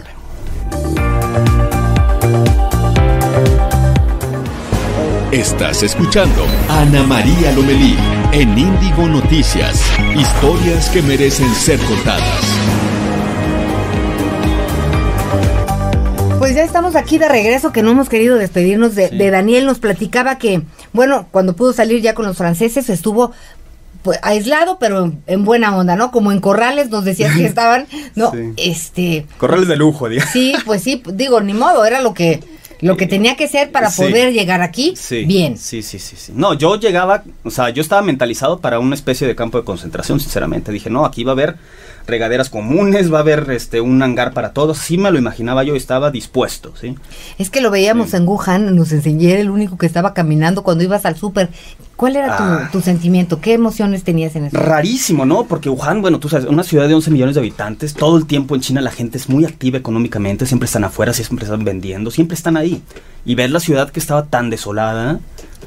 Estás 5.32 5.82
escuchando 5.82 6.46
Ana 6.68 7.02
María 7.02 7.52
Lomelí 7.52 7.96
en 8.32 8.56
Índigo 8.58 9.06
Noticias. 9.06 9.82
Historias 10.16 10.88
que 10.88 11.02
merecen 11.02 11.54
ser 11.54 11.78
contadas. 11.80 12.40
Pues 16.38 16.54
ya 16.54 16.62
estamos 16.62 16.96
aquí 16.96 17.18
de 17.18 17.28
regreso, 17.28 17.72
que 17.72 17.82
no 17.82 17.90
hemos 17.90 18.08
querido 18.08 18.36
despedirnos 18.36 18.94
de, 18.94 19.08
Sí. 19.10 19.18
de 19.18 19.30
Daniel. 19.30 19.66
Nos 19.66 19.78
platicaba 19.80 20.38
que, 20.38 20.62
bueno, 20.94 21.28
cuando 21.30 21.54
pudo 21.54 21.72
salir 21.74 22.00
ya 22.00 22.14
con 22.14 22.24
los 22.24 22.36
franceses, 22.38 22.88
estuvo 22.88 23.32
pues, 24.02 24.18
aislado, 24.22 24.78
pero 24.78 25.04
en, 25.04 25.22
en 25.26 25.44
buena 25.44 25.76
onda, 25.76 25.94
¿no? 25.94 26.10
Como 26.10 26.32
en 26.32 26.40
corrales 26.40 26.88
nos 26.88 27.04
decías 27.04 27.36
que 27.36 27.44
estaban, 27.44 27.86
¿no? 28.14 28.30
Sí. 28.30 28.52
Este, 28.56 29.26
Corrales 29.36 29.68
de 29.68 29.76
lujo, 29.76 30.08
digamos. 30.08 30.32
sí, 30.32 30.54
pues 30.64 30.82
sí, 30.82 31.02
digo, 31.12 31.42
ni 31.42 31.52
modo, 31.52 31.84
era 31.84 32.00
lo 32.00 32.14
que, 32.14 32.40
lo 32.80 32.96
que 32.96 33.06
tenía 33.06 33.36
que 33.36 33.48
ser 33.48 33.70
para 33.72 33.90
Sí. 33.90 34.02
poder 34.02 34.32
llegar 34.32 34.62
aquí 34.62 34.94
Sí, 34.96 35.24
bien. 35.24 35.56
Sí, 35.58 35.82
sí, 35.82 35.98
sí, 35.98 36.16
sí. 36.16 36.32
No, 36.34 36.54
yo 36.54 36.78
llegaba, 36.78 37.24
o 37.44 37.50
sea, 37.50 37.70
yo 37.70 37.82
estaba 37.82 38.02
mentalizado 38.02 38.60
para 38.60 38.78
una 38.78 38.94
especie 38.94 39.26
de 39.26 39.34
campo 39.34 39.58
de 39.58 39.64
concentración, 39.64 40.20
sinceramente. 40.20 40.70
Dije, 40.72 40.88
no, 40.90 41.04
aquí 41.04 41.24
va 41.24 41.32
a 41.32 41.34
haber 41.34 41.56
regaderas 42.08 42.48
comunes, 42.50 43.12
va 43.12 43.18
a 43.18 43.20
haber 43.20 43.50
este 43.50 43.80
un 43.80 44.02
hangar 44.02 44.32
para 44.32 44.52
todos. 44.52 44.78
Sí 44.78 44.96
me 44.98 45.10
lo 45.10 45.18
imaginaba 45.18 45.62
yo, 45.62 45.76
estaba 45.76 46.10
dispuesto, 46.10 46.72
¿sí? 46.80 46.96
Es 47.38 47.50
que 47.50 47.60
lo 47.60 47.70
veíamos 47.70 48.14
en 48.14 48.26
Wuhan, 48.26 48.74
nos 48.74 48.90
enseñé, 48.92 49.32
era 49.32 49.40
el 49.42 49.50
único 49.50 49.76
que 49.76 49.86
estaba 49.86 50.14
caminando 50.14 50.62
cuando 50.62 50.82
ibas 50.82 51.04
al 51.04 51.16
súper. 51.16 51.50
¿Cuál 51.96 52.16
era 52.16 52.36
tu, 52.36 52.42
Ah. 52.42 52.68
tu 52.72 52.80
sentimiento? 52.80 53.40
¿Qué 53.40 53.52
emociones 53.54 54.04
tenías 54.04 54.34
en 54.36 54.46
eso? 54.46 54.56
Rarísimo, 54.56 55.26
¿no? 55.26 55.44
Porque 55.44 55.68
Wuhan, 55.68 56.00
bueno, 56.00 56.18
tú 56.18 56.28
sabes, 56.28 56.46
una 56.46 56.62
ciudad 56.62 56.88
de 56.88 56.94
11 56.94 57.10
millones 57.10 57.34
de 57.34 57.40
habitantes, 57.40 57.92
todo 57.94 58.16
el 58.16 58.26
tiempo 58.26 58.54
en 58.54 58.60
China 58.62 58.80
la 58.80 58.90
gente 58.92 59.18
es 59.18 59.28
muy 59.28 59.44
activa 59.44 59.78
económicamente, 59.78 60.46
siempre 60.46 60.66
están 60.66 60.84
afuera, 60.84 61.12
siempre 61.12 61.44
están 61.44 61.64
vendiendo, 61.64 62.10
siempre 62.10 62.36
están 62.36 62.56
ahí. 62.56 62.82
Y 63.26 63.34
ver 63.34 63.50
la 63.50 63.60
ciudad 63.60 63.90
que 63.90 64.00
estaba 64.00 64.24
tan 64.26 64.48
desolada, 64.48 65.18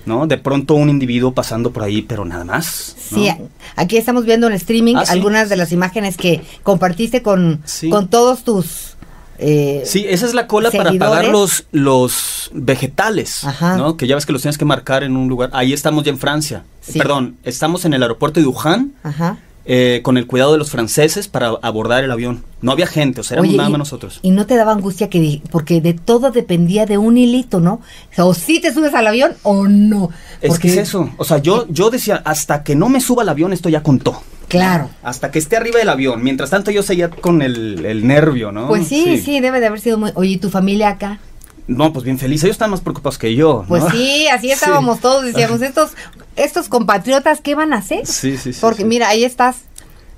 ¿no? 0.05 0.27
De 0.27 0.37
pronto 0.37 0.73
un 0.75 0.89
individuo 0.89 1.33
pasando 1.33 1.71
por 1.71 1.83
ahí, 1.83 2.01
pero 2.01 2.25
nada 2.25 2.43
más. 2.43 2.95
¿no? 3.11 3.17
Sí, 3.17 3.29
aquí 3.75 3.97
estamos 3.97 4.25
viendo 4.25 4.47
en 4.47 4.53
streaming 4.53 4.95
Ah, 4.97 5.05
sí. 5.05 5.13
algunas 5.13 5.49
de 5.49 5.57
las 5.57 5.71
imágenes 5.71 6.17
que 6.17 6.41
compartiste 6.63 7.21
con, 7.21 7.61
Sí. 7.65 7.89
con 7.89 8.07
todos 8.07 8.43
tus... 8.43 8.95
eh, 9.37 9.83
Sí, 9.85 10.05
esa 10.07 10.25
es 10.25 10.33
la 10.33 10.47
cola 10.47 10.71
para 10.71 10.91
pagar 10.93 11.25
los, 11.27 11.65
los 11.71 12.49
vegetales, 12.53 13.43
Ajá. 13.43 13.77
¿no? 13.77 13.97
Que 13.97 14.07
ya 14.07 14.15
ves 14.15 14.25
que 14.25 14.33
los 14.33 14.41
tienes 14.41 14.57
que 14.57 14.65
marcar 14.65 15.03
en 15.03 15.15
un 15.17 15.27
lugar. 15.27 15.49
Ahí 15.53 15.73
estamos 15.73 16.03
ya 16.03 16.11
en 16.11 16.17
Francia. 16.19 16.63
Sí. 16.81 16.97
Perdón, 16.97 17.37
estamos 17.43 17.85
en 17.85 17.93
el 17.93 18.01
aeropuerto 18.01 18.39
de 18.39 18.47
Wuhan 18.47 18.93
Ajá. 19.03 19.37
Eh, 19.65 20.01
con 20.03 20.17
el 20.17 20.27
cuidado 20.27 20.51
de 20.53 20.57
los 20.57 20.71
franceses 20.71 21.27
para 21.27 21.49
abordar 21.61 22.03
el 22.03 22.11
avión. 22.11 22.43
No 22.61 22.71
había 22.71 22.87
gente, 22.87 23.21
o 23.21 23.23
sea, 23.23 23.35
éramos 23.35 23.49
Oye, 23.49 23.57
nada 23.57 23.69
y- 23.69 23.71
más 23.73 23.79
nosotros. 23.79 24.19
Y 24.21 24.31
no 24.31 24.45
te 24.45 24.55
daba 24.55 24.71
angustia 24.71 25.09
que 25.09 25.41
porque 25.51 25.81
de 25.81 25.93
todo 25.93 26.31
dependía 26.31 26.85
de 26.85 26.97
un 26.97 27.17
hilito, 27.17 27.59
¿no? 27.59 27.81
O 28.17 28.33
si 28.33 28.59
te 28.59 28.73
subes 28.73 28.93
al 28.93 29.07
avión 29.07 29.33
o 29.43 29.67
no. 29.67 30.09
Es 30.41 30.59
que 30.59 30.67
es 30.69 30.77
eso. 30.77 31.09
O 31.17 31.23
sea, 31.25 31.37
yo, 31.39 31.65
yo 31.69 31.89
decía, 31.89 32.21
hasta 32.25 32.63
que 32.63 32.75
no 32.75 32.89
me 32.89 33.01
suba 33.01 33.23
al 33.23 33.29
avión, 33.29 33.53
esto 33.53 33.69
ya 33.69 33.83
contó. 33.83 34.21
Claro. 34.47 34.89
Hasta 35.01 35.31
que 35.31 35.39
esté 35.39 35.55
arriba 35.55 35.79
del 35.79 35.87
avión. 35.89 36.21
Mientras 36.23 36.49
tanto, 36.49 36.71
yo 36.71 36.83
seguía 36.83 37.09
con 37.09 37.41
el, 37.41 37.85
el 37.85 38.05
nervio, 38.05 38.51
¿no? 38.51 38.67
Pues 38.67 38.87
sí, 38.87 39.17
sí, 39.17 39.39
debe 39.39 39.61
de 39.61 39.67
haber 39.67 39.79
sido 39.79 39.97
muy... 39.97 40.11
Oye, 40.15 40.31
¿y 40.31 40.37
tu 40.37 40.49
familia 40.49 40.89
acá? 40.89 41.19
No, 41.67 41.93
pues 41.93 42.03
bien 42.05 42.17
feliz. 42.19 42.43
Ellos 42.43 42.55
están 42.55 42.71
más 42.71 42.81
preocupados 42.81 43.17
que 43.17 43.33
yo. 43.35 43.63
Pues 43.67 43.83
sí, 43.91 44.27
así 44.27 44.47
Sí. 44.47 44.53
estábamos 44.53 44.99
todos, 44.99 45.23
decíamos, 45.25 45.61
estos 45.61 45.91
estos 46.35 46.67
compatriotas, 46.69 47.41
¿qué 47.41 47.55
van 47.55 47.73
a 47.73 47.77
hacer? 47.77 48.05
Sí, 48.05 48.37
sí, 48.37 48.53
sí. 48.53 48.59
Porque 48.61 48.83
sí. 48.83 48.87
mira, 48.87 49.09
ahí 49.09 49.23
estás. 49.23 49.57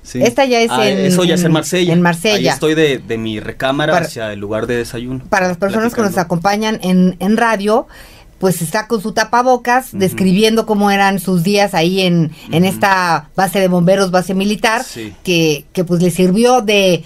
Sí. 0.02 0.20
esta 0.22 0.44
ya 0.44 0.60
es 0.60 0.70
Ah, 0.70 0.86
en- 0.86 0.98
Eso 0.98 1.24
ya 1.24 1.34
es 1.34 1.44
en 1.44 1.52
Marsella. 1.52 1.92
en 1.94 2.02
Marsella. 2.02 2.36
Ahí 2.50 2.54
estoy 2.54 2.74
de, 2.74 2.98
de 2.98 3.16
mi 3.16 3.40
recámara 3.40 3.92
Para- 3.94 4.04
hacia 4.06 4.32
el 4.34 4.38
lugar 4.38 4.66
de 4.66 4.76
desayuno. 4.76 5.24
Para 5.30 5.48
las 5.48 5.56
personas 5.56 5.94
que 5.94 6.02
nos 6.02 6.18
acompañan 6.18 6.78
en, 6.82 7.16
en 7.20 7.36
radio, 7.38 7.86
pues 8.38 8.60
está 8.60 8.86
con 8.86 9.00
su 9.00 9.12
tapabocas, 9.12 9.88
describiendo 9.92 10.66
cómo 10.66 10.90
eran 10.90 11.20
sus 11.20 11.42
días 11.42 11.72
ahí 11.72 12.02
en, 12.02 12.32
en 12.52 12.64
esta 12.66 13.30
base 13.34 13.60
de 13.60 13.68
bomberos, 13.68 14.10
base 14.10 14.34
militar, 14.34 14.84
Sí. 14.84 15.14
que, 15.24 15.64
que 15.72 15.84
pues 15.84 16.02
le 16.02 16.10
sirvió 16.10 16.60
de... 16.60 17.02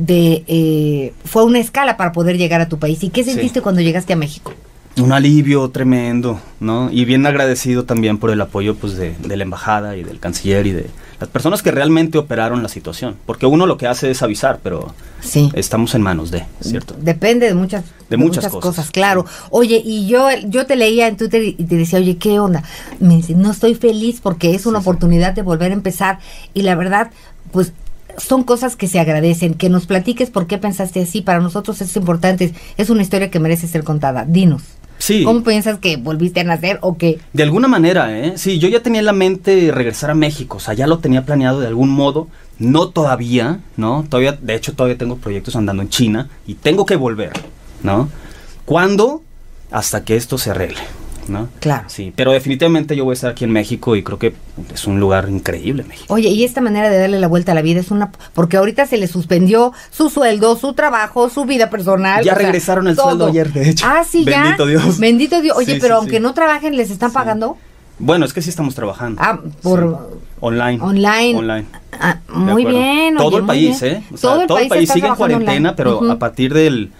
de 0.00 0.44
eh, 0.46 1.12
fue 1.24 1.44
una 1.44 1.58
escala 1.58 1.96
para 1.96 2.12
poder 2.12 2.36
llegar 2.38 2.60
a 2.60 2.68
tu 2.68 2.78
país. 2.78 3.02
¿Y 3.04 3.10
qué 3.10 3.22
Sí. 3.24 3.30
sentiste 3.32 3.60
cuando 3.60 3.80
llegaste 3.80 4.12
a 4.12 4.16
México? 4.16 4.52
Un 5.00 5.12
alivio 5.12 5.70
tremendo, 5.70 6.40
¿no? 6.58 6.90
Y 6.90 7.04
bien 7.04 7.24
agradecido 7.24 7.84
también 7.84 8.18
por 8.18 8.30
el 8.30 8.40
apoyo 8.40 8.74
pues 8.74 8.96
de, 8.96 9.14
de 9.16 9.36
la 9.36 9.44
embajada 9.44 9.96
y 9.96 10.02
del 10.02 10.18
canciller 10.18 10.66
y 10.66 10.72
de 10.72 10.90
las 11.20 11.28
personas 11.28 11.62
que 11.62 11.70
realmente 11.70 12.18
operaron 12.18 12.62
la 12.62 12.68
situación. 12.68 13.14
Porque 13.24 13.46
uno 13.46 13.66
lo 13.66 13.76
que 13.76 13.86
hace 13.86 14.10
es 14.10 14.20
avisar, 14.22 14.58
pero 14.62 14.92
Sí. 15.20 15.50
estamos 15.54 15.94
en 15.94 16.02
manos 16.02 16.30
de, 16.32 16.44
¿cierto? 16.60 16.96
Depende 17.00 17.46
de 17.46 17.54
muchas, 17.54 17.84
De 18.10 18.16
muchas 18.16 18.48
cosas. 18.48 18.90
claro. 18.90 19.26
Oye, 19.50 19.80
y 19.84 20.08
yo 20.08 20.26
yo 20.48 20.66
te 20.66 20.74
leía 20.76 21.06
en 21.06 21.16
Twitter 21.16 21.42
y 21.44 21.52
te 21.54 21.76
decía, 21.76 21.98
oye, 22.00 22.16
¿qué 22.16 22.40
onda? 22.40 22.64
Me 22.98 23.16
dice, 23.16 23.34
no 23.34 23.52
estoy 23.52 23.76
feliz 23.76 24.20
porque 24.20 24.54
es 24.54 24.66
una 24.66 24.80
oportunidad 24.80 25.34
de 25.34 25.42
volver 25.42 25.70
a 25.70 25.74
empezar. 25.74 26.18
Y 26.52 26.62
la 26.62 26.74
verdad, 26.74 27.10
pues 27.52 27.72
son 28.20 28.44
cosas 28.44 28.76
que 28.76 28.88
se 28.88 29.00
agradecen. 29.00 29.54
Que 29.54 29.68
nos 29.68 29.86
platiques 29.86 30.30
por 30.30 30.46
qué 30.46 30.58
pensaste 30.58 31.02
así. 31.02 31.22
Para 31.22 31.40
nosotros 31.40 31.80
es 31.80 31.96
importante. 31.96 32.54
Es 32.76 32.90
una 32.90 33.02
historia 33.02 33.30
que 33.30 33.40
merece 33.40 33.66
ser 33.66 33.84
contada. 33.84 34.24
Dinos. 34.24 34.62
Sí. 35.00 35.24
¿Cómo 35.24 35.42
piensas 35.42 35.78
que 35.78 35.96
volviste 35.96 36.40
a 36.40 36.44
nacer 36.44 36.78
o 36.82 36.98
qué? 36.98 37.18
De 37.32 37.42
alguna 37.42 37.68
manera, 37.68 38.16
¿eh? 38.16 38.34
Sí, 38.36 38.58
yo 38.58 38.68
ya 38.68 38.82
tenía 38.82 39.00
en 39.00 39.06
la 39.06 39.14
mente 39.14 39.72
regresar 39.72 40.10
a 40.10 40.14
México, 40.14 40.58
o 40.58 40.60
sea, 40.60 40.74
ya 40.74 40.86
lo 40.86 40.98
tenía 40.98 41.24
planeado 41.24 41.58
de 41.58 41.66
algún 41.66 41.88
modo, 41.88 42.28
no 42.58 42.90
todavía, 42.90 43.60
¿no? 43.78 44.04
Todavía, 44.06 44.32
de 44.32 44.54
hecho, 44.54 44.74
todavía 44.74 44.98
tengo 44.98 45.16
proyectos 45.16 45.56
andando 45.56 45.82
en 45.82 45.88
China 45.88 46.28
y 46.46 46.52
tengo 46.52 46.84
que 46.84 46.96
volver, 46.96 47.32
¿no? 47.82 48.10
¿Cuándo? 48.66 49.22
Hasta 49.70 50.04
que 50.04 50.16
esto 50.16 50.36
se 50.36 50.50
arregle, 50.50 50.80
¿no? 51.30 51.48
Claro. 51.60 51.84
Sí, 51.88 52.12
pero 52.14 52.32
definitivamente 52.32 52.94
yo 52.96 53.04
voy 53.04 53.12
a 53.12 53.14
estar 53.14 53.30
aquí 53.30 53.44
en 53.44 53.52
México 53.52 53.96
y 53.96 54.02
creo 54.02 54.18
que 54.18 54.34
es 54.74 54.86
un 54.86 55.00
lugar 55.00 55.28
increíble 55.30 55.84
México. 55.84 56.12
Oye, 56.12 56.28
y 56.28 56.44
esta 56.44 56.60
manera 56.60 56.90
de 56.90 56.98
darle 56.98 57.18
la 57.18 57.28
vuelta 57.28 57.52
a 57.52 57.54
la 57.54 57.62
vida 57.62 57.80
es 57.80 57.90
una... 57.90 58.10
Porque 58.34 58.56
ahorita 58.56 58.86
se 58.86 58.96
le 58.98 59.06
suspendió 59.06 59.72
su 59.90 60.10
sueldo, 60.10 60.56
su 60.56 60.74
trabajo, 60.74 61.30
su 61.30 61.44
vida 61.44 61.70
personal. 61.70 62.24
Ya 62.24 62.32
o 62.32 62.36
sea, 62.36 62.44
regresaron 62.44 62.88
el 62.88 62.96
todo. 62.96 63.06
sueldo 63.06 63.26
ayer, 63.26 63.52
de 63.52 63.70
hecho. 63.70 63.86
Ah, 63.88 64.04
sí, 64.08 64.24
ya. 64.24 64.42
Bendito 64.42 64.66
Dios. 64.66 64.98
Bendito 64.98 65.40
Dios. 65.40 65.56
Oye, 65.56 65.74
Sí, 65.74 65.78
pero 65.80 65.94
sí, 65.94 65.98
aunque 66.00 66.16
sí. 66.16 66.22
no 66.22 66.34
trabajen, 66.34 66.76
¿les 66.76 66.90
están 66.90 67.12
pagando? 67.12 67.56
Bueno, 67.98 68.24
es 68.24 68.32
que 68.32 68.42
sí 68.42 68.50
estamos 68.50 68.74
trabajando. 68.74 69.20
Ah, 69.22 69.38
por... 69.62 70.20
Online. 70.40 70.78
Online. 70.80 71.36
Online. 71.36 71.66
Ah, 72.00 72.18
muy 72.32 72.64
bien. 72.64 73.16
Todo 73.16 73.26
oye, 73.28 73.36
el 73.36 73.42
muy 73.42 73.48
país, 73.48 73.80
bien. 73.80 73.94
¿eh? 73.96 74.04
O 74.12 74.16
sea, 74.16 74.46
todo 74.46 74.58
el 74.58 74.68
país, 74.68 74.82
está 74.84 74.94
sigue 74.94 75.06
en 75.06 75.14
cuarentena, 75.14 75.52
online. 75.70 75.72
pero 75.76 76.10
a 76.10 76.18
partir 76.18 76.54
del 76.54 76.90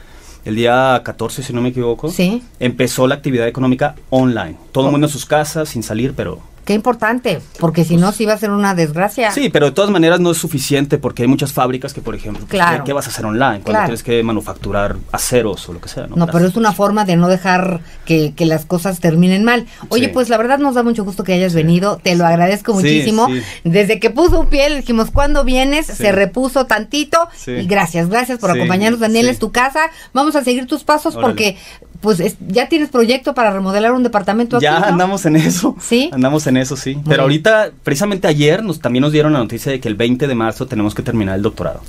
el 0.44 0.54
día 0.56 1.00
14, 1.04 1.42
si 1.42 1.52
no 1.52 1.60
me 1.60 1.68
equivoco, 1.70 2.10
Sí. 2.10 2.42
empezó 2.58 3.06
la 3.06 3.14
actividad 3.16 3.46
económica 3.48 3.94
online. 4.10 4.56
Todo 4.72 4.86
el 4.86 4.92
mundo 4.92 5.06
en 5.06 5.12
sus 5.12 5.26
casas, 5.26 5.68
sin 5.68 5.82
salir, 5.82 6.14
pero... 6.16 6.40
Qué 6.64 6.74
importante, 6.74 7.40
porque 7.58 7.84
si 7.84 7.96
no, 7.96 8.12
sí 8.12 8.26
va 8.26 8.34
a 8.34 8.38
ser 8.38 8.50
una 8.50 8.74
desgracia. 8.74 9.30
Sí, 9.32 9.48
pero 9.48 9.66
de 9.66 9.72
todas 9.72 9.90
maneras 9.90 10.20
no 10.20 10.30
es 10.30 10.38
suficiente 10.38 10.98
porque 10.98 11.22
hay 11.22 11.28
muchas 11.28 11.52
fábricas 11.52 11.92
que, 11.92 12.00
por 12.00 12.14
ejemplo, 12.14 12.40
pues, 12.40 12.50
Claro. 12.50 12.84
¿qué, 12.84 12.88
qué 12.88 12.92
vas 12.92 13.06
a 13.06 13.10
hacer 13.10 13.24
online? 13.24 13.60
Cuando 13.60 13.70
Claro. 13.72 13.84
tienes 13.86 14.02
que 14.02 14.22
manufacturar 14.22 14.96
aceros 15.10 15.68
o 15.68 15.72
lo 15.72 15.80
que 15.80 15.88
sea, 15.88 16.06
¿no? 16.06 16.16
No, 16.16 16.26
pero 16.26 16.46
es 16.46 16.56
una 16.56 16.72
forma 16.72 17.04
de 17.04 17.16
no 17.16 17.28
dejar 17.28 17.80
que, 18.04 18.34
que 18.36 18.46
las 18.46 18.66
cosas 18.66 19.00
terminen 19.00 19.42
mal. 19.42 19.66
Oye, 19.88 20.06
Sí. 20.06 20.10
pues 20.12 20.28
la 20.28 20.36
verdad 20.36 20.58
nos 20.58 20.74
da 20.74 20.82
mucho 20.82 21.02
gusto 21.04 21.24
que 21.24 21.32
hayas 21.32 21.54
venido, 21.54 21.98
te 22.02 22.14
lo 22.14 22.24
agradezco 22.26 22.72
Sí, 22.72 22.76
muchísimo. 22.78 23.26
Desde 23.64 23.98
que 23.98 24.10
puso 24.10 24.40
un 24.40 24.46
pie, 24.48 24.68
le 24.70 24.76
dijimos, 24.76 25.10
¿cuándo 25.10 25.44
vienes? 25.44 25.86
Se 25.86 26.12
repuso 26.12 26.66
tantito. 26.66 27.28
Y 27.46 27.66
gracias, 27.66 28.08
gracias 28.08 28.38
por 28.38 28.50
acompañarnos, 28.50 29.00
Daniel, 29.00 29.28
es 29.28 29.38
tu 29.38 29.50
casa. 29.50 29.80
Vamos 30.12 30.36
a 30.36 30.44
seguir 30.44 30.66
tus 30.66 30.84
pasos 30.84 31.16
Órale. 31.16 31.28
porque 31.32 31.56
pues 32.00 32.20
es- 32.20 32.36
ya 32.48 32.68
tienes 32.68 32.88
proyecto 32.88 33.34
para 33.34 33.50
remodelar 33.52 33.92
un 33.92 34.02
departamento 34.02 34.56
aquí, 34.56 34.64
Ya 34.64 34.78
¿no? 34.80 34.86
andamos 34.86 35.26
en 35.26 35.36
eso. 35.36 35.76
¿Sí? 35.80 36.10
Andamos 36.12 36.46
en 36.46 36.56
eso, 36.56 36.76
sí. 36.76 36.98
Pero 37.08 37.22
ahorita, 37.22 37.70
precisamente 37.82 38.26
ayer, 38.28 38.62
nos, 38.64 38.80
también 38.80 39.02
nos 39.02 39.12
dieron 39.12 39.32
la 39.34 39.38
noticia 39.40 39.70
de 39.72 39.80
que 39.80 39.88
el 39.88 39.94
20 39.96 40.26
de 40.26 40.34
marzo 40.34 40.66
tenemos 40.66 40.94
que 40.94 41.02
terminar 41.02 41.36
el 41.36 41.42
doctorado. 41.42 41.80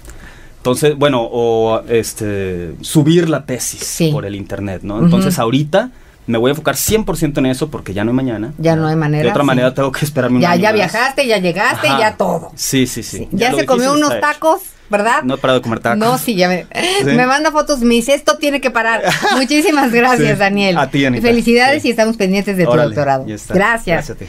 Entonces, 0.58 0.96
bueno, 0.96 1.22
o 1.32 1.82
este 1.88 2.74
subir 2.82 3.30
la 3.30 3.46
tesis 3.46 3.80
Sí. 3.82 4.10
por 4.12 4.26
el 4.26 4.36
internet, 4.36 4.82
¿no? 4.84 5.00
Entonces, 5.04 5.40
ahorita 5.40 5.90
me 6.28 6.38
voy 6.38 6.50
a 6.50 6.52
enfocar 6.52 6.76
100% 6.76 7.38
en 7.40 7.46
eso 7.48 7.70
porque 7.70 7.94
ya 7.94 8.04
no 8.04 8.12
hay 8.12 8.16
mañana. 8.16 8.54
Ya 8.58 8.76
no 8.76 8.88
hay 8.88 8.96
manera, 8.96 9.24
De 9.24 9.30
otra 9.30 9.44
sí. 9.44 9.48
manera 9.48 9.74
tengo 9.74 9.92
que 9.92 10.06
esperarme 10.06 10.38
un 10.38 10.42
Ya, 10.42 10.52
año 10.52 10.62
ya 10.62 10.68
más. 10.70 10.76
viajaste, 10.76 11.28
ya 11.28 11.38
llegaste, 11.40 11.88
Ajá. 11.88 12.00
ya 12.00 12.16
todo. 12.18 12.52
Sí, 12.56 12.88
sí, 12.88 13.04
sí. 13.04 13.28
Ya, 13.32 13.54
se 13.54 13.66
comió 13.66 13.94
unos 13.94 14.20
tacos, 14.22 14.62
¿verdad? 14.90 15.24
No 15.24 15.34
he 15.34 15.38
parado 15.38 15.60
de 15.60 15.64
comer 15.64 15.80
tacos. 15.80 15.98
No, 16.00 16.18
sí, 16.18 16.36
ya 16.36 16.48
me, 16.48 16.68
Sí. 17.00 17.06
me 17.06 17.26
manda 17.26 17.52
fotos, 17.52 17.80
me 17.80 17.96
dice, 17.96 18.14
esto 18.14 18.38
tiene 18.38 18.62
que 18.62 18.70
parar. 18.72 19.02
Muchísimas 19.36 19.92
gracias. 19.92 20.38
Daniel. 20.40 20.78
A 20.78 20.90
ti, 20.90 21.04
Anita. 21.06 21.22
Felicidades 21.28 21.84
y 21.86 21.90
estamos 21.90 22.18
pendientes 22.18 22.56
de 22.56 22.66
tu 22.66 22.72
doctorado. 22.76 23.26
ya 23.28 23.36
está. 23.36 23.54
Gracias. 23.54 24.08
Gracias 24.08 24.18
a 24.18 24.20
ti. 24.20 24.26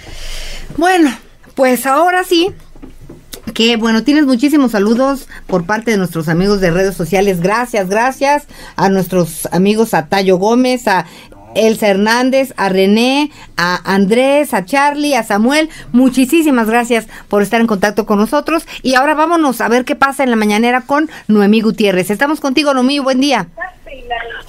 Bueno, 0.79 1.13
pues 1.55 1.85
ahora 1.87 2.25
sí, 2.25 2.49
que 3.55 3.77
bueno, 3.77 4.03
tienes 4.03 4.25
muchísimos 4.25 4.71
saludos 4.73 5.29
por 5.47 5.67
parte 5.67 5.91
de 5.91 5.97
nuestros 5.99 6.29
amigos 6.29 6.61
de 6.61 6.71
redes 6.71 6.95
sociales. 6.95 7.41
Gracias, 7.41 7.89
gracias 7.89 8.45
a 8.77 8.89
nuestros 8.89 9.47
amigos 9.53 9.93
a 9.95 10.07
Tayo 10.07 10.39
Gómez, 10.39 10.87
a 10.89 11.05
Elsa 11.55 11.89
Hernández, 11.89 12.55
a 12.57 12.69
René, 12.69 13.31
a 13.57 13.79
Andrés, 13.95 14.55
a 14.55 14.65
Charlie, 14.65 15.15
a 15.15 15.23
Samuel. 15.23 15.69
Muchísimas 15.93 16.69
gracias 16.69 17.07
por 17.29 17.43
estar 17.43 17.61
en 17.61 17.67
contacto 17.67 18.07
con 18.07 18.19
nosotros. 18.19 18.67
Y 18.83 18.95
ahora 18.95 19.15
vámonos 19.15 19.61
a 19.61 19.69
ver 19.69 19.85
qué 19.85 19.95
pasa 19.97 20.23
en 20.25 20.31
la 20.31 20.37
mañanera 20.37 20.83
con 20.87 21.09
Noemí 21.29 21.61
Gutiérrez. 21.61 22.11
Estamos 22.11 22.41
contigo, 22.41 22.73
Noemí. 22.75 22.99
Buen 22.99 23.21
día. 23.21 23.47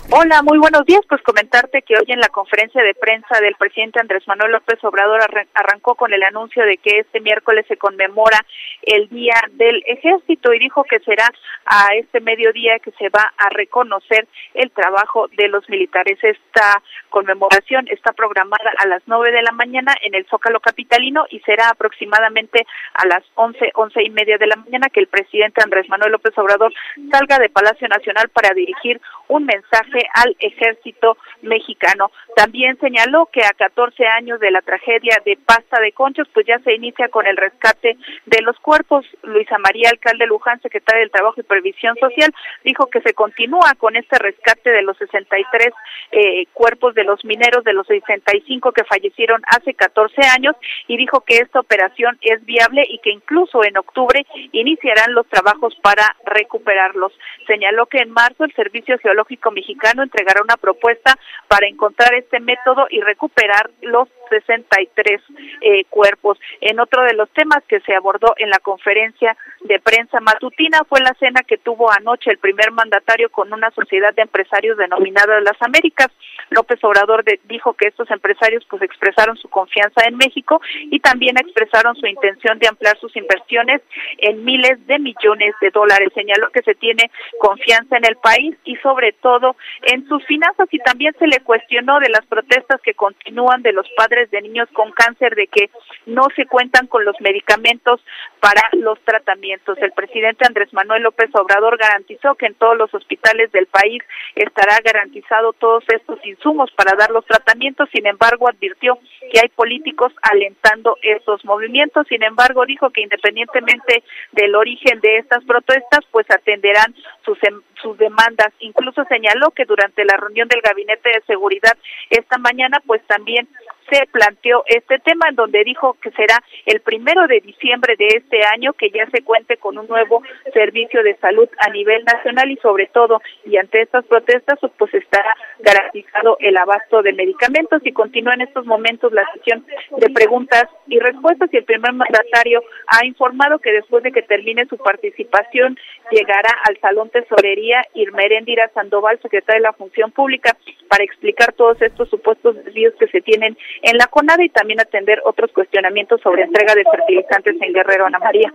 Hola, 0.09 0.41
muy 0.41 0.57
buenos 0.57 0.85
días. 0.85 1.01
Pues 1.09 1.21
comentarte 1.21 1.81
que 1.81 1.95
hoy 1.95 2.05
en 2.07 2.19
la 2.19 2.27
conferencia 2.29 2.81
de 2.83 2.93
prensa 2.93 3.39
del 3.41 3.55
presidente 3.55 3.99
Andrés 3.99 4.23
Manuel 4.27 4.51
López 4.51 4.77
Obrador 4.83 5.21
arran- 5.21 5.47
arrancó 5.53 5.95
con 5.95 6.13
el 6.13 6.23
anuncio 6.23 6.63
de 6.65 6.77
que 6.77 6.99
este 6.99 7.19
miércoles 7.19 7.65
se 7.67 7.77
conmemora 7.77 8.39
el 8.83 9.09
Día 9.09 9.35
del 9.53 9.83
Ejército 9.87 10.53
y 10.53 10.59
dijo 10.59 10.83
que 10.83 10.99
será 10.99 11.27
a 11.65 11.87
este 11.95 12.19
mediodía 12.21 12.79
que 12.79 12.91
se 12.91 13.09
va 13.09 13.33
a 13.37 13.49
reconocer 13.49 14.27
el 14.53 14.71
trabajo 14.71 15.27
de 15.37 15.47
los 15.47 15.67
militares. 15.69 16.17
Esta 16.21 16.81
conmemoración 17.09 17.87
está 17.89 18.13
programada 18.13 18.71
a 18.77 18.87
las 18.87 19.03
nueve 19.05 19.31
de 19.31 19.43
la 19.43 19.51
mañana 19.51 19.93
en 20.01 20.15
el 20.15 20.25
Zócalo 20.27 20.59
Capitalino 20.59 21.25
y 21.29 21.39
será 21.41 21.69
aproximadamente 21.69 22.65
a 22.93 23.07
las 23.07 23.23
once, 23.35 23.71
once 23.75 24.01
y 24.03 24.09
media 24.09 24.37
de 24.37 24.47
la 24.47 24.55
mañana 24.55 24.89
que 24.89 24.99
el 24.99 25.07
presidente 25.07 25.61
Andrés 25.63 25.87
Manuel 25.89 26.11
López 26.11 26.37
Obrador 26.37 26.73
salga 27.11 27.39
de 27.39 27.49
Palacio 27.49 27.87
Nacional 27.87 28.29
para 28.29 28.53
dirigir 28.53 28.99
un 29.33 29.45
mensaje 29.45 29.99
al 30.13 30.35
ejército 30.39 31.17
mexicano. 31.41 32.11
También 32.35 32.77
señaló 32.79 33.27
que 33.31 33.43
a 33.43 33.49
14 33.49 34.05
años 34.05 34.39
de 34.39 34.51
la 34.51 34.61
tragedia 34.61 35.17
de 35.25 35.37
Pasta 35.43 35.79
de 35.81 35.91
Conchos, 35.91 36.27
pues 36.33 36.45
ya 36.45 36.59
se 36.59 36.75
inicia 36.75 37.09
con 37.09 37.25
el 37.25 37.35
rescate 37.35 37.97
de 38.27 38.41
los 38.41 38.57
cuerpos. 38.59 39.05
Luisa 39.23 39.57
María 39.57 39.89
Alcalde 39.89 40.27
Luján, 40.27 40.61
secretaria 40.61 41.01
del 41.01 41.11
Trabajo 41.11 41.39
y 41.39 41.43
Previsión 41.43 41.95
Social, 41.99 42.31
dijo 42.63 42.87
que 42.87 43.01
se 43.01 43.15
continúa 43.15 43.73
con 43.77 43.95
este 43.95 44.19
rescate 44.19 44.69
de 44.69 44.83
los 44.83 44.97
63 44.97 45.73
eh, 46.11 46.45
cuerpos 46.53 46.93
de 46.93 47.03
los 47.03 47.25
mineros 47.25 47.63
de 47.63 47.73
los 47.73 47.87
65 47.87 48.71
que 48.71 48.83
fallecieron 48.83 49.41
hace 49.47 49.73
14 49.73 50.21
años 50.35 50.55
y 50.87 50.97
dijo 50.97 51.21
que 51.21 51.37
esta 51.37 51.59
operación 51.59 52.19
es 52.21 52.45
viable 52.45 52.85
y 52.87 52.99
que 52.99 53.09
incluso 53.09 53.63
en 53.63 53.77
octubre 53.77 54.25
iniciarán 54.51 55.13
los 55.13 55.27
trabajos 55.27 55.75
para 55.81 56.15
recuperarlos. 56.25 57.13
Señaló 57.47 57.87
que 57.87 57.97
en 57.97 58.11
marzo 58.11 58.43
el 58.43 58.53
Servicio 58.53 58.97
Geológico 58.99 59.22
Mexicano 59.51 60.03
entregará 60.03 60.41
una 60.41 60.57
propuesta 60.57 61.17
para 61.47 61.67
encontrar 61.67 62.13
este 62.13 62.39
método 62.39 62.87
y 62.89 63.01
recuperar 63.01 63.69
los 63.81 64.07
63 64.29 65.21
eh, 65.61 65.85
cuerpos. 65.89 66.39
En 66.61 66.79
otro 66.79 67.03
de 67.03 67.13
los 67.13 67.29
temas 67.31 67.63
que 67.67 67.79
se 67.81 67.95
abordó 67.95 68.33
en 68.37 68.49
la 68.49 68.59
conferencia 68.59 69.35
de 69.61 69.79
prensa 69.79 70.19
matutina 70.19 70.81
fue 70.87 70.99
la 71.01 71.13
cena 71.19 71.41
que 71.41 71.57
tuvo 71.57 71.91
anoche 71.91 72.31
el 72.31 72.37
primer 72.37 72.71
mandatario 72.71 73.29
con 73.29 73.53
una 73.53 73.71
sociedad 73.71 74.13
de 74.13 74.23
empresarios 74.23 74.77
denominada 74.77 75.39
Las 75.41 75.61
Américas. 75.61 76.07
López 76.49 76.83
Obrador 76.83 77.23
dijo 77.45 77.73
que 77.73 77.87
estos 77.87 78.09
empresarios 78.11 78.65
pues 78.69 78.81
expresaron 78.81 79.37
su 79.37 79.49
confianza 79.49 80.05
en 80.07 80.17
México 80.17 80.61
y 80.91 80.99
también 80.99 81.37
expresaron 81.37 81.95
su 81.95 82.07
intención 82.07 82.59
de 82.59 82.67
ampliar 82.67 82.97
sus 82.99 83.15
inversiones 83.15 83.81
en 84.17 84.43
miles 84.43 84.85
de 84.87 84.99
millones 84.99 85.55
de 85.61 85.69
dólares. 85.71 86.09
Señaló 86.13 86.49
que 86.51 86.61
se 86.61 86.75
tiene 86.75 87.09
confianza 87.39 87.97
en 87.97 88.05
el 88.05 88.15
país 88.17 88.55
y 88.65 88.75
sobre 88.77 89.02
todo 89.11 89.55
en 89.81 90.07
sus 90.07 90.25
finanzas 90.25 90.67
y 90.71 90.79
también 90.79 91.13
se 91.19 91.27
le 91.27 91.39
cuestionó 91.41 91.99
de 91.99 92.09
las 92.09 92.25
protestas 92.25 92.81
que 92.81 92.93
continúan 92.93 93.61
de 93.61 93.73
los 93.73 93.87
padres 93.97 94.31
de 94.31 94.41
niños 94.41 94.69
con 94.73 94.91
cáncer 94.91 95.35
de 95.35 95.47
que 95.47 95.69
no 96.05 96.27
se 96.35 96.45
cuentan 96.45 96.87
con 96.87 97.03
los 97.05 97.19
medicamentos 97.21 98.01
para 98.39 98.61
los 98.73 98.99
tratamientos. 99.01 99.77
El 99.79 99.91
presidente 99.91 100.45
Andrés 100.45 100.73
Manuel 100.73 101.03
López 101.03 101.29
Obrador 101.33 101.77
garantizó 101.77 102.35
que 102.35 102.45
en 102.45 102.55
todos 102.55 102.77
los 102.77 102.93
hospitales 102.93 103.51
del 103.51 103.67
país 103.67 104.01
estará 104.35 104.77
garantizado 104.83 105.53
todos 105.53 105.83
estos 105.87 106.25
insumos 106.25 106.71
para 106.71 106.95
dar 106.95 107.09
los 107.11 107.25
tratamientos. 107.25 107.89
Sin 107.91 108.05
embargo, 108.05 108.47
advirtió 108.47 108.99
que 109.31 109.39
hay 109.41 109.49
políticos 109.49 110.13
alentando 110.21 110.97
estos 111.01 111.43
movimientos. 111.45 112.07
Sin 112.07 112.23
embargo, 112.23 112.65
dijo 112.65 112.89
que 112.89 113.01
independientemente 113.01 114.03
del 114.31 114.55
origen 114.55 114.99
de 115.01 115.17
estas 115.17 115.43
protestas, 115.45 116.01
pues 116.11 116.29
atenderán 116.29 116.93
sus, 117.25 117.37
em, 117.43 117.61
sus 117.83 117.95
demandas. 117.97 118.51
Incluso 118.59 119.03
señaló 119.05 119.51
que 119.51 119.65
durante 119.65 120.03
la 120.05 120.17
reunión 120.17 120.47
del 120.47 120.61
Gabinete 120.61 121.09
de 121.09 121.21
Seguridad 121.27 121.77
esta 122.09 122.39
mañana, 122.39 122.81
pues 122.87 123.05
también 123.05 123.47
se 123.89 124.05
planteó 124.07 124.63
este 124.67 124.99
tema 124.99 125.27
en 125.29 125.35
donde 125.35 125.63
dijo 125.63 125.97
que 126.01 126.11
será 126.11 126.37
el 126.65 126.81
primero 126.81 127.27
de 127.27 127.41
diciembre 127.41 127.95
de 127.97 128.07
este 128.07 128.43
año 128.45 128.73
que 128.73 128.89
ya 128.89 129.09
se 129.09 129.23
cuente 129.23 129.57
con 129.57 129.77
un 129.77 129.87
nuevo 129.87 130.21
servicio 130.53 131.03
de 131.03 131.15
salud 131.17 131.47
a 131.59 131.69
nivel 131.69 132.03
nacional 132.05 132.49
y 132.51 132.57
sobre 132.57 132.87
todo 132.87 133.21
y 133.45 133.57
ante 133.57 133.81
estas 133.81 134.05
protestas 134.05 134.59
pues 134.77 134.93
estará 134.93 135.35
garantizado 135.59 136.37
el 136.39 136.57
abasto 136.57 137.01
de 137.01 137.13
medicamentos. 137.13 137.81
Y 137.83 137.91
continúa 137.91 138.33
en 138.33 138.41
estos 138.41 138.65
momentos 138.65 139.11
la 139.11 139.25
sesión 139.33 139.65
de 139.97 140.09
preguntas 140.09 140.65
y 140.87 140.99
respuestas 140.99 141.49
y 141.51 141.57
el 141.57 141.63
primer 141.63 141.93
mandatario 141.93 142.63
ha 142.87 143.05
informado 143.05 143.59
que 143.59 143.71
después 143.71 144.03
de 144.03 144.11
que 144.11 144.21
termine 144.21 144.65
su 144.65 144.77
participación 144.77 145.77
llegará 146.11 146.49
al 146.67 146.77
Salón 146.79 147.09
Tesorería 147.09 147.81
Irmeréndira 147.93 148.69
Sandoval, 148.73 149.19
secretaria 149.21 149.59
de 149.59 149.63
la 149.63 149.73
Función 149.73 150.11
Pública, 150.11 150.55
para 150.87 151.03
explicar 151.03 151.53
todos 151.53 151.81
estos 151.81 152.09
supuestos 152.09 152.55
desvíos 152.63 152.93
que 152.99 153.07
se 153.07 153.21
tienen 153.21 153.57
en 153.81 153.97
la 153.97 154.07
CONADA 154.07 154.43
y 154.43 154.49
también 154.49 154.79
atender 154.79 155.21
otros 155.25 155.51
cuestionamientos 155.51 156.21
sobre 156.21 156.43
entrega 156.43 156.75
de 156.75 156.83
fertilizantes 156.83 157.55
en 157.61 157.73
Guerrero, 157.73 158.05
Ana 158.05 158.19
María. 158.19 158.53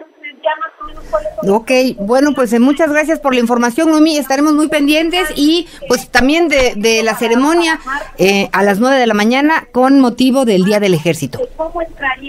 Ok, 1.49 1.71
bueno, 1.99 2.33
pues 2.35 2.53
eh, 2.53 2.59
muchas 2.59 2.91
gracias 2.93 3.21
por 3.21 3.35
la 3.35 3.41
información, 3.41 3.91
Noemí. 3.91 4.17
Estaremos 4.17 4.53
muy 4.55 4.69
pendientes 4.69 5.33
y 5.37 5.67
pues 5.89 6.11
también 6.11 6.49
de, 6.49 7.03
la 7.03 7.15
ceremonia 7.15 7.79
eh, 8.19 8.49
a 8.53 8.63
las 8.63 8.81
nueve 8.81 8.97
de 8.97 9.07
la 9.07 9.15
mañana 9.15 9.67
con 9.73 10.01
motivo 10.01 10.45
del 10.45 10.65
Día 10.65 10.81
del 10.81 10.95
Ejército. 10.95 11.41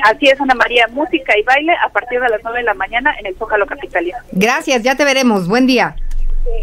Así 0.04 0.28
es, 0.28 0.40
Ana 0.40 0.56
María, 0.56 0.88
música 0.90 1.38
y 1.38 1.44
baile 1.44 1.74
a 1.84 1.90
partir 1.90 2.20
de 2.20 2.30
las 2.30 2.42
nueve 2.44 2.60
de 2.60 2.66
la 2.66 2.74
mañana 2.74 3.16
en 3.20 3.26
el 3.26 3.36
Zócalo 3.36 3.66
Capitalino. 3.66 4.18
Gracias, 4.32 4.84
ya 4.84 4.96
te 4.96 5.06
veremos. 5.06 5.48
Buen 5.48 5.68
día. 5.68 5.96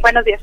Buenos 0.03 0.25
días. 0.25 0.41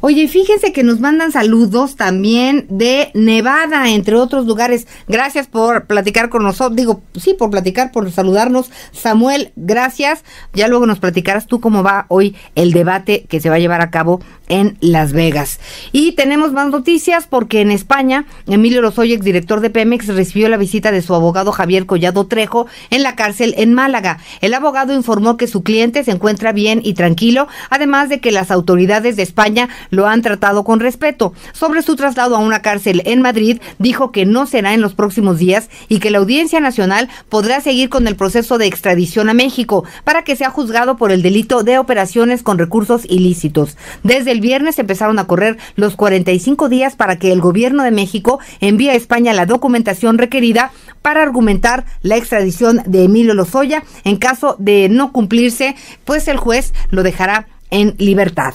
Oye, 0.00 0.28
fíjense 0.28 0.72
que 0.72 0.82
nos 0.82 1.00
mandan 1.00 1.32
saludos 1.32 1.96
también 1.96 2.66
de 2.68 3.10
Nevada, 3.14 3.90
entre 3.90 4.16
otros 4.16 4.46
lugares. 4.46 4.86
Gracias 5.08 5.46
por 5.46 5.86
platicar 5.86 6.28
con 6.28 6.42
nosotros. 6.42 6.76
Digo, 6.76 7.02
sí, 7.14 7.34
por 7.34 7.50
platicar, 7.50 7.92
por 7.92 8.10
saludarnos. 8.10 8.70
Samuel, 8.92 9.52
gracias. 9.56 10.24
Ya 10.52 10.68
luego 10.68 10.86
nos 10.86 10.98
platicarás 10.98 11.46
tú 11.46 11.60
cómo 11.60 11.82
va 11.82 12.06
hoy 12.08 12.36
el 12.54 12.72
debate 12.72 13.24
que 13.28 13.40
se 13.40 13.48
va 13.48 13.56
a 13.56 13.60
llevar 13.60 13.80
a 13.80 13.90
cabo 13.90 14.20
en 14.48 14.76
Las 14.80 15.12
Vegas. 15.12 15.60
Y 15.92 16.12
tenemos 16.12 16.52
más 16.52 16.70
noticias 16.70 17.26
porque 17.26 17.60
en 17.60 17.70
España, 17.70 18.26
Emilio 18.46 18.82
Lozoya, 18.82 19.16
director 19.16 19.60
de 19.60 19.70
Pemex, 19.70 20.08
recibió 20.08 20.48
la 20.48 20.56
visita 20.56 20.92
de 20.92 21.02
su 21.02 21.14
abogado 21.14 21.52
Javier 21.52 21.86
Collado 21.86 22.26
Trejo 22.26 22.66
en 22.90 23.02
la 23.02 23.16
cárcel 23.16 23.54
en 23.56 23.74
Málaga. 23.74 24.18
El 24.40 24.54
abogado 24.54 24.94
informó 24.94 25.36
que 25.36 25.46
su 25.46 25.62
cliente 25.62 26.04
se 26.04 26.12
encuentra 26.12 26.52
bien 26.52 26.80
y 26.84 26.94
tranquilo, 26.94 27.48
además 27.70 28.08
de 28.08 28.20
que 28.20 28.30
las 28.30 28.50
autoridades 28.50 29.16
de 29.16 29.22
España 29.22 29.68
lo 29.90 30.06
han 30.06 30.22
tratado 30.22 30.64
con 30.64 30.80
respeto. 30.80 31.32
Sobre 31.52 31.82
su 31.82 31.96
traslado 31.96 32.36
a 32.36 32.40
una 32.40 32.62
cárcel 32.62 33.02
en 33.04 33.22
Madrid, 33.22 33.60
dijo 33.78 34.12
que 34.12 34.26
no 34.26 34.46
será 34.46 34.74
en 34.74 34.80
los 34.80 34.94
próximos 34.94 35.38
días 35.38 35.68
y 35.88 35.98
que 35.98 36.10
la 36.10 36.18
Audiencia 36.18 36.60
Nacional 36.60 37.08
podrá 37.28 37.60
seguir 37.60 37.88
con 37.88 38.06
el 38.06 38.16
proceso 38.16 38.58
de 38.58 38.66
extradición 38.66 39.28
a 39.28 39.34
México 39.34 39.84
para 40.04 40.22
que 40.22 40.36
sea 40.36 40.50
juzgado 40.50 40.96
por 40.96 41.12
el 41.12 41.22
delito 41.22 41.62
de 41.62 41.78
operaciones 41.78 42.42
con 42.42 42.58
recursos 42.58 43.04
ilícitos. 43.08 43.76
Desde 44.02 44.32
el 44.32 44.40
viernes 44.40 44.78
empezaron 44.78 45.18
a 45.18 45.26
correr 45.26 45.58
los 45.74 45.96
45 45.96 46.68
días 46.68 46.96
para 46.96 47.18
que 47.18 47.32
el 47.32 47.40
gobierno 47.40 47.82
de 47.82 47.90
México 47.90 48.40
envíe 48.60 48.90
a 48.90 48.94
España 48.94 49.32
la 49.32 49.46
documentación 49.46 50.18
requerida 50.18 50.72
para 51.02 51.22
argumentar 51.22 51.84
la 52.02 52.16
extradición 52.16 52.82
de 52.86 53.04
Emilio 53.04 53.34
Lozoya. 53.34 53.84
En 54.04 54.16
caso 54.16 54.56
de 54.58 54.88
no 54.88 55.12
cumplirse, 55.12 55.76
pues 56.04 56.28
el 56.28 56.36
juez 56.36 56.72
lo 56.90 57.02
dejará 57.02 57.46
en 57.70 57.94
libertad. 57.98 58.54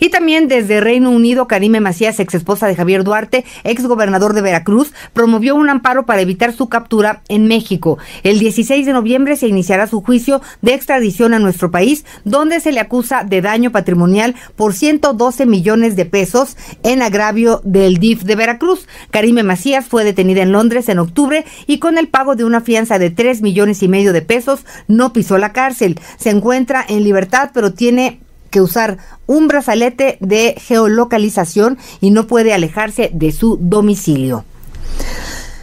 Y 0.00 0.10
también 0.10 0.48
desde 0.48 0.80
Reino 0.80 1.10
Unido, 1.10 1.46
Karime 1.46 1.80
Macías, 1.80 2.20
ex 2.20 2.34
esposa 2.34 2.66
de 2.66 2.76
Javier 2.76 3.04
Duarte, 3.04 3.44
ex 3.64 3.86
gobernador 3.86 4.32
de 4.32 4.42
Veracruz, 4.42 4.92
promovió 5.12 5.54
un 5.54 5.68
amparo 5.68 6.06
para 6.06 6.20
evitar 6.20 6.52
su 6.52 6.68
captura 6.68 7.22
en 7.28 7.46
México. 7.46 7.98
El 8.22 8.38
16 8.38 8.86
de 8.86 8.92
noviembre 8.92 9.36
se 9.36 9.48
iniciará 9.48 9.86
su 9.86 10.00
juicio 10.02 10.40
de 10.62 10.74
extradición 10.74 11.34
a 11.34 11.38
nuestro 11.38 11.70
país, 11.70 12.04
donde 12.24 12.60
se 12.60 12.72
le 12.72 12.80
acusa 12.80 13.24
de 13.24 13.40
daño 13.40 13.72
patrimonial 13.72 14.34
por 14.56 14.74
112 14.74 15.46
millones 15.46 15.96
de 15.96 16.04
pesos 16.04 16.56
en 16.82 17.02
agravio 17.02 17.60
del 17.64 17.98
DIF 17.98 18.22
de 18.22 18.36
Veracruz. 18.36 18.86
Karime 19.10 19.42
Macías 19.42 19.86
fue 19.86 20.04
detenida 20.04 20.42
en 20.42 20.52
Londres 20.52 20.88
en 20.88 20.98
octubre 20.98 21.44
y 21.66 21.78
con 21.78 21.98
el 21.98 22.08
pago 22.08 22.36
de 22.36 22.44
una 22.44 22.60
fianza 22.60 22.98
de 22.98 23.10
3 23.10 23.42
millones 23.42 23.82
y 23.82 23.88
medio 23.88 24.12
de 24.12 24.22
pesos 24.22 24.64
no 24.86 25.12
pisó 25.12 25.38
la 25.38 25.52
cárcel. 25.52 25.98
Se 26.18 26.30
encuentra 26.30 26.84
en 26.88 27.04
libertad, 27.04 27.50
pero 27.52 27.72
tiene 27.72 28.20
que 28.50 28.60
usar 28.60 28.98
un 29.26 29.48
brazalete 29.48 30.18
de 30.20 30.54
geolocalización 30.58 31.78
y 32.00 32.10
no 32.10 32.26
puede 32.26 32.54
alejarse 32.54 33.10
de 33.12 33.32
su 33.32 33.58
domicilio. 33.60 34.44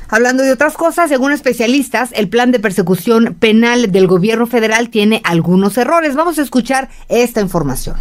Hablando 0.08 0.44
de 0.44 0.52
otras 0.52 0.76
cosas, 0.76 1.10
según 1.10 1.32
especialistas, 1.32 2.12
el 2.14 2.30
plan 2.30 2.52
de 2.52 2.60
persecución 2.60 3.36
penal 3.40 3.92
del 3.92 4.08
gobierno 4.08 4.46
federal 4.46 4.90
tiene 4.90 5.22
algunos 5.24 5.78
errores. 5.78 6.16
Vamos 6.16 6.38
a 6.38 6.44
escuchar 6.44 6.90
esta 7.10 7.42
información. 7.42 7.98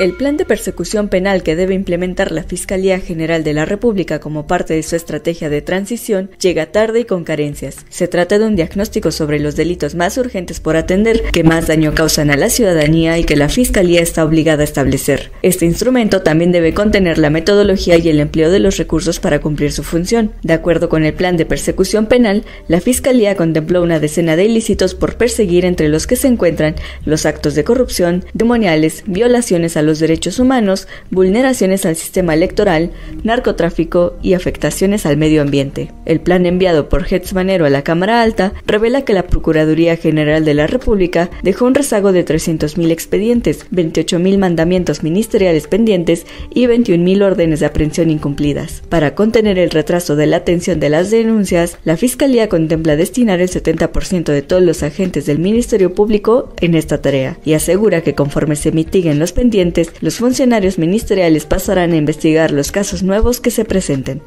El 0.00 0.14
plan 0.14 0.36
de 0.36 0.44
persecución 0.44 1.06
penal 1.06 1.44
que 1.44 1.54
debe 1.54 1.72
implementar 1.72 2.32
la 2.32 2.42
Fiscalía 2.42 2.98
General 2.98 3.44
de 3.44 3.52
la 3.52 3.64
República 3.64 4.18
como 4.18 4.44
parte 4.44 4.74
de 4.74 4.82
su 4.82 4.96
estrategia 4.96 5.48
de 5.48 5.62
transición 5.62 6.32
llega 6.40 6.66
tarde 6.66 7.00
y 7.00 7.04
con 7.04 7.22
carencias. 7.22 7.86
Se 7.90 8.08
trata 8.08 8.40
de 8.40 8.44
un 8.44 8.56
diagnóstico 8.56 9.12
sobre 9.12 9.38
los 9.38 9.54
delitos 9.54 9.94
más 9.94 10.18
urgentes 10.18 10.58
por 10.58 10.76
atender, 10.76 11.22
que 11.30 11.44
más 11.44 11.68
daño 11.68 11.94
causan 11.94 12.32
a 12.32 12.36
la 12.36 12.50
ciudadanía 12.50 13.18
y 13.18 13.24
que 13.24 13.36
la 13.36 13.48
Fiscalía 13.48 14.02
está 14.02 14.24
obligada 14.24 14.62
a 14.62 14.64
establecer. 14.64 15.30
Este 15.42 15.64
instrumento 15.64 16.22
también 16.22 16.50
debe 16.50 16.74
contener 16.74 17.18
la 17.18 17.30
metodología 17.30 17.96
y 17.96 18.08
el 18.08 18.18
empleo 18.18 18.50
de 18.50 18.58
los 18.58 18.78
recursos 18.78 19.20
para 19.20 19.40
cumplir 19.40 19.70
su 19.70 19.84
función. 19.84 20.32
De 20.42 20.54
acuerdo 20.54 20.88
con 20.88 21.04
el 21.04 21.14
plan 21.14 21.36
de 21.36 21.46
persecución 21.46 22.06
penal, 22.06 22.42
la 22.66 22.80
Fiscalía 22.80 23.36
contempló 23.36 23.80
una 23.80 24.00
decena 24.00 24.34
de 24.34 24.46
ilícitos 24.46 24.96
por 24.96 25.18
perseguir 25.18 25.64
entre 25.64 25.88
los 25.88 26.08
que 26.08 26.16
se 26.16 26.26
encuentran 26.26 26.74
los 27.04 27.26
actos 27.26 27.54
de 27.54 27.62
corrupción, 27.62 28.24
demoniales, 28.34 29.04
violaciones 29.06 29.76
a 29.76 29.83
los 29.84 30.00
derechos 30.00 30.38
humanos, 30.38 30.88
vulneraciones 31.10 31.86
al 31.86 31.96
sistema 31.96 32.34
electoral, 32.34 32.90
narcotráfico 33.22 34.16
y 34.22 34.34
afectaciones 34.34 35.06
al 35.06 35.16
medio 35.16 35.42
ambiente. 35.42 35.92
El 36.04 36.20
plan 36.20 36.46
enviado 36.46 36.88
por 36.88 37.06
Hetz 37.08 37.32
Manero 37.32 37.66
a 37.66 37.70
la 37.70 37.82
Cámara 37.82 38.22
Alta 38.22 38.52
revela 38.66 39.02
que 39.02 39.12
la 39.12 39.26
Procuraduría 39.26 39.96
General 39.96 40.44
de 40.44 40.54
la 40.54 40.66
República 40.66 41.30
dejó 41.42 41.66
un 41.66 41.74
rezago 41.74 42.12
de 42.12 42.24
300.000 42.24 42.90
expedientes, 42.90 43.66
28.000 43.70 44.38
mandamientos 44.38 45.02
ministeriales 45.02 45.66
pendientes 45.66 46.26
y 46.52 46.66
21.000 46.66 47.22
órdenes 47.22 47.60
de 47.60 47.66
aprehensión 47.66 48.10
incumplidas. 48.10 48.82
Para 48.88 49.14
contener 49.14 49.58
el 49.58 49.70
retraso 49.70 50.16
de 50.16 50.26
la 50.26 50.36
atención 50.36 50.80
de 50.80 50.90
las 50.90 51.10
denuncias, 51.10 51.78
la 51.84 51.96
Fiscalía 51.96 52.48
contempla 52.48 52.96
destinar 52.96 53.40
el 53.40 53.48
70% 53.48 54.24
de 54.24 54.42
todos 54.42 54.62
los 54.62 54.82
agentes 54.82 55.26
del 55.26 55.38
Ministerio 55.38 55.94
Público 55.94 56.52
en 56.60 56.74
esta 56.74 57.00
tarea 57.00 57.38
y 57.44 57.54
asegura 57.54 58.02
que 58.02 58.14
conforme 58.14 58.56
se 58.56 58.72
mitiguen 58.72 59.18
los 59.18 59.32
pendientes, 59.32 59.54
los 60.00 60.16
funcionarios 60.16 60.78
ministeriales 60.78 61.46
pasarán 61.46 61.92
a 61.92 61.96
investigar 61.96 62.50
los 62.50 62.72
casos 62.72 63.02
nuevos 63.02 63.40
que 63.40 63.50
se 63.50 63.64
presenten. 63.64 64.22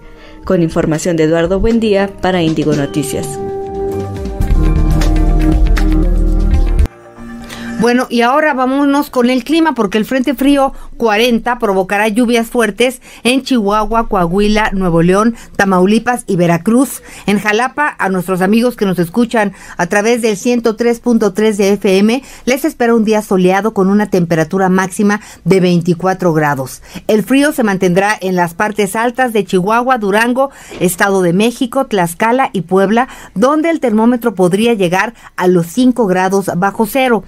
Con 0.45 0.61
información 0.61 1.17
de 1.17 1.23
Eduardo 1.23 1.59
Buendía 1.59 2.07
para 2.21 2.41
Indigo 2.41 2.73
Noticias. 2.73 3.27
Bueno, 7.79 8.07
y 8.09 8.21
ahora 8.21 8.55
vámonos 8.55 9.11
con 9.11 9.29
el 9.29 9.43
clima, 9.43 9.75
porque 9.75 9.99
el 9.99 10.05
Frente 10.05 10.33
Frío 10.33 10.73
40 10.97 11.59
provocará 11.59 12.07
lluvias 12.07 12.47
fuertes 12.47 13.03
en 13.23 13.43
Chihuahua, 13.43 14.09
Coahuila, 14.09 14.71
Nuevo 14.73 15.03
León, 15.03 15.35
Tamaulipas 15.55 16.23
y 16.25 16.37
Veracruz. 16.37 17.03
En 17.27 17.39
Jalapa, 17.39 17.95
a 17.99 18.09
nuestros 18.09 18.41
amigos 18.41 18.75
que 18.75 18.87
nos 18.87 18.97
escuchan 18.97 19.53
a 19.77 19.85
través 19.85 20.23
del 20.23 20.37
103.3 20.37 21.55
de 21.55 21.73
FM, 21.73 22.23
les 22.45 22.65
espera 22.65 22.95
un 22.95 23.05
día 23.05 23.21
soleado 23.21 23.75
con 23.75 23.91
una 23.91 24.09
temperatura 24.09 24.69
máxima 24.69 25.21
de 25.45 25.59
24 25.59 26.33
grados. 26.33 26.81
El 27.05 27.21
frío 27.21 27.51
se 27.51 27.61
mantendrá 27.61 28.17
en 28.19 28.35
las 28.35 28.55
partes 28.55 28.95
altas 28.95 29.33
de 29.33 29.45
Chihuahua, 29.45 29.99
Durango, 29.99 30.49
Estado 30.79 31.21
de 31.21 31.33
México, 31.33 31.85
Tlaxcala 31.85 32.49
y 32.53 32.61
Puebla, 32.61 33.07
donde 33.35 33.69
el 33.69 33.79
termómetro 33.79 34.33
podría 34.33 34.73
llegar 34.73 35.13
a 35.35 35.47
los 35.47 35.67
5 35.67 36.07
grados 36.07 36.49
bajo 36.57 36.87
cero. 36.87 37.23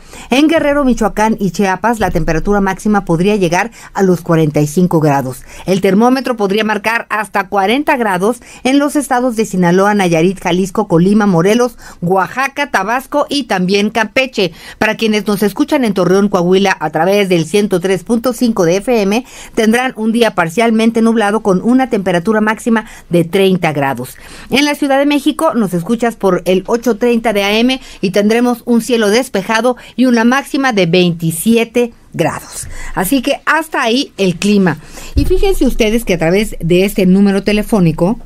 Guerrero, 0.48 0.86
Michoacán 0.86 1.38
y 1.40 1.52
Chiapas, 1.52 2.00
la 2.00 2.12
temperatura 2.12 2.62
máxima 2.62 3.04
podría 3.04 3.36
llegar 3.36 3.72
a 3.94 4.04
los 4.04 4.22
45 4.22 5.00
grados. 5.00 5.44
El 5.66 5.82
termómetro 5.82 6.38
podría 6.38 6.64
marcar 6.64 7.08
hasta 7.10 7.48
40 7.50 7.98
grados 7.98 8.38
en 8.64 8.80
los 8.80 8.96
estados 8.96 9.36
de 9.36 9.46
Sinaloa, 9.46 9.94
Nayarit, 9.96 10.40
Jalisco, 10.40 10.88
Colima, 10.88 11.26
Morelos, 11.26 11.78
Oaxaca, 12.02 12.70
Tabasco 12.72 13.26
y 13.28 13.44
también 13.44 13.90
Campeche. 13.90 14.54
Para 14.78 14.98
quienes 14.98 15.26
nos 15.28 15.44
escuchan 15.44 15.84
en 15.84 15.94
Torreón, 15.94 16.30
Coahuila, 16.30 16.78
a 16.80 16.90
través 16.92 17.28
del 17.28 17.46
103.5 17.46 18.66
de 18.66 18.78
FM, 18.78 19.26
tendrán 19.56 19.94
un 19.96 20.12
día 20.12 20.36
parcialmente 20.36 21.02
nublado 21.02 21.42
con 21.42 21.62
una 21.62 21.90
temperatura 21.90 22.40
máxima 22.40 22.86
de 23.10 23.24
30 23.24 23.74
grados. 23.74 24.16
En 24.52 24.66
la 24.66 24.76
Ciudad 24.76 25.00
de 25.00 25.06
México 25.06 25.54
nos 25.56 25.74
escuchas 25.74 26.16
por 26.16 26.44
el 26.46 26.64
8.30 26.66 27.34
de 27.34 27.44
AM 27.44 27.80
y 28.02 28.12
tendremos 28.12 28.62
un 28.66 28.82
cielo 28.82 29.10
despejado 29.10 29.76
y 29.96 30.06
una 30.06 30.24
máxima 30.30 30.72
de 30.72 30.86
27 30.86 31.92
grados. 32.14 32.70
Así 32.96 33.22
que 33.22 33.42
hasta 33.46 33.82
ahí 33.82 34.14
el 34.18 34.38
clima. 34.38 34.78
Y 35.16 35.26
fíjense 35.26 35.66
ustedes 35.66 36.06
que 36.06 36.14
a 36.14 36.18
través 36.18 36.56
de 36.60 36.86
este 36.86 37.06
número 37.06 37.44
telefónico, 37.44 38.18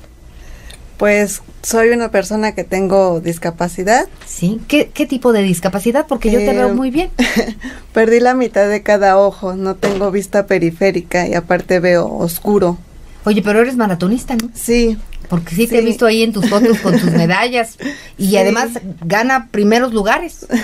Pues 1.04 1.42
soy 1.64 1.90
una 1.90 2.12
persona 2.12 2.56
que 2.56 2.64
tengo 2.64 3.20
discapacidad. 3.20 4.08
Sí. 4.26 4.62
¿Qué, 4.70 4.90
qué 4.94 5.06
tipo 5.06 5.34
de 5.34 5.42
discapacidad? 5.42 6.06
Porque 6.08 6.32
yo 6.32 6.40
te 6.40 6.52
Eh, 6.52 6.54
veo 6.54 6.74
muy 6.74 6.92
bien. 6.92 7.10
Perdí 7.94 8.22
la 8.22 8.34
mitad 8.34 8.70
de 8.70 8.84
cada 8.84 9.18
ojo, 9.20 9.54
no 9.54 9.76
tengo 9.76 10.12
vista 10.12 10.48
periférica 10.48 11.28
y 11.28 11.34
aparte 11.34 11.82
veo 11.82 12.08
oscuro. 12.08 12.78
Oye, 13.26 13.42
pero 13.42 13.60
eres 13.60 13.76
maratonista, 13.76 14.38
¿no? 14.38 14.50
Sí. 14.54 14.98
Porque 15.28 15.54
sí, 15.54 15.68
te 15.68 15.80
he 15.80 15.82
visto 15.82 16.06
ahí 16.06 16.24
en 16.24 16.32
tus 16.32 16.48
fotos 16.50 16.80
con 16.80 16.94
tus 16.98 17.12
medallas 17.12 17.76
y 18.18 18.28
Sí. 18.30 18.38
además 18.38 18.70
gana 19.04 19.50
primeros 19.52 19.94
lugares. 19.94 20.46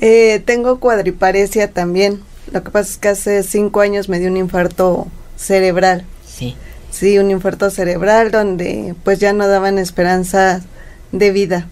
Eh, 0.00 0.42
tengo 0.44 0.78
cuadriparesia 0.78 1.70
también. 1.72 2.20
Lo 2.52 2.62
que 2.62 2.70
pasa 2.70 2.90
es 2.90 2.98
que 2.98 3.08
hace 3.08 3.42
cinco 3.42 3.80
años 3.80 4.10
me 4.10 4.18
dio 4.18 4.28
un 4.28 4.36
infarto 4.36 5.06
cerebral. 5.38 6.04
Sí. 6.26 6.54
Sí, 6.90 7.18
un 7.18 7.30
infarto 7.30 7.70
cerebral 7.70 8.30
donde 8.30 8.94
pues 9.04 9.18
ya 9.18 9.32
no 9.32 9.46
daban 9.46 9.78
esperanza 9.78 10.62
de 11.12 11.30
vida 11.30 11.66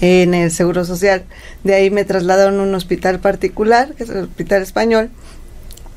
en 0.00 0.34
el 0.34 0.50
Seguro 0.50 0.84
Social. 0.84 1.24
De 1.64 1.74
ahí 1.74 1.90
me 1.90 2.04
trasladaron 2.04 2.60
a 2.60 2.62
un 2.64 2.74
hospital 2.74 3.20
particular, 3.20 3.94
que 3.94 4.04
es 4.04 4.10
el 4.10 4.24
Hospital 4.24 4.62
Español, 4.62 5.10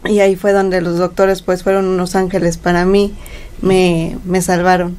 y 0.06 0.20
ahí 0.20 0.36
fue 0.36 0.54
donde 0.54 0.82
los 0.82 0.98
doctores 0.98 1.42
pues 1.42 1.64
fueron 1.64 1.86
unos 1.86 2.16
ángeles 2.16 2.58
para 2.58 2.86
mí, 2.86 3.16
me, 3.62 4.18
me 4.24 4.42
salvaron. 4.42 4.98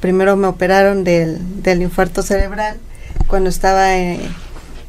Primero 0.00 0.36
me 0.36 0.46
operaron 0.46 1.02
del, 1.04 1.62
del 1.62 1.82
infarto 1.82 2.22
cerebral 2.22 2.78
cuando 3.26 3.48
estaba 3.48 3.96
eh, 3.96 4.20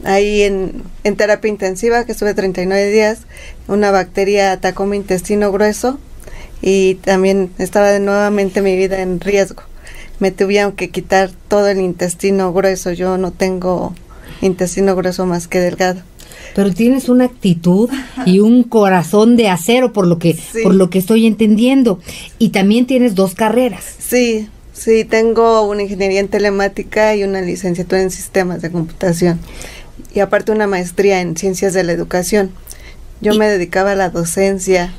ahí 0.04 0.44
en, 0.44 0.84
en 1.04 1.16
terapia 1.16 1.50
intensiva, 1.50 2.06
que 2.06 2.12
estuve 2.12 2.34
39 2.34 2.92
días, 2.92 3.20
una 3.68 3.92
bacteria 3.92 4.52
atacó 4.52 4.86
mi 4.86 4.98
intestino 4.98 5.52
grueso 5.52 6.00
y 6.68 6.96
también 6.96 7.52
estaba 7.60 7.92
de 7.92 8.00
nuevamente 8.00 8.62
mi 8.64 8.76
vida 8.76 9.02
en 9.02 9.20
riesgo. 9.22 9.62
Me 10.20 10.32
tuvieron 10.32 10.72
que 10.72 10.90
quitar 10.90 11.30
todo 11.48 11.68
el 11.68 11.80
intestino 11.80 12.52
grueso, 12.52 12.92
yo 12.92 13.18
no 13.20 13.32
tengo 13.32 13.94
intestino 14.42 14.96
grueso 14.96 15.26
más 15.28 15.48
que 15.48 15.60
delgado. 15.60 16.02
Pero 16.56 16.74
tienes 16.74 17.08
una 17.08 17.26
actitud 17.26 17.90
y 18.26 18.40
un 18.40 18.64
corazón 18.64 19.36
de 19.38 19.48
acero 19.50 19.94
por 19.94 20.08
lo 20.08 20.18
que 20.18 20.34
Sí. 20.34 20.64
por 20.64 20.74
lo 20.74 20.90
que 20.90 20.98
estoy 21.00 21.28
entendiendo 21.28 22.00
y 22.40 22.50
también 22.50 22.88
tienes 22.88 23.14
dos 23.14 23.36
carreras. 23.36 23.84
Sí, 24.00 24.48
sí, 24.74 25.04
tengo 25.06 25.62
una 25.68 25.84
ingeniería 25.84 26.20
en 26.22 26.30
telemática 26.30 27.14
y 27.16 27.24
una 27.24 27.42
licenciatura 27.42 28.02
en 28.02 28.10
sistemas 28.10 28.62
de 28.64 28.72
computación. 28.72 29.40
Y 30.16 30.22
aparte 30.22 30.52
una 30.52 30.66
maestría 30.66 31.22
en 31.22 31.38
ciencias 31.38 31.74
de 31.74 31.84
la 31.84 31.92
educación. 31.92 32.52
Yo 33.22 33.34
Y- 33.34 33.38
me 33.38 33.48
dedicaba 33.50 33.92
a 33.92 33.96
la 33.96 34.10
docencia. 34.10 34.94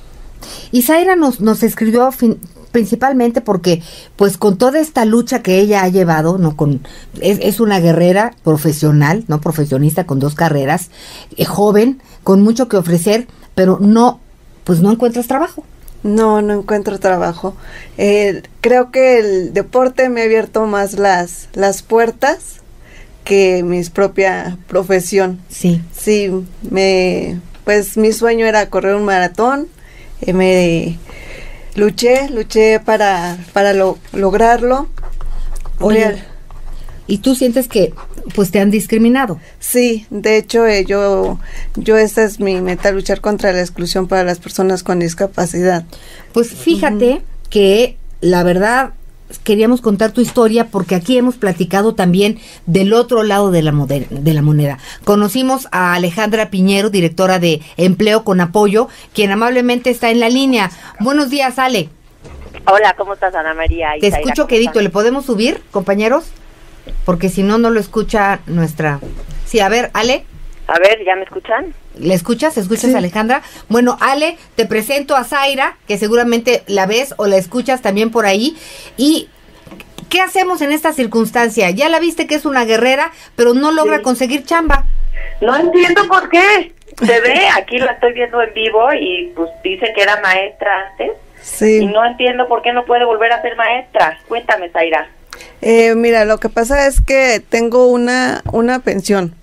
Y 0.72 0.82
Zaira 0.82 1.16
nos 1.16 1.40
nos 1.40 1.62
escribió 1.62 2.10
fin- 2.12 2.38
principalmente 2.72 3.40
porque 3.40 3.82
pues 4.16 4.36
con 4.36 4.58
toda 4.58 4.78
esta 4.80 5.04
lucha 5.04 5.42
que 5.42 5.58
ella 5.60 5.82
ha 5.82 5.88
llevado, 5.88 6.36
no 6.38 6.56
con 6.56 6.86
es, 7.20 7.38
es 7.40 7.58
una 7.60 7.80
guerrera 7.80 8.34
profesional, 8.44 9.24
no 9.28 9.40
profesionista 9.40 10.04
con 10.04 10.18
dos 10.18 10.34
carreras, 10.34 10.90
eh, 11.36 11.44
joven, 11.46 12.02
con 12.22 12.42
mucho 12.42 12.68
que 12.68 12.76
ofrecer, 12.76 13.28
pero 13.54 13.78
no 13.80 14.20
pues 14.64 14.80
no 14.80 14.90
encuentras 14.92 15.26
trabajo. 15.26 15.64
No, 16.02 16.42
no 16.42 16.54
encuentro 16.54 16.98
trabajo. 17.00 17.56
Eh, 17.98 18.42
creo 18.60 18.90
que 18.90 19.18
el 19.18 19.54
deporte 19.54 20.08
me 20.08 20.20
ha 20.20 20.24
abierto 20.24 20.66
más 20.66 20.94
las, 20.94 21.48
las 21.54 21.82
puertas 21.82 22.60
que 23.24 23.62
mi 23.64 23.82
propia 23.84 24.56
profesión. 24.68 25.40
Sí. 25.48 25.80
Sí, 25.96 26.30
me, 26.70 27.40
pues 27.64 27.96
mi 27.96 28.12
sueño 28.12 28.46
era 28.46 28.68
correr 28.70 28.94
un 28.94 29.04
maratón. 29.04 29.66
Me 30.32 30.98
luché, 31.74 32.28
luché 32.30 32.80
para, 32.80 33.36
para 33.52 33.72
lo- 33.72 33.98
lograrlo. 34.12 34.88
Oye, 35.80 36.16
y 37.06 37.18
tú 37.18 37.34
sientes 37.34 37.68
que 37.68 37.92
pues 38.34 38.50
te 38.50 38.58
han 38.60 38.70
discriminado. 38.70 39.38
Sí, 39.60 40.06
de 40.10 40.36
hecho 40.38 40.66
eh, 40.66 40.84
yo, 40.84 41.38
yo 41.76 41.96
esta 41.96 42.24
es 42.24 42.40
mi 42.40 42.60
meta, 42.60 42.90
luchar 42.92 43.20
contra 43.20 43.52
la 43.52 43.60
exclusión 43.60 44.08
para 44.08 44.24
las 44.24 44.38
personas 44.38 44.82
con 44.82 44.98
discapacidad. 44.98 45.84
Pues 46.32 46.48
fíjate 46.50 47.22
que 47.50 47.96
la 48.20 48.42
verdad 48.42 48.94
queríamos 49.44 49.80
contar 49.80 50.12
tu 50.12 50.20
historia 50.20 50.68
porque 50.70 50.94
aquí 50.94 51.18
hemos 51.18 51.36
platicado 51.36 51.94
también 51.94 52.38
del 52.66 52.92
otro 52.92 53.22
lado 53.22 53.50
de 53.50 53.62
la, 53.62 53.72
de 53.72 54.34
la 54.34 54.42
moneda. 54.42 54.78
Conocimos 55.04 55.68
a 55.72 55.94
Alejandra 55.94 56.50
Piñero, 56.50 56.90
directora 56.90 57.38
de 57.38 57.62
Empleo 57.76 58.24
con 58.24 58.40
Apoyo, 58.40 58.88
quien 59.14 59.30
amablemente 59.30 59.90
está 59.90 60.10
en 60.10 60.20
la 60.20 60.28
línea. 60.28 60.70
Buenos 61.00 61.30
días, 61.30 61.58
Ale. 61.58 61.88
Hola, 62.66 62.94
¿cómo 62.96 63.14
estás, 63.14 63.34
Ana 63.34 63.54
María? 63.54 63.90
Te 64.00 64.08
escucho 64.08 64.42
¿cómo 64.42 64.48
quedito. 64.48 64.80
¿Le 64.80 64.90
podemos 64.90 65.26
subir, 65.26 65.62
compañeros? 65.70 66.30
Porque 67.04 67.28
si 67.28 67.42
no, 67.42 67.58
no 67.58 67.70
lo 67.70 67.80
escucha 67.80 68.40
nuestra... 68.46 69.00
Sí, 69.44 69.60
a 69.60 69.68
ver, 69.68 69.90
Ale. 69.92 70.24
A 70.66 70.78
ver, 70.78 71.04
¿ya 71.04 71.14
me 71.14 71.22
escuchan? 71.22 71.74
¿Le 71.98 72.14
escuchas? 72.14 72.56
¿Escuchas 72.58 72.94
a 72.94 72.98
Alejandra? 72.98 73.42
Bueno, 73.68 73.96
Ale, 74.00 74.36
te 74.54 74.66
presento 74.66 75.16
a 75.16 75.24
Zaira, 75.24 75.76
que 75.88 75.98
seguramente 75.98 76.62
la 76.66 76.86
ves 76.86 77.14
o 77.16 77.26
la 77.26 77.36
escuchas 77.36 77.82
también 77.82 78.10
por 78.10 78.26
ahí. 78.26 78.56
¿Y 78.96 79.28
qué 80.10 80.20
hacemos 80.20 80.60
en 80.60 80.72
esta 80.72 80.92
circunstancia? 80.92 81.70
Ya 81.70 81.88
la 81.88 81.98
viste 81.98 82.26
que 82.26 82.34
es 82.34 82.44
una 82.44 82.64
guerrera, 82.64 83.12
pero 83.34 83.54
no 83.54 83.72
logra 83.72 83.98
Sí. 83.98 84.02
conseguir 84.02 84.44
chamba. 84.44 84.84
No 85.40 85.56
entiendo 85.56 86.06
por 86.08 86.28
qué. 86.28 86.72
Se 86.98 87.20
ve, 87.20 87.48
aquí 87.56 87.78
la 87.78 87.92
estoy 87.92 88.12
viendo 88.14 88.40
en 88.42 88.54
vivo 88.54 88.92
y 88.94 89.32
pues 89.36 89.50
dice 89.62 89.92
que 89.94 90.02
era 90.02 90.20
maestra 90.20 90.90
antes. 90.90 91.10
Sí. 91.42 91.78
Y 91.78 91.86
no 91.86 92.04
entiendo 92.04 92.48
por 92.48 92.62
qué 92.62 92.72
no 92.72 92.84
puede 92.86 93.04
volver 93.04 93.32
a 93.32 93.42
ser 93.42 93.54
maestra. 93.56 94.18
Cuéntame, 94.28 94.70
Zaira. 94.70 95.08
Eh, 95.60 95.94
mira, 95.94 96.24
lo 96.24 96.38
que 96.38 96.48
pasa 96.48 96.86
es 96.86 97.00
que 97.00 97.40
tengo 97.48 97.86
una, 97.86 98.42
una 98.52 98.78
pensión. 98.80 99.34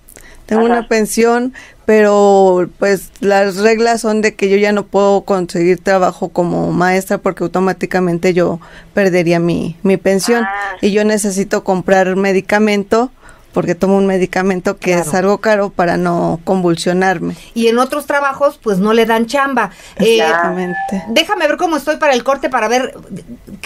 Tengo 0.48 0.64
Ajá. 0.66 0.72
una 0.74 0.88
pensión, 0.88 1.54
pero 1.86 2.70
pues 2.80 3.12
las 3.20 3.58
reglas 3.58 4.02
son 4.02 4.22
de 4.22 4.36
que 4.36 4.50
yo 4.50 4.58
ya 4.58 4.72
no 4.72 4.84
puedo 4.86 5.22
conseguir 5.22 5.80
trabajo 5.84 6.30
como 6.30 6.72
maestra 6.72 7.18
porque 7.18 7.44
automáticamente 7.44 8.34
yo 8.34 8.60
perdería 8.94 9.40
mi, 9.40 9.76
mi 9.84 9.98
pensión 9.98 10.44
Ah. 10.46 10.76
y 10.82 10.92
yo 10.92 11.04
necesito 11.04 11.64
comprar 11.64 12.16
medicamento 12.16 13.12
porque 13.54 13.76
tomo 13.76 13.98
un 13.98 14.08
medicamento 14.08 14.78
que 14.78 14.94
es 14.96 15.14
algo 15.14 15.38
caro 15.38 15.70
para 15.70 15.96
no 15.96 16.40
convulsionarme. 16.44 17.36
Y 17.54 17.68
en 17.68 17.78
otros 17.78 18.08
trabajos, 18.08 18.60
pues 18.64 18.80
no 18.80 18.94
le 18.94 19.06
dan 19.06 19.28
chamba. 19.28 19.70
Eh, 19.98 20.16
Exactamente. 20.22 21.04
déjame 21.10 21.48
ver 21.48 21.58
cómo 21.58 21.78
estoy 21.78 21.98
para 21.98 22.14
el 22.14 22.24
corte, 22.24 22.50
para 22.50 22.68
ver 22.68 22.96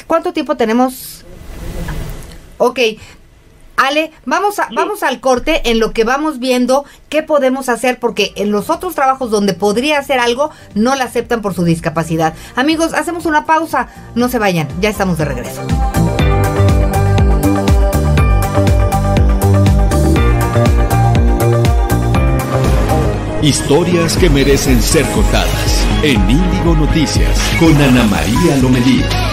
cuánto 0.05 0.33
tiempo 0.33 0.57
tenemos. 0.57 1.23
Ok, 2.57 2.79
Ale, 3.77 4.11
vamos, 4.25 4.57
a, 4.57 4.67
vamos 4.75 5.03
al 5.03 5.19
corte 5.19 5.69
en 5.69 5.79
lo 5.79 5.91
que 5.91 6.03
vamos 6.03 6.39
viendo 6.39 6.83
qué 7.09 7.21
podemos 7.21 7.69
hacer, 7.69 7.99
porque 7.99 8.33
en 8.35 8.51
los 8.51 8.71
otros 8.71 8.95
trabajos 8.95 9.29
donde 9.29 9.53
podría 9.53 9.99
hacer 9.99 10.19
algo, 10.19 10.49
no 10.73 10.95
la 10.95 11.05
aceptan 11.05 11.41
por 11.41 11.53
su 11.53 11.63
discapacidad. 11.63 12.33
Amigos, 12.55 12.93
hacemos 12.93 13.25
una 13.25 13.45
pausa, 13.45 13.87
no 14.15 14.29
se 14.29 14.39
vayan, 14.39 14.67
ya 14.81 14.89
estamos 14.89 15.19
de 15.19 15.25
regreso. 15.25 15.61
Historias 23.43 24.17
que 24.17 24.29
merecen 24.29 24.81
ser 24.81 25.05
contadas 25.11 25.85
en 26.01 26.29
Índigo 26.29 26.75
Noticias 26.75 27.39
con 27.59 27.79
Ana 27.79 28.03
María 28.05 28.57
Lomelí. 28.57 29.26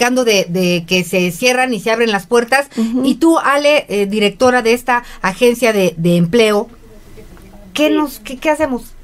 De, 0.00 0.46
de, 0.48 0.86
que 0.88 1.04
se 1.04 1.30
cierran 1.30 1.74
y 1.74 1.78
se 1.78 1.90
abren 1.90 2.10
las 2.10 2.26
puertas. 2.26 2.70
Y 3.04 3.16
tú, 3.16 3.38
Ale, 3.38 3.84
eh, 3.90 4.06
directora 4.06 4.62
de 4.62 4.72
esta 4.72 5.02
agencia 5.20 5.74
de, 5.74 5.94
empleo, 6.16 6.68
¿qué, 7.74 7.90
nos, 7.90 8.18
qué, 8.20 8.48
hacemos? 8.48 8.96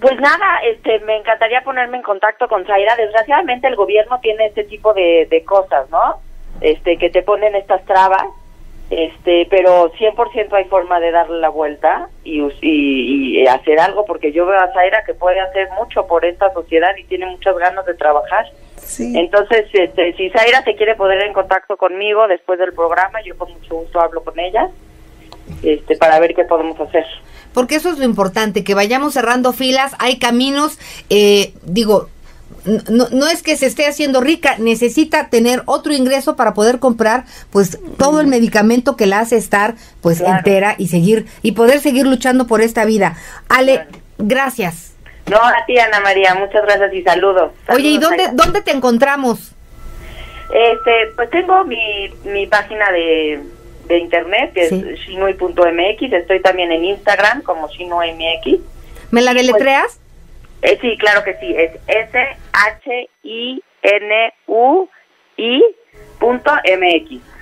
Pues 0.00 0.14
nada, 0.20 0.60
este, 0.64 1.00
me 1.00 1.16
encantaría 1.16 1.64
ponerme 1.64 1.96
en 1.96 2.04
contacto 2.04 2.46
con 2.46 2.64
Zaira. 2.64 2.94
Desgraciadamente 2.94 3.66
el 3.66 3.74
gobierno 3.74 4.20
tiene 4.20 4.46
este 4.46 4.62
tipo 4.62 4.94
de, 4.94 5.26
de 5.28 5.42
cosas, 5.42 5.90
¿no? 5.90 6.20
Este, 6.60 6.98
que 6.98 7.10
te 7.10 7.22
ponen 7.22 7.56
estas 7.56 7.84
trabas, 7.84 8.28
este, 8.90 9.44
pero 9.50 9.90
100% 9.90 10.52
hay 10.52 10.64
forma 10.66 11.00
de 11.00 11.10
darle 11.10 11.40
la 11.40 11.48
vuelta 11.48 12.10
y, 12.22 12.40
y, 12.40 13.40
y, 13.40 13.46
hacer 13.48 13.80
algo, 13.80 14.04
porque 14.04 14.30
yo 14.30 14.46
veo 14.46 14.60
a 14.60 14.72
Zaira 14.72 15.02
que 15.04 15.14
puede 15.14 15.40
hacer 15.40 15.68
mucho 15.76 16.06
por 16.06 16.24
esta 16.24 16.52
sociedad 16.52 16.96
y 16.96 17.02
tiene 17.04 17.26
muchas 17.26 17.58
ganas 17.58 17.84
de 17.86 17.94
trabajar. 17.94 18.46
Entonces, 18.98 19.66
este, 19.72 20.14
si 20.14 20.30
Zaira 20.30 20.62
se 20.64 20.74
quiere 20.74 20.94
poner 20.96 21.22
en 21.22 21.32
contacto 21.32 21.76
conmigo 21.76 22.26
después 22.26 22.58
del 22.58 22.72
programa, 22.72 23.20
yo 23.24 23.36
con 23.36 23.52
mucho 23.52 23.76
gusto 23.76 24.00
hablo 24.00 24.22
con 24.24 24.38
ella 24.38 24.68
este, 25.62 25.96
para 25.96 26.18
ver 26.20 26.34
qué 26.34 26.44
podemos 26.44 26.80
hacer. 26.80 27.04
Porque 27.52 27.76
eso 27.76 27.90
es 27.90 27.98
lo 27.98 28.04
importante, 28.04 28.64
que 28.64 28.74
vayamos 28.74 29.14
cerrando 29.14 29.52
filas, 29.52 29.94
hay 29.98 30.18
caminos, 30.18 30.78
eh, 31.10 31.52
digo, 31.62 32.08
no, 32.90 33.08
no, 33.10 33.28
es 33.28 33.42
que 33.42 33.56
se 33.56 33.66
esté 33.66 33.86
haciendo 33.86 34.20
rica, 34.20 34.56
necesita 34.58 35.28
tener 35.28 35.62
otro 35.66 35.92
ingreso 35.92 36.36
para 36.36 36.54
poder 36.54 36.78
comprar 36.78 37.24
pues 37.50 37.78
todo 37.96 38.20
el 38.20 38.26
medicamento 38.26 38.96
que 38.96 39.06
la 39.06 39.20
hace 39.20 39.36
estar 39.36 39.74
pues 40.00 40.20
entera 40.20 40.74
y 40.76 40.88
seguir 40.88 41.26
y 41.42 41.52
poder 41.52 41.80
seguir 41.80 42.06
luchando 42.06 42.46
por 42.46 42.60
esta 42.60 42.84
vida. 42.84 43.16
Ale, 43.48 43.86
gracias. 44.18 44.87
No, 45.30 45.38
a 45.38 45.64
ti, 45.66 45.78
Ana 45.78 46.00
María, 46.00 46.34
muchas 46.34 46.62
gracias 46.62 46.92
y 46.94 47.02
saludos. 47.02 47.52
Oye, 47.68 47.88
¿y 47.88 47.98
dónde, 47.98 48.28
dónde 48.32 48.62
te 48.62 48.70
encontramos? 48.70 49.52
Este, 50.52 51.12
pues 51.14 51.28
tengo 51.30 51.64
mi, 51.64 52.08
mi 52.24 52.46
página 52.46 52.90
de, 52.90 53.42
de 53.86 53.98
internet, 53.98 54.52
que 54.54 54.66
es 54.66 54.70
shinui.mx, 54.70 56.12
estoy 56.12 56.40
también 56.40 56.72
en 56.72 56.84
Instagram 56.84 57.42
como 57.42 57.68
shinui.mx. 57.68 58.60
¿Me 59.10 59.20
la 59.22 59.34
deletreas? 59.34 60.00
Pues, 60.60 60.72
eh, 60.72 60.78
sí, 60.80 60.96
claro 60.98 61.22
que 61.24 61.34
sí, 61.34 61.54
es 61.56 61.72
S-H-I-N-U-I.mx. 61.86 63.04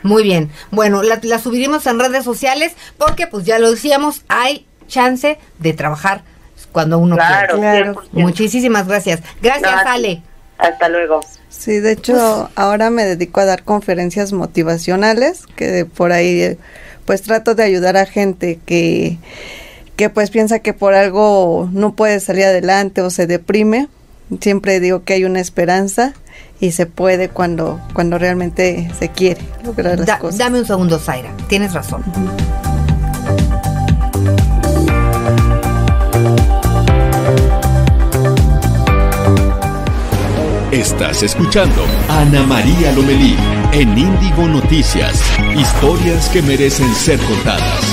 Muy 0.03 0.22
bien, 0.22 0.51
bueno, 0.70 1.03
la, 1.03 1.18
la 1.22 1.39
subiremos 1.39 1.87
en 1.87 1.99
redes 2.01 2.24
sociales 2.24 2.76
porque 2.99 3.26
pues 3.26 3.45
ya 3.45 3.59
lo 3.59 3.70
decíamos, 3.70 4.24
hay 4.28 4.66
chance 4.87 5.39
de 5.59 5.72
trabajar 5.72 6.22
cuando 6.77 6.99
uno 6.99 7.16
claro, 7.16 7.59
quiere. 7.59 7.95
Muchísimas 8.12 8.87
gracias. 8.87 9.22
Gracias, 9.41 9.72
Ale. 9.87 10.20
Hasta 10.59 10.91
luego. 10.91 11.20
Sí, 11.49 11.81
de 11.81 11.93
hecho, 11.93 12.51
ahora 12.55 12.91
me 12.91 13.07
dedico 13.07 13.41
a 13.41 13.47
dar 13.47 13.62
conferencias 13.62 14.35
motivacionales, 14.35 15.47
que 15.57 15.87
por 15.87 16.12
ahí 16.12 16.59
pues 17.07 17.22
trato 17.22 17.55
de 17.55 17.62
ayudar 17.62 17.97
a 17.97 18.05
gente 18.05 18.61
que, 18.66 19.16
que 19.97 20.11
pues 20.11 20.29
piensa 20.29 20.59
que 20.59 20.74
por 20.74 20.93
algo 20.93 21.66
no 21.72 21.95
puede 21.95 22.20
salir 22.20 22.45
adelante 22.45 23.01
o 23.01 23.09
se 23.09 23.27
deprime. 23.27 23.89
Siempre 24.43 24.79
digo 24.79 25.03
que 25.03 25.14
hay 25.14 25.24
una 25.24 25.41
esperanza 25.41 26.12
y 26.61 26.72
se 26.72 26.85
puede 26.85 27.31
cuando, 27.31 27.81
cuando 27.95 28.18
realmente 28.18 28.91
se 28.99 29.09
quiere 29.09 29.41
lograr 29.64 29.99
las 29.99 30.18
cosas. 30.18 30.37
Dame 30.37 30.59
un 30.59 30.66
segundo, 30.66 30.99
Zaira. 30.99 31.31
Tienes 31.49 31.72
razón. 31.72 32.05
Estás 40.72 41.22
escuchando 41.22 41.84
Ana 42.08 42.42
María 42.42 42.90
Lomelí 42.90 43.36
en 43.72 43.96
Índigo 43.96 44.48
Noticias. 44.48 45.22
Historias 45.56 46.28
que 46.28 46.42
merecen 46.42 46.92
ser 46.92 47.20
contadas. 47.20 47.84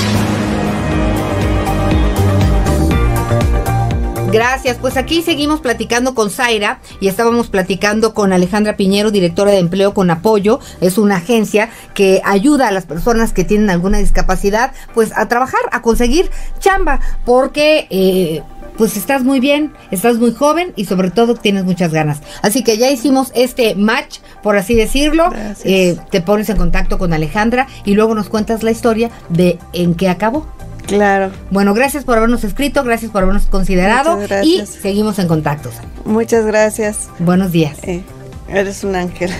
Gracias. 4.31 4.77
Pues 4.79 4.97
aquí 4.97 5.21
seguimos 5.21 5.61
platicando 5.61 6.15
con 6.15 6.31
Zaira 6.31 6.79
y 6.99 7.07
estábamos 7.07 7.49
platicando 7.49 8.15
con 8.15 8.33
Alejandra 8.33 8.75
Piñero, 8.75 9.11
directora 9.11 9.51
de 9.51 9.59
empleo 9.59 9.93
con 9.93 10.09
apoyo. 10.09 10.59
Es 10.81 10.97
una 10.97 11.17
agencia 11.17 11.69
que 11.93 12.23
ayuda 12.25 12.69
a 12.69 12.71
las 12.71 12.87
personas 12.87 13.33
que 13.33 13.43
tienen 13.43 13.69
alguna 13.69 13.99
discapacidad, 13.99 14.73
pues 14.95 15.11
a 15.15 15.27
trabajar, 15.27 15.61
a 15.71 15.83
conseguir 15.83 16.31
chamba, 16.57 16.99
porque 17.23 17.85
eh, 17.91 18.41
pues 18.77 18.97
estás 18.97 19.23
muy 19.23 19.39
bien, 19.39 19.73
estás 19.91 20.17
muy 20.17 20.33
joven 20.33 20.73
y 20.75 20.85
sobre 20.85 21.11
todo 21.11 21.35
tienes 21.35 21.63
muchas 21.63 21.91
ganas. 21.91 22.21
Así 22.41 22.63
que 22.63 22.77
ya 22.77 22.89
hicimos 22.89 23.31
este 23.35 23.75
match, 23.75 24.19
por 24.41 24.57
así 24.57 24.75
decirlo. 24.75 25.29
Eh, 25.63 25.97
te 26.11 26.21
pones 26.21 26.49
en 26.49 26.57
contacto 26.57 26.97
con 26.97 27.13
Alejandra 27.13 27.67
y 27.85 27.95
luego 27.95 28.15
nos 28.15 28.29
cuentas 28.29 28.63
la 28.63 28.71
historia 28.71 29.09
de 29.29 29.59
en 29.73 29.95
qué 29.95 30.09
acabó. 30.09 30.47
Claro. 30.87 31.31
Bueno, 31.49 31.73
gracias 31.73 32.03
por 32.03 32.17
habernos 32.17 32.43
escrito, 32.43 32.83
gracias 32.83 33.11
por 33.11 33.23
habernos 33.23 33.45
considerado 33.45 34.19
y 34.43 34.65
seguimos 34.65 35.17
en 35.19 35.27
contacto. 35.27 35.69
Muchas 36.05 36.45
gracias. 36.45 37.09
Buenos 37.19 37.51
días. 37.51 37.77
Eh, 37.83 38.03
eres 38.49 38.83
un 38.83 38.95
ángel. 38.95 39.31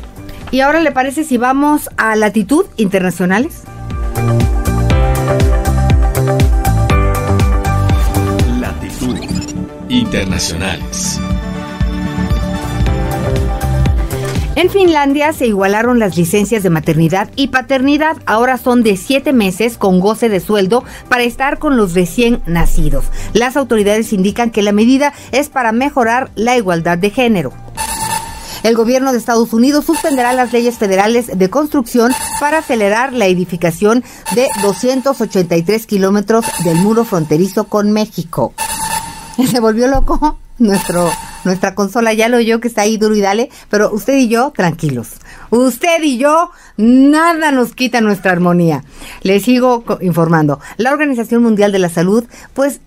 y 0.50 0.60
ahora 0.60 0.80
le 0.80 0.92
parece 0.92 1.24
si 1.24 1.38
vamos 1.38 1.88
a 1.96 2.14
latitud 2.16 2.66
internacionales. 2.76 3.62
Internacionales. 9.92 11.20
En 14.54 14.70
Finlandia 14.70 15.32
se 15.32 15.46
igualaron 15.46 15.98
las 15.98 16.16
licencias 16.16 16.62
de 16.62 16.70
maternidad 16.70 17.30
y 17.36 17.48
paternidad. 17.48 18.16
Ahora 18.26 18.58
son 18.58 18.82
de 18.82 18.96
siete 18.96 19.32
meses 19.32 19.76
con 19.76 20.00
goce 20.00 20.28
de 20.28 20.40
sueldo 20.40 20.84
para 21.08 21.24
estar 21.24 21.58
con 21.58 21.76
los 21.76 21.94
recién 21.94 22.42
nacidos. 22.46 23.04
Las 23.34 23.56
autoridades 23.56 24.12
indican 24.12 24.50
que 24.50 24.62
la 24.62 24.72
medida 24.72 25.12
es 25.30 25.48
para 25.48 25.72
mejorar 25.72 26.30
la 26.36 26.56
igualdad 26.56 26.98
de 26.98 27.10
género. 27.10 27.52
El 28.62 28.76
gobierno 28.76 29.10
de 29.10 29.18
Estados 29.18 29.52
Unidos 29.52 29.86
suspenderá 29.86 30.32
las 30.32 30.52
leyes 30.52 30.78
federales 30.78 31.36
de 31.36 31.50
construcción 31.50 32.12
para 32.38 32.58
acelerar 32.58 33.12
la 33.12 33.26
edificación 33.26 34.04
de 34.34 34.48
283 34.62 35.86
kilómetros 35.86 36.44
del 36.62 36.76
muro 36.76 37.04
fronterizo 37.04 37.64
con 37.64 37.90
México. 37.90 38.54
Se 39.50 39.60
volvió 39.60 39.88
loco 39.88 40.38
nuestro, 40.58 41.10
nuestra 41.44 41.74
consola, 41.74 42.12
ya 42.12 42.28
lo 42.28 42.36
oyó 42.38 42.60
que 42.60 42.68
está 42.68 42.82
ahí 42.82 42.96
duro 42.96 43.14
y 43.14 43.20
dale, 43.20 43.50
pero 43.68 43.92
usted 43.92 44.16
y 44.16 44.28
yo, 44.28 44.52
tranquilos. 44.54 45.08
Usted 45.50 46.02
y 46.02 46.18
yo, 46.18 46.50
nada 46.76 47.50
nos 47.52 47.74
quita 47.74 48.00
nuestra 48.00 48.32
armonía. 48.32 48.84
Le 49.22 49.40
sigo 49.40 49.84
informando. 50.00 50.60
La 50.76 50.92
Organización 50.92 51.42
Mundial 51.42 51.72
de 51.72 51.78
la 51.78 51.88
Salud, 51.88 52.24
pues 52.54 52.80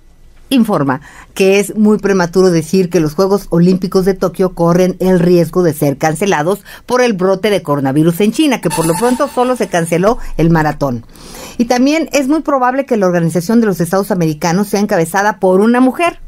informa 0.49 1.01
que 1.33 1.59
es 1.59 1.75
muy 1.75 1.97
prematuro 1.97 2.51
decir 2.51 2.89
que 2.89 2.99
los 2.99 3.15
Juegos 3.15 3.47
Olímpicos 3.49 4.05
de 4.05 4.13
Tokio 4.13 4.53
corren 4.53 4.95
el 4.99 5.19
riesgo 5.19 5.63
de 5.63 5.73
ser 5.73 5.97
cancelados 5.97 6.63
por 6.85 7.01
el 7.01 7.13
brote 7.13 7.49
de 7.49 7.63
coronavirus 7.63 8.21
en 8.21 8.31
China, 8.31 8.61
que 8.61 8.69
por 8.69 8.85
lo 8.85 8.93
pronto 8.93 9.27
solo 9.27 9.55
se 9.55 9.67
canceló 9.67 10.19
el 10.37 10.49
maratón. 10.49 11.05
Y 11.57 11.65
también 11.65 12.09
es 12.13 12.27
muy 12.27 12.41
probable 12.41 12.85
que 12.85 12.97
la 12.97 13.07
Organización 13.07 13.59
de 13.59 13.67
los 13.67 13.81
Estados 13.81 14.11
Americanos 14.11 14.67
sea 14.67 14.79
encabezada 14.79 15.39
por 15.39 15.61
una 15.61 15.79
mujer. 15.79 16.19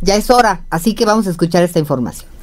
Ya 0.00 0.16
es 0.16 0.30
hora, 0.30 0.62
así 0.70 0.94
que 0.94 1.04
vamos 1.04 1.26
a 1.26 1.30
escuchar 1.30 1.62
esta 1.62 1.78
información. 1.78 2.37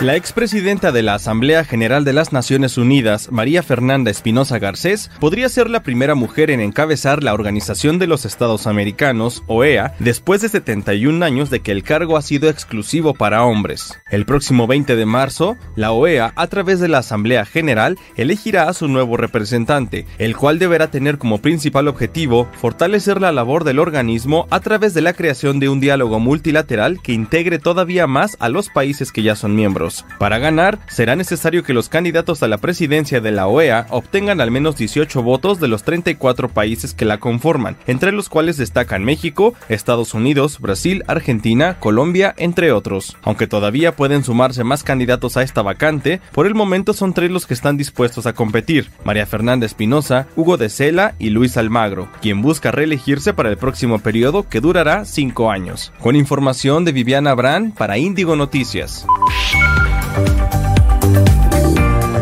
La 0.00 0.16
expresidenta 0.16 0.92
de 0.92 1.02
la 1.02 1.12
Asamblea 1.12 1.62
General 1.62 2.06
de 2.06 2.14
las 2.14 2.32
Naciones 2.32 2.78
Unidas, 2.78 3.30
María 3.30 3.62
Fernanda 3.62 4.10
Espinosa 4.10 4.58
Garcés, 4.58 5.10
podría 5.20 5.50
ser 5.50 5.68
la 5.68 5.82
primera 5.82 6.14
mujer 6.14 6.50
en 6.50 6.62
encabezar 6.62 7.22
la 7.22 7.34
Organización 7.34 7.98
de 7.98 8.06
los 8.06 8.24
Estados 8.24 8.66
Americanos, 8.66 9.42
OEA, 9.46 9.92
después 9.98 10.40
de 10.40 10.48
71 10.48 11.22
años 11.22 11.50
de 11.50 11.60
que 11.60 11.70
el 11.70 11.82
cargo 11.82 12.16
ha 12.16 12.22
sido 12.22 12.48
exclusivo 12.48 13.12
para 13.12 13.44
hombres. 13.44 14.00
El 14.10 14.24
próximo 14.24 14.66
20 14.66 14.96
de 14.96 15.04
marzo, 15.04 15.58
la 15.76 15.92
OEA, 15.92 16.32
a 16.34 16.46
través 16.46 16.80
de 16.80 16.88
la 16.88 16.98
Asamblea 16.98 17.44
General, 17.44 17.98
elegirá 18.16 18.70
a 18.70 18.72
su 18.72 18.88
nuevo 18.88 19.18
representante, 19.18 20.06
el 20.16 20.34
cual 20.34 20.58
deberá 20.58 20.90
tener 20.90 21.18
como 21.18 21.42
principal 21.42 21.88
objetivo 21.88 22.48
fortalecer 22.58 23.20
la 23.20 23.32
labor 23.32 23.64
del 23.64 23.78
organismo 23.78 24.46
a 24.48 24.60
través 24.60 24.94
de 24.94 25.02
la 25.02 25.12
creación 25.12 25.60
de 25.60 25.68
un 25.68 25.78
diálogo 25.78 26.20
multilateral 26.20 27.02
que 27.02 27.12
integre 27.12 27.58
todavía 27.58 28.06
más 28.06 28.38
a 28.40 28.48
los 28.48 28.70
países 28.70 29.12
que 29.12 29.22
ya 29.22 29.36
son 29.36 29.54
miembros. 29.54 29.89
Para 30.18 30.38
ganar, 30.38 30.78
será 30.88 31.16
necesario 31.16 31.62
que 31.62 31.74
los 31.74 31.88
candidatos 31.88 32.42
a 32.42 32.48
la 32.48 32.58
presidencia 32.58 33.20
de 33.20 33.30
la 33.30 33.46
OEA 33.46 33.86
obtengan 33.90 34.40
al 34.40 34.50
menos 34.50 34.76
18 34.76 35.22
votos 35.22 35.60
de 35.60 35.68
los 35.68 35.82
34 35.82 36.48
países 36.48 36.94
que 36.94 37.04
la 37.04 37.18
conforman, 37.18 37.76
entre 37.86 38.12
los 38.12 38.28
cuales 38.28 38.56
destacan 38.56 39.04
México, 39.04 39.54
Estados 39.68 40.14
Unidos, 40.14 40.60
Brasil, 40.60 41.04
Argentina, 41.06 41.78
Colombia, 41.78 42.34
entre 42.36 42.72
otros. 42.72 43.16
Aunque 43.22 43.46
todavía 43.46 43.96
pueden 43.96 44.24
sumarse 44.24 44.64
más 44.64 44.82
candidatos 44.82 45.36
a 45.36 45.42
esta 45.42 45.62
vacante, 45.62 46.20
por 46.32 46.46
el 46.46 46.54
momento 46.54 46.92
son 46.92 47.12
tres 47.12 47.30
los 47.30 47.46
que 47.46 47.54
están 47.54 47.76
dispuestos 47.76 48.26
a 48.26 48.32
competir: 48.32 48.90
María 49.04 49.26
Fernanda 49.26 49.66
Espinosa, 49.66 50.26
Hugo 50.36 50.56
de 50.56 50.68
Sela 50.68 51.14
y 51.18 51.30
Luis 51.30 51.56
Almagro, 51.56 52.08
quien 52.20 52.42
busca 52.42 52.70
reelegirse 52.70 53.34
para 53.34 53.50
el 53.50 53.56
próximo 53.56 53.98
periodo 53.98 54.48
que 54.48 54.60
durará 54.60 55.04
cinco 55.04 55.50
años. 55.50 55.92
Con 56.00 56.16
información 56.16 56.84
de 56.84 56.92
Viviana 56.92 57.34
Brand 57.34 57.74
para 57.74 57.98
Índigo 57.98 58.36
Noticias. 58.36 59.06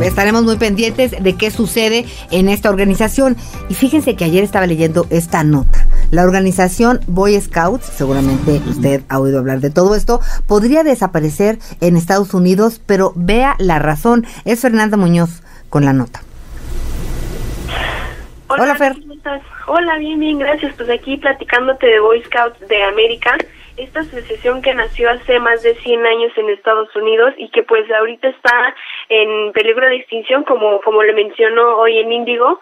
Estaremos 0.02 0.42
muy 0.42 0.56
pendientes 0.56 1.22
de 1.22 1.36
qué 1.36 1.50
sucede 1.50 2.04
en 2.30 2.48
esta 2.48 2.70
organización. 2.70 3.36
Y 3.68 3.74
fíjense 3.74 4.16
que 4.16 4.24
ayer 4.24 4.42
estaba 4.42 4.66
leyendo 4.66 5.06
esta 5.10 5.44
nota. 5.44 5.86
La 6.10 6.24
organización 6.24 7.00
Boy 7.06 7.40
Scouts, 7.40 7.84
seguramente 7.84 8.60
usted 8.66 9.02
ha 9.08 9.20
oído 9.20 9.38
hablar 9.38 9.60
de 9.60 9.70
todo 9.70 9.94
esto, 9.94 10.20
podría 10.46 10.82
desaparecer 10.82 11.58
en 11.80 11.96
Estados 11.96 12.34
Unidos, 12.34 12.80
pero 12.84 13.12
vea 13.14 13.54
la 13.58 13.78
razón. 13.78 14.26
Es 14.44 14.60
Fernanda 14.60 14.96
Muñoz 14.96 15.42
con 15.68 15.84
la 15.84 15.92
nota. 15.92 16.20
Hola, 18.48 18.74
Fer. 18.74 18.96
Hola, 19.66 19.98
bien, 19.98 20.18
bien, 20.18 20.38
gracias. 20.38 20.74
Pues 20.76 20.88
aquí 20.88 21.18
platicándote 21.18 21.86
de 21.86 22.00
Boy 22.00 22.22
Scouts 22.22 22.66
de 22.66 22.82
América 22.82 23.36
esta 23.78 24.00
asociación 24.00 24.62
que 24.62 24.74
nació 24.74 25.10
hace 25.10 25.38
más 25.38 25.62
de 25.62 25.74
100 25.74 26.06
años 26.06 26.32
en 26.36 26.50
Estados 26.50 26.94
Unidos 26.96 27.34
y 27.36 27.48
que 27.50 27.62
pues 27.62 27.90
ahorita 27.90 28.28
está 28.28 28.74
en 29.08 29.52
peligro 29.52 29.86
de 29.88 29.96
extinción, 29.96 30.44
como, 30.44 30.80
como 30.80 31.02
le 31.02 31.12
mencionó 31.12 31.76
hoy 31.76 31.98
en 31.98 32.12
Índigo. 32.12 32.60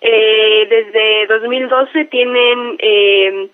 Eh, 0.00 0.66
desde 0.68 1.26
2012 1.26 2.04
tienen 2.06 2.76
eh, 2.78 3.48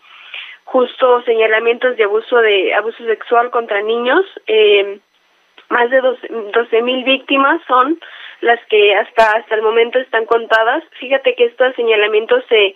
justo 0.65 1.23
señalamientos 1.23 1.97
de 1.97 2.05
abuso 2.05 2.37
de 2.39 2.75
abuso 2.75 3.05
sexual 3.05 3.51
contra 3.51 3.83
niños. 3.83 4.25
Eh, 4.47 5.01
más 5.69 5.91
de 5.91 6.01
12 6.01 6.83
mil 6.83 7.05
víctimas 7.05 7.61
son 7.67 7.99
las 8.41 8.59
que 8.67 8.95
hasta 8.95 9.33
hasta 9.33 9.55
el 9.55 9.63
momento 9.63 9.99
están 9.99 10.27
contadas. 10.27 10.83
Fíjate 10.99 11.35
que 11.35 11.45
estos 11.45 11.75
señalamientos 11.77 12.45
se 12.49 12.75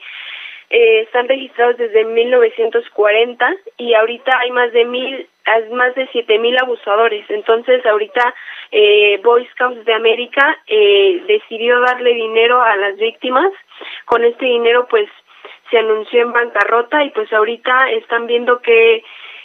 eh, 0.70 1.00
están 1.02 1.28
registrados 1.28 1.76
desde 1.76 2.04
1940 2.04 3.56
y 3.76 3.94
ahorita 3.94 4.38
hay 4.38 4.50
más 4.50 4.72
de 4.72 4.84
mil, 4.84 5.26
más 5.72 5.94
de 5.94 6.08
siete 6.12 6.38
mil 6.38 6.56
abusadores. 6.58 7.24
Entonces 7.28 7.84
ahorita 7.86 8.34
eh, 8.72 9.20
Boy 9.22 9.46
Scouts 9.52 9.84
de 9.84 9.94
América 9.94 10.58
eh, 10.66 11.22
decidió 11.26 11.80
darle 11.80 12.14
dinero 12.14 12.60
a 12.62 12.76
las 12.76 12.96
víctimas. 12.96 13.52
Con 14.06 14.24
este 14.24 14.46
dinero 14.46 14.86
pues 14.88 15.08
se 15.70 15.78
anunció 15.78 16.22
en 16.22 16.32
bancarrota 16.32 17.04
y 17.04 17.10
pues 17.10 17.32
ahorita 17.32 17.90
están 17.90 18.26
viendo 18.26 18.60
que 18.60 19.02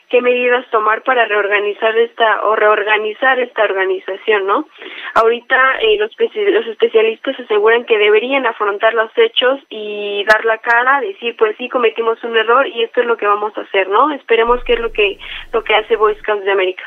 qué 0.09 0.21
medidas 0.21 0.65
tomar 0.71 1.03
para 1.03 1.25
reorganizar 1.25 1.97
esta 1.97 2.43
o 2.43 2.55
reorganizar 2.55 3.39
esta 3.39 3.63
organización, 3.63 4.47
¿no? 4.47 4.67
Ahorita 5.13 5.79
eh, 5.81 5.97
los, 5.97 6.11
los 6.19 6.67
especialistas 6.67 7.39
aseguran 7.39 7.85
que 7.85 7.97
deberían 7.97 8.45
afrontar 8.45 8.93
los 8.93 9.11
hechos 9.15 9.59
y 9.69 10.23
dar 10.25 10.45
la 10.45 10.57
cara, 10.57 11.01
decir, 11.01 11.35
pues 11.37 11.55
sí, 11.57 11.69
cometimos 11.69 12.23
un 12.23 12.35
error 12.35 12.67
y 12.67 12.83
esto 12.83 13.01
es 13.01 13.07
lo 13.07 13.17
que 13.17 13.27
vamos 13.27 13.57
a 13.57 13.61
hacer, 13.61 13.87
¿no? 13.87 14.11
Esperemos 14.11 14.63
que 14.63 14.73
es 14.73 14.79
lo 14.79 14.91
que 14.91 15.17
lo 15.53 15.63
que 15.63 15.75
hace 15.75 15.95
Boy 15.95 16.15
Scouts 16.15 16.43
de 16.43 16.51
América. 16.51 16.83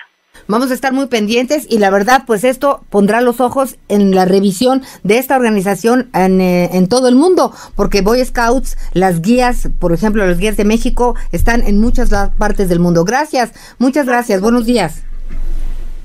Vamos 0.48 0.70
a 0.70 0.74
estar 0.74 0.92
muy 0.92 1.06
pendientes 1.06 1.66
y 1.68 1.78
la 1.78 1.90
verdad, 1.90 2.24
pues 2.26 2.44
esto 2.44 2.84
pondrá 2.90 3.20
los 3.20 3.40
ojos 3.40 3.76
en 3.88 4.14
la 4.14 4.24
revisión 4.24 4.82
de 5.02 5.18
esta 5.18 5.36
organización 5.36 6.10
en, 6.14 6.40
eh, 6.40 6.70
en, 6.72 6.88
todo 6.88 7.08
el 7.08 7.14
mundo, 7.14 7.52
porque 7.76 8.02
Boy 8.02 8.24
Scouts, 8.24 8.76
las 8.92 9.22
guías, 9.22 9.68
por 9.78 9.92
ejemplo, 9.92 10.26
las 10.26 10.38
guías 10.38 10.56
de 10.56 10.64
México, 10.64 11.14
están 11.30 11.62
en 11.66 11.80
muchas 11.80 12.10
partes 12.38 12.68
del 12.68 12.80
mundo. 12.80 13.04
Gracias, 13.04 13.52
muchas 13.78 14.06
gracias, 14.06 14.40
buenos 14.40 14.66
días. 14.66 15.04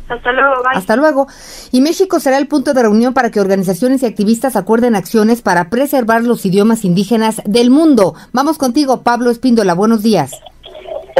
Hasta 0.09 0.31
luego, 0.31 0.63
bye. 0.63 0.77
Hasta 0.77 0.95
luego. 0.95 1.27
Y 1.71 1.81
México 1.81 2.19
será 2.19 2.37
el 2.37 2.47
punto 2.47 2.73
de 2.73 2.81
reunión 2.81 3.13
para 3.13 3.29
que 3.29 3.41
organizaciones 3.41 4.03
y 4.03 4.05
activistas 4.05 4.55
acuerden 4.55 4.95
acciones 4.95 5.41
para 5.41 5.69
preservar 5.69 6.23
los 6.23 6.45
idiomas 6.45 6.85
indígenas 6.85 7.41
del 7.45 7.69
mundo. 7.69 8.15
Vamos 8.31 8.57
contigo, 8.57 9.03
Pablo 9.03 9.29
Espíndola. 9.29 9.73
Buenos 9.73 10.03
días. 10.03 10.31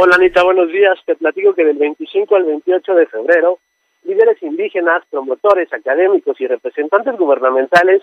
Hola 0.00 0.14
Anita, 0.14 0.44
buenos 0.44 0.68
días. 0.68 0.96
Te 1.06 1.16
platico 1.16 1.54
que 1.54 1.64
del 1.64 1.76
25 1.76 2.36
al 2.36 2.44
28 2.44 2.94
de 2.94 3.06
febrero, 3.06 3.58
líderes 4.04 4.40
indígenas, 4.44 5.02
promotores, 5.10 5.72
académicos 5.72 6.40
y 6.40 6.46
representantes 6.46 7.16
gubernamentales 7.16 8.00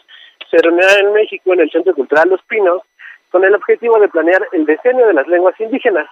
se 0.52 0.58
reunirán 0.58 1.06
en 1.06 1.14
México 1.14 1.54
en 1.54 1.62
el 1.62 1.72
Centro 1.72 1.96
Cultural 1.96 2.28
Los 2.28 2.42
Pinos 2.50 2.82
con 3.32 3.46
el 3.46 3.56
objetivo 3.56 3.98
de 3.98 4.10
planear 4.10 4.46
el 4.52 4.66
decenio 4.66 5.08
de 5.08 5.14
las 5.14 5.26
lenguas 5.30 5.58
indígenas. 5.58 6.10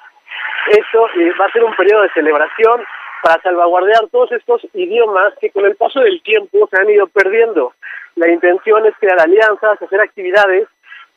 Esto 0.70 1.06
eh, 1.20 1.34
va 1.38 1.48
a 1.48 1.52
ser 1.52 1.66
un 1.66 1.76
periodo 1.76 2.04
de 2.04 2.14
celebración 2.14 2.82
para 3.22 3.42
salvaguardar 3.42 4.08
todos 4.10 4.32
estos 4.32 4.66
idiomas 4.74 5.34
que 5.42 5.50
con 5.50 5.66
el 5.66 5.76
paso 5.76 6.00
del 6.00 6.24
tiempo 6.24 6.66
se 6.72 6.80
han 6.80 6.90
ido 6.90 7.08
perdiendo. 7.08 7.74
La 8.16 8.30
intención 8.30 8.86
es 8.86 8.94
crear 9.02 9.20
alianzas, 9.20 9.82
hacer 9.82 10.00
actividades 10.00 10.66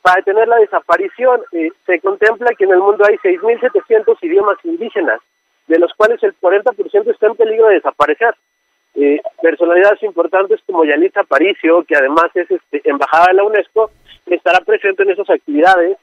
para 0.01 0.17
detener 0.17 0.47
la 0.47 0.57
desaparición, 0.57 1.41
eh, 1.51 1.71
se 1.85 1.99
contempla 1.99 2.51
que 2.57 2.65
en 2.65 2.71
el 2.71 2.79
mundo 2.79 3.03
hay 3.05 3.17
6.700 3.17 4.17
idiomas 4.21 4.57
indígenas, 4.63 5.19
de 5.67 5.79
los 5.79 5.93
cuales 5.93 6.21
el 6.23 6.35
40% 6.39 7.11
está 7.11 7.27
en 7.27 7.35
peligro 7.35 7.67
de 7.67 7.75
desaparecer. 7.75 8.35
Eh, 8.95 9.21
personalidades 9.41 10.01
importantes 10.01 10.59
como 10.65 10.83
Yalitza 10.83 11.21
Aparicio, 11.21 11.83
que 11.83 11.95
además 11.95 12.25
es 12.33 12.49
este, 12.49 12.81
embajada 12.89 13.27
de 13.27 13.35
la 13.35 13.43
UNESCO, 13.43 13.91
estará 14.25 14.59
presente 14.61 15.03
en 15.03 15.11
esas 15.11 15.29
actividades 15.29 15.97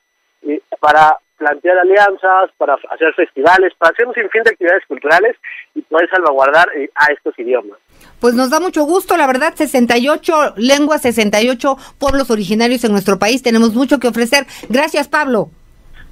eh, 0.46 0.60
para 0.78 1.18
plantear 1.36 1.78
alianzas, 1.78 2.50
para 2.56 2.74
hacer 2.90 3.12
festivales, 3.14 3.72
para 3.78 3.92
hacer 3.92 4.06
un 4.06 4.14
sinfín 4.14 4.42
de 4.42 4.50
actividades 4.50 4.84
culturales 4.86 5.36
y 5.74 5.82
poder 5.82 6.08
salvaguardar 6.10 6.68
a 6.94 7.12
estos 7.12 7.38
idiomas. 7.38 7.78
Pues 8.20 8.34
nos 8.34 8.50
da 8.50 8.60
mucho 8.60 8.84
gusto, 8.84 9.16
la 9.16 9.26
verdad, 9.26 9.54
68 9.54 10.54
lenguas, 10.56 11.02
68 11.02 11.76
pueblos 11.98 12.30
originarios 12.30 12.84
en 12.84 12.92
nuestro 12.92 13.18
país. 13.18 13.42
Tenemos 13.42 13.74
mucho 13.74 13.98
que 13.98 14.08
ofrecer. 14.08 14.46
Gracias, 14.68 15.08
Pablo. 15.08 15.50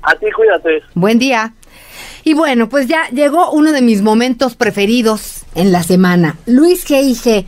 A 0.03 0.15
ti, 0.17 0.27
cuídate. 0.33 0.83
Buen 0.95 1.19
día. 1.19 1.53
Y 2.25 2.35
bueno, 2.35 2.69
pues 2.69 2.87
ya 2.87 3.09
llegó 3.11 3.51
uno 3.51 3.73
de 3.73 3.83
mis 3.83 4.03
momentos 4.03 4.57
preferidos 4.57 5.45
en 5.55 5.73
la 5.73 5.83
semana. 5.83 6.37
Luis 6.47 6.89
G.I.G., 6.89 7.47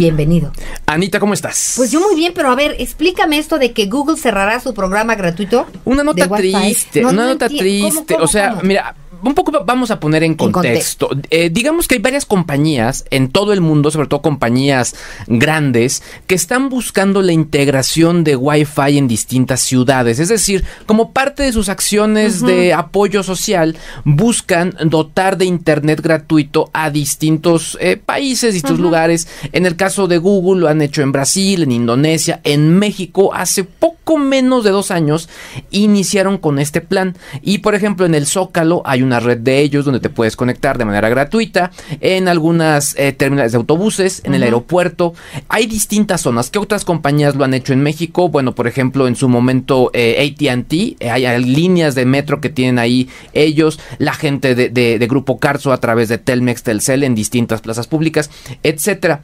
bienvenido. 0.00 0.50
Anita, 0.86 1.20
¿cómo 1.20 1.34
estás? 1.34 1.74
Pues 1.76 1.90
yo 1.90 2.00
muy 2.00 2.16
bien, 2.16 2.32
pero 2.34 2.50
a 2.50 2.54
ver, 2.54 2.74
explícame 2.78 3.36
esto 3.36 3.58
de 3.58 3.72
que 3.72 3.84
Google 3.84 4.16
cerrará 4.16 4.58
su 4.58 4.72
programa 4.72 5.14
gratuito. 5.14 5.66
Una 5.84 6.02
nota 6.02 6.26
triste, 6.26 7.04
una 7.04 7.26
nota 7.26 7.48
triste. 7.48 8.16
o 8.18 8.26
sea, 8.26 8.58
mira, 8.62 8.94
un 9.22 9.34
poco 9.34 9.52
vamos 9.64 9.90
a 9.90 10.00
poner 10.00 10.22
en 10.22 10.34
contexto. 10.34 11.10
Eh, 11.30 11.50
digamos 11.50 11.88
que 11.88 11.96
hay 11.96 12.00
varias 12.00 12.26
compañías 12.26 13.04
en 13.10 13.30
todo 13.30 13.52
el 13.52 13.60
mundo, 13.60 13.90
sobre 13.90 14.08
todo 14.08 14.22
compañías 14.22 14.94
grandes, 15.26 16.02
que 16.26 16.34
están 16.34 16.68
buscando 16.68 17.22
la 17.22 17.32
integración 17.32 18.24
de 18.24 18.36
Wi-Fi 18.36 18.98
en 18.98 19.08
distintas 19.08 19.60
ciudades. 19.60 20.18
Es 20.18 20.28
decir, 20.28 20.64
como 20.86 21.12
parte 21.12 21.42
de 21.42 21.52
sus 21.52 21.68
acciones 21.68 22.42
de 22.42 22.72
apoyo 22.72 23.22
social, 23.22 23.76
buscan 24.04 24.74
dotar 24.84 25.36
de 25.36 25.44
Internet 25.44 26.00
gratuito 26.00 26.70
a 26.72 26.90
distintos 26.90 27.76
eh, 27.80 27.96
países, 27.96 28.54
distintos 28.54 28.80
lugares. 28.80 29.28
En 29.52 29.66
el 29.66 29.76
caso 29.76 30.08
de 30.08 30.18
Google 30.18 30.60
lo 30.60 30.68
han 30.68 30.82
hecho 30.82 31.02
en 31.02 31.12
Brasil, 31.12 31.62
en 31.62 31.72
Indonesia, 31.72 32.40
en 32.44 32.78
México. 32.78 33.34
Hace 33.34 33.64
poco 33.64 34.18
menos 34.18 34.64
de 34.64 34.70
dos 34.70 34.90
años 34.90 35.28
iniciaron 35.70 36.38
con 36.38 36.58
este 36.58 36.80
plan. 36.80 37.16
Y 37.42 37.58
por 37.58 37.74
ejemplo, 37.74 38.06
en 38.06 38.14
el 38.14 38.26
Zócalo 38.26 38.82
hay 38.84 39.02
un 39.02 39.09
una 39.10 39.20
red 39.20 39.38
de 39.38 39.58
ellos 39.58 39.84
donde 39.84 39.98
te 39.98 40.08
puedes 40.08 40.36
conectar 40.36 40.78
de 40.78 40.84
manera 40.84 41.08
gratuita, 41.08 41.72
en 42.00 42.28
algunas 42.28 42.94
eh, 42.96 43.12
terminales 43.12 43.52
de 43.52 43.58
autobuses, 43.58 44.22
en 44.24 44.34
el 44.34 44.44
aeropuerto. 44.44 45.14
Hay 45.48 45.66
distintas 45.66 46.20
zonas. 46.20 46.50
¿Qué 46.50 46.60
otras 46.60 46.84
compañías 46.84 47.34
lo 47.34 47.44
han 47.44 47.54
hecho 47.54 47.72
en 47.72 47.82
México? 47.82 48.28
Bueno, 48.28 48.54
por 48.54 48.68
ejemplo, 48.68 49.08
en 49.08 49.16
su 49.16 49.28
momento 49.28 49.90
eh, 49.94 50.32
ATT, 50.38 50.72
eh, 50.72 51.10
hay, 51.10 51.44
líneas 51.44 51.94
de 51.94 52.04
metro 52.04 52.40
que 52.40 52.50
tienen 52.50 52.78
ahí 52.78 53.08
ellos, 53.32 53.80
la 53.98 54.14
gente 54.14 54.54
de, 54.54 54.68
de 54.70 55.06
Grupo 55.08 55.38
Carso 55.38 55.72
a 55.72 55.78
través 55.78 56.08
de 56.08 56.18
Telmex, 56.18 56.62
Telcel 56.62 57.02
en 57.02 57.14
distintas 57.14 57.60
plazas 57.60 57.88
públicas, 57.88 58.30
etcétera. 58.62 59.22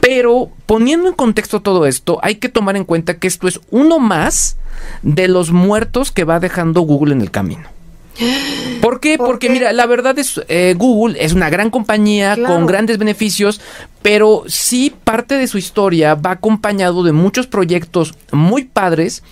Pero 0.00 0.50
poniendo 0.66 1.08
en 1.08 1.14
contexto 1.14 1.60
todo 1.60 1.86
esto, 1.86 2.18
hay 2.22 2.36
que 2.36 2.48
tomar 2.48 2.76
en 2.76 2.84
cuenta 2.84 3.18
que 3.18 3.26
esto 3.26 3.48
es 3.48 3.60
uno 3.70 3.98
más 3.98 4.58
de 5.02 5.28
los 5.28 5.50
muertos 5.50 6.12
que 6.12 6.24
va 6.24 6.40
dejando 6.40 6.82
Google 6.82 7.14
en 7.14 7.20
el 7.20 7.30
camino. 7.30 7.73
¿Por 8.80 9.00
qué? 9.00 9.18
Porque 9.18 9.50
mira, 9.50 9.72
la 9.72 9.86
verdad 9.86 10.18
es 10.18 10.40
eh, 10.48 10.74
Google 10.76 11.16
es 11.22 11.32
una 11.32 11.50
gran 11.50 11.70
compañía 11.70 12.36
con 12.36 12.66
grandes 12.66 12.98
beneficios, 12.98 13.60
pero 14.02 14.44
sí 14.46 14.94
parte 15.04 15.36
de 15.36 15.46
su 15.46 15.58
historia 15.58 16.14
va 16.14 16.32
acompañado 16.32 17.02
de 17.02 17.12
muchos 17.12 17.46
proyectos 17.46 18.14
muy 18.32 18.64
padres 18.64 19.22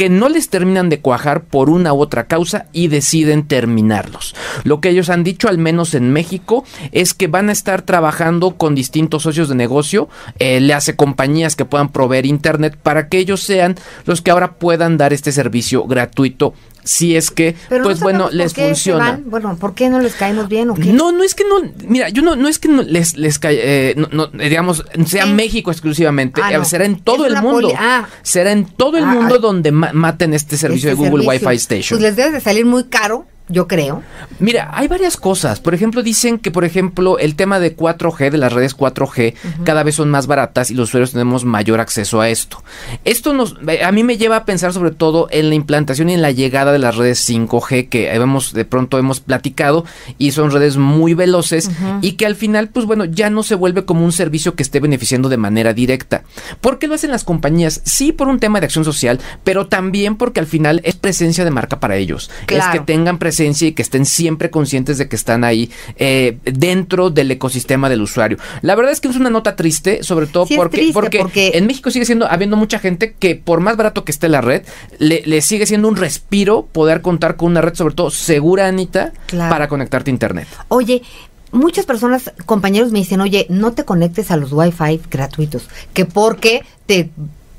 que 0.00 0.08
no 0.08 0.30
les 0.30 0.48
terminan 0.48 0.88
de 0.88 1.00
cuajar 1.00 1.42
por 1.42 1.68
una 1.68 1.92
u 1.92 2.00
otra 2.00 2.24
causa 2.24 2.64
y 2.72 2.88
deciden 2.88 3.46
terminarlos. 3.46 4.34
Lo 4.64 4.80
que 4.80 4.88
ellos 4.88 5.10
han 5.10 5.24
dicho, 5.24 5.46
al 5.46 5.58
menos 5.58 5.92
en 5.92 6.10
México, 6.10 6.64
es 6.92 7.12
que 7.12 7.26
van 7.26 7.50
a 7.50 7.52
estar 7.52 7.82
trabajando 7.82 8.56
con 8.56 8.74
distintos 8.74 9.24
socios 9.24 9.50
de 9.50 9.56
negocio, 9.56 10.08
eh, 10.38 10.58
le 10.60 10.72
hace 10.72 10.96
compañías 10.96 11.54
que 11.54 11.66
puedan 11.66 11.90
proveer 11.90 12.24
internet 12.24 12.78
para 12.82 13.10
que 13.10 13.18
ellos 13.18 13.42
sean 13.42 13.76
los 14.06 14.22
que 14.22 14.30
ahora 14.30 14.54
puedan 14.54 14.96
dar 14.96 15.12
este 15.12 15.32
servicio 15.32 15.84
gratuito 15.84 16.54
si 16.84 17.16
es 17.16 17.30
que, 17.30 17.54
pues 17.82 18.00
bueno, 18.00 18.28
les 18.30 18.54
funciona. 18.54 19.20
Bueno, 19.24 19.56
¿por 19.56 19.74
qué 19.74 19.88
no 19.88 20.00
les 20.00 20.14
caemos 20.14 20.48
bien 20.48 20.70
o 20.70 20.74
qué? 20.74 20.92
No, 20.92 21.12
no 21.12 21.22
es 21.22 21.34
que 21.34 21.44
no, 21.44 21.60
mira, 21.86 22.08
yo 22.08 22.22
no, 22.22 22.36
no 22.36 22.48
es 22.48 22.58
que 22.58 22.68
no 22.68 22.82
les, 22.82 23.16
les 23.16 23.38
cae, 23.38 23.58
eh, 23.62 23.94
no, 24.12 24.26
digamos, 24.28 24.84
sea 25.06 25.26
México 25.26 25.70
exclusivamente, 25.70 26.40
ah, 26.42 26.64
será 26.64 26.84
en 26.84 27.00
todo 27.00 27.26
el 27.26 27.40
mundo. 27.40 27.72
Ah. 27.76 28.08
Será 28.22 28.52
en 28.52 28.64
todo 28.64 28.98
el 28.98 29.04
ah, 29.04 29.08
mundo 29.08 29.38
donde 29.38 29.72
maten 29.72 30.34
este 30.34 30.56
servicio 30.56 30.90
este 30.90 31.02
de 31.02 31.08
Google 31.08 31.26
Wi-Fi 31.26 31.54
Station. 31.56 31.98
Pues 31.98 32.02
les 32.02 32.16
debe 32.16 32.32
de 32.32 32.40
salir 32.40 32.64
muy 32.64 32.84
caro 32.84 33.26
yo 33.50 33.66
creo. 33.66 34.02
Mira, 34.38 34.70
hay 34.72 34.88
varias 34.88 35.16
cosas. 35.16 35.60
Por 35.60 35.74
ejemplo, 35.74 36.02
dicen 36.02 36.38
que, 36.38 36.50
por 36.50 36.64
ejemplo, 36.64 37.18
el 37.18 37.34
tema 37.34 37.58
de 37.58 37.76
4G, 37.76 38.30
de 38.30 38.38
las 38.38 38.52
redes 38.52 38.76
4G, 38.76 39.34
cada 39.64 39.82
vez 39.82 39.96
son 39.96 40.10
más 40.10 40.26
baratas 40.26 40.70
y 40.70 40.74
los 40.74 40.88
usuarios 40.88 41.12
tenemos 41.12 41.44
mayor 41.44 41.80
acceso 41.80 42.20
a 42.20 42.28
esto. 42.28 42.62
Esto 43.04 43.32
nos, 43.32 43.56
eh, 43.66 43.82
a 43.84 43.92
mí 43.92 44.04
me 44.04 44.16
lleva 44.16 44.36
a 44.36 44.44
pensar 44.44 44.72
sobre 44.72 44.92
todo 44.92 45.28
en 45.30 45.48
la 45.48 45.56
implantación 45.56 46.10
y 46.10 46.14
en 46.14 46.22
la 46.22 46.30
llegada 46.30 46.72
de 46.72 46.78
las 46.78 46.96
redes 46.96 47.28
5G 47.28 47.88
que 47.88 48.14
hemos, 48.14 48.52
de 48.52 48.64
pronto 48.64 48.98
hemos 48.98 49.20
platicado 49.20 49.84
y 50.16 50.30
son 50.30 50.52
redes 50.52 50.76
muy 50.76 51.14
veloces 51.14 51.70
y 52.00 52.12
que 52.12 52.26
al 52.26 52.36
final, 52.36 52.68
pues 52.68 52.86
bueno, 52.86 53.04
ya 53.04 53.30
no 53.30 53.42
se 53.42 53.56
vuelve 53.56 53.84
como 53.84 54.04
un 54.04 54.12
servicio 54.12 54.54
que 54.54 54.62
esté 54.62 54.80
beneficiando 54.80 55.28
de 55.28 55.36
manera 55.36 55.74
directa. 55.74 56.22
¿Por 56.60 56.78
qué 56.78 56.86
lo 56.86 56.94
hacen 56.94 57.10
las 57.10 57.24
compañías? 57.24 57.82
Sí, 57.84 58.12
por 58.12 58.28
un 58.28 58.38
tema 58.38 58.60
de 58.60 58.66
acción 58.66 58.84
social, 58.84 59.18
pero 59.42 59.66
también 59.66 60.16
porque 60.16 60.40
al 60.40 60.46
final 60.46 60.80
es 60.84 60.94
presencia 60.94 61.44
de 61.44 61.50
marca 61.50 61.80
para 61.80 61.96
ellos. 61.96 62.30
Es 62.46 62.64
que 62.66 62.80
tengan 62.80 63.18
presencia 63.18 63.39
y 63.40 63.72
que 63.72 63.82
estén 63.82 64.04
siempre 64.04 64.50
conscientes 64.50 64.98
de 64.98 65.08
que 65.08 65.16
están 65.16 65.44
ahí 65.44 65.70
eh, 65.96 66.38
dentro 66.44 67.10
del 67.10 67.30
ecosistema 67.30 67.88
del 67.88 68.02
usuario. 68.02 68.38
La 68.62 68.74
verdad 68.74 68.92
es 68.92 69.00
que 69.00 69.08
es 69.08 69.16
una 69.16 69.30
nota 69.30 69.56
triste, 69.56 70.02
sobre 70.02 70.26
todo 70.26 70.46
porque, 70.56 70.90
porque, 70.92 71.52
en 71.54 71.66
México 71.66 71.90
sigue 71.90 72.04
siendo, 72.04 72.30
habiendo 72.30 72.56
mucha 72.56 72.78
gente 72.78 73.14
que 73.18 73.36
por 73.36 73.60
más 73.60 73.76
barato 73.76 74.04
que 74.04 74.12
esté 74.12 74.28
la 74.28 74.40
red, 74.40 74.62
le, 74.98 75.40
sigue 75.40 75.66
siendo 75.66 75.88
un 75.88 75.96
respiro 75.96 76.66
poder 76.70 77.00
contar 77.00 77.36
con 77.36 77.52
una 77.52 77.62
red, 77.62 77.74
sobre 77.74 77.94
todo 77.94 78.10
segura, 78.10 78.68
Anita, 78.68 79.12
para 79.30 79.68
conectarte 79.68 80.10
a 80.10 80.12
Internet. 80.12 80.46
Oye, 80.68 81.02
muchas 81.50 81.86
personas, 81.86 82.32
compañeros 82.46 82.92
me 82.92 82.98
dicen, 82.98 83.20
oye, 83.20 83.46
no 83.48 83.72
te 83.72 83.84
conectes 83.84 84.30
a 84.30 84.36
los 84.36 84.52
Wi-Fi 84.52 85.00
gratuitos, 85.10 85.68
que 85.94 86.04
porque 86.04 86.62
te 86.86 87.10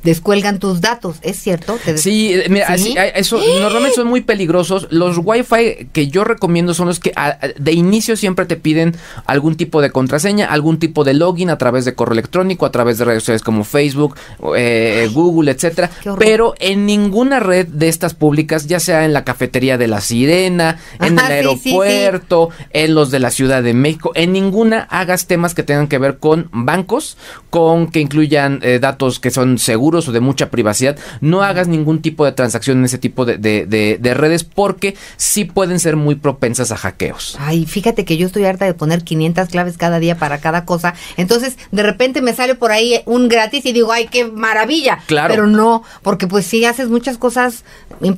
descuelgan 0.04 0.60
tus 0.60 0.82
datos, 0.82 1.18
¿es 1.22 1.38
cierto? 1.38 1.78
sí, 1.96 2.34
eh, 2.34 2.48
mira, 2.50 2.76
eso 2.76 3.40
normalmente 3.60 3.96
son 3.96 4.08
muy 4.08 4.22
peligrosos. 4.22 4.88
Los 4.90 5.18
Wi-Fi 5.24 5.90
que 5.92 6.08
yo 6.08 6.24
recomiendo 6.24 6.74
son 6.74 6.88
los 6.88 7.00
que 7.00 7.14
de 7.58 7.72
inicio 7.72 8.16
siempre 8.16 8.46
te 8.46 8.56
piden 8.56 8.96
algún 9.26 9.56
tipo 9.56 9.82
de 9.82 9.92
contraseña, 9.92 10.46
algún 10.48 10.80
tipo 10.80 11.04
de 11.04 11.14
login 11.14 11.50
a 11.50 11.58
través 11.58 11.86
de 11.86 11.94
correo 11.94 12.14
electrónico, 12.14 12.66
a 12.66 12.72
través 12.72 12.98
de 12.98 13.06
redes 13.06 13.24
sociales 13.24 13.42
como 13.42 13.64
Facebook, 13.64 14.16
eh, 14.56 15.10
Google, 15.14 15.52
etcétera. 15.52 15.90
Pero 16.18 16.56
en 16.60 16.86
ninguna 16.86 17.40
red 17.40 17.68
de 17.68 17.88
estas 17.88 18.14
públicas, 18.14 18.68
ya 18.68 18.80
sea 18.80 19.06
en 19.06 19.14
la 19.14 19.24
cafetería 19.24 19.78
de 19.78 19.88
la 19.88 20.02
Sirena, 20.02 20.80
en 21.00 21.20
el 21.20 21.26
aeropuerto, 21.26 22.50
en 22.72 22.96
los 22.96 23.12
de 23.12 23.20
la 23.20 23.32
Ciudad 23.32 23.64
de 23.64 23.74
México, 23.74 24.12
en 24.16 24.34
ninguna 24.34 24.82
hagas 24.90 25.28
temas 25.28 25.54
que 25.54 25.64
tengan 25.64 25.88
que 25.88 25.98
ver 25.98 26.18
con 26.18 26.50
bancos, 26.52 27.18
con 27.50 27.88
que 27.88 28.00
incluyan 28.00 28.60
eh, 28.62 28.80
datos 28.80 29.20
que 29.20 29.32
son 29.32 29.58
seguros 29.58 29.91
o 30.08 30.12
de 30.12 30.20
mucha 30.20 30.50
privacidad, 30.50 30.98
no 31.20 31.44
hagas 31.44 31.68
ningún 31.68 32.02
tipo 32.02 32.26
de 32.26 32.32
transacción 32.32 32.80
en 32.80 32.86
ese 32.86 32.98
tipo 32.98 33.26
de, 33.26 34.14
redes 34.14 34.44
porque 34.44 34.96
sí 35.18 35.46
pueden 35.46 35.80
ser 35.80 35.96
muy 35.96 36.16
propensas 36.16 36.72
a 36.72 36.78
hackeos. 36.78 37.38
Ay, 37.40 37.66
fíjate 37.66 38.06
que 38.06 38.18
yo 38.18 38.28
estoy 38.28 38.46
harta 38.46 38.66
de 38.66 38.74
poner 38.74 39.04
500 39.04 39.50
claves 39.50 39.78
cada 39.78 40.00
día 40.00 40.18
para 40.18 40.40
cada 40.40 40.66
cosa. 40.66 40.94
Entonces, 41.18 41.58
de 41.72 41.84
repente 41.84 42.22
me 42.22 42.34
sale 42.34 42.56
por 42.56 42.72
ahí 42.72 43.02
un 43.06 43.28
gratis 43.28 43.66
y 43.66 43.74
digo, 43.74 43.92
ay, 43.92 44.08
qué 44.08 44.26
maravilla. 44.26 45.00
Claro. 45.08 45.34
Pero 45.34 45.48
no, 45.48 45.84
porque 46.02 46.28
pues 46.28 46.46
sí 46.46 46.66
haces 46.66 46.90
muchas 46.90 47.18
cosas 47.18 47.64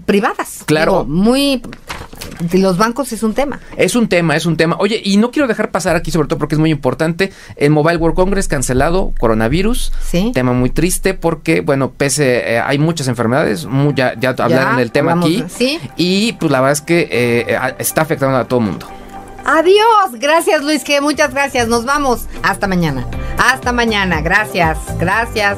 privadas. 0.06 0.64
Claro. 0.66 1.06
muy 1.06 1.62
los 2.54 2.78
bancos 2.78 3.12
es 3.14 3.24
un 3.24 3.34
tema. 3.34 3.60
Es 3.78 3.96
un 3.96 4.08
tema, 4.08 4.36
es 4.36 4.46
un 4.46 4.58
tema. 4.58 4.76
Oye, 4.80 5.02
y 5.04 5.18
no 5.18 5.32
quiero 5.32 5.48
dejar 5.48 5.72
pasar 5.72 5.96
aquí, 5.96 6.12
sobre 6.12 6.28
todo 6.28 6.40
porque 6.40 6.56
es 6.56 6.60
muy 6.60 6.72
importante, 6.72 7.32
el 7.56 7.72
Mobile 7.72 7.98
World 7.98 8.16
Congress 8.16 8.48
cancelado, 8.48 9.14
coronavirus. 9.20 9.92
Sí. 10.04 10.32
Tema 10.34 10.54
muy 10.54 10.70
triste 10.70 11.14
porque, 11.14 11.62
bueno, 11.62 11.92
pese, 11.92 12.54
eh, 12.54 12.60
hay 12.60 12.78
muchas 12.80 13.08
enfermedades, 13.08 13.68
ya, 13.96 14.14
ya, 14.20 14.30
hablaron 14.38 14.78
del 14.78 14.92
tema 14.92 15.14
aquí. 15.14 15.44
¿sí? 15.48 15.80
Y 15.98 16.34
pues 16.34 16.52
la 16.52 16.62
verdad 16.62 16.74
es 16.74 16.82
que 16.82 17.08
eh, 17.12 17.58
está 17.80 18.02
afectando 18.02 18.38
a 18.38 18.46
todo 18.46 18.60
el 18.60 18.66
mundo. 18.68 18.88
Adiós, 19.46 20.20
gracias 20.20 20.64
Luis, 20.64 20.84
que 20.84 21.02
muchas 21.02 21.34
gracias, 21.34 21.68
nos 21.68 21.86
vamos. 21.86 22.28
Hasta 22.44 22.68
mañana. 22.68 23.06
Hasta 23.38 23.72
mañana, 23.74 24.22
gracias, 24.22 24.78
gracias. 25.00 25.58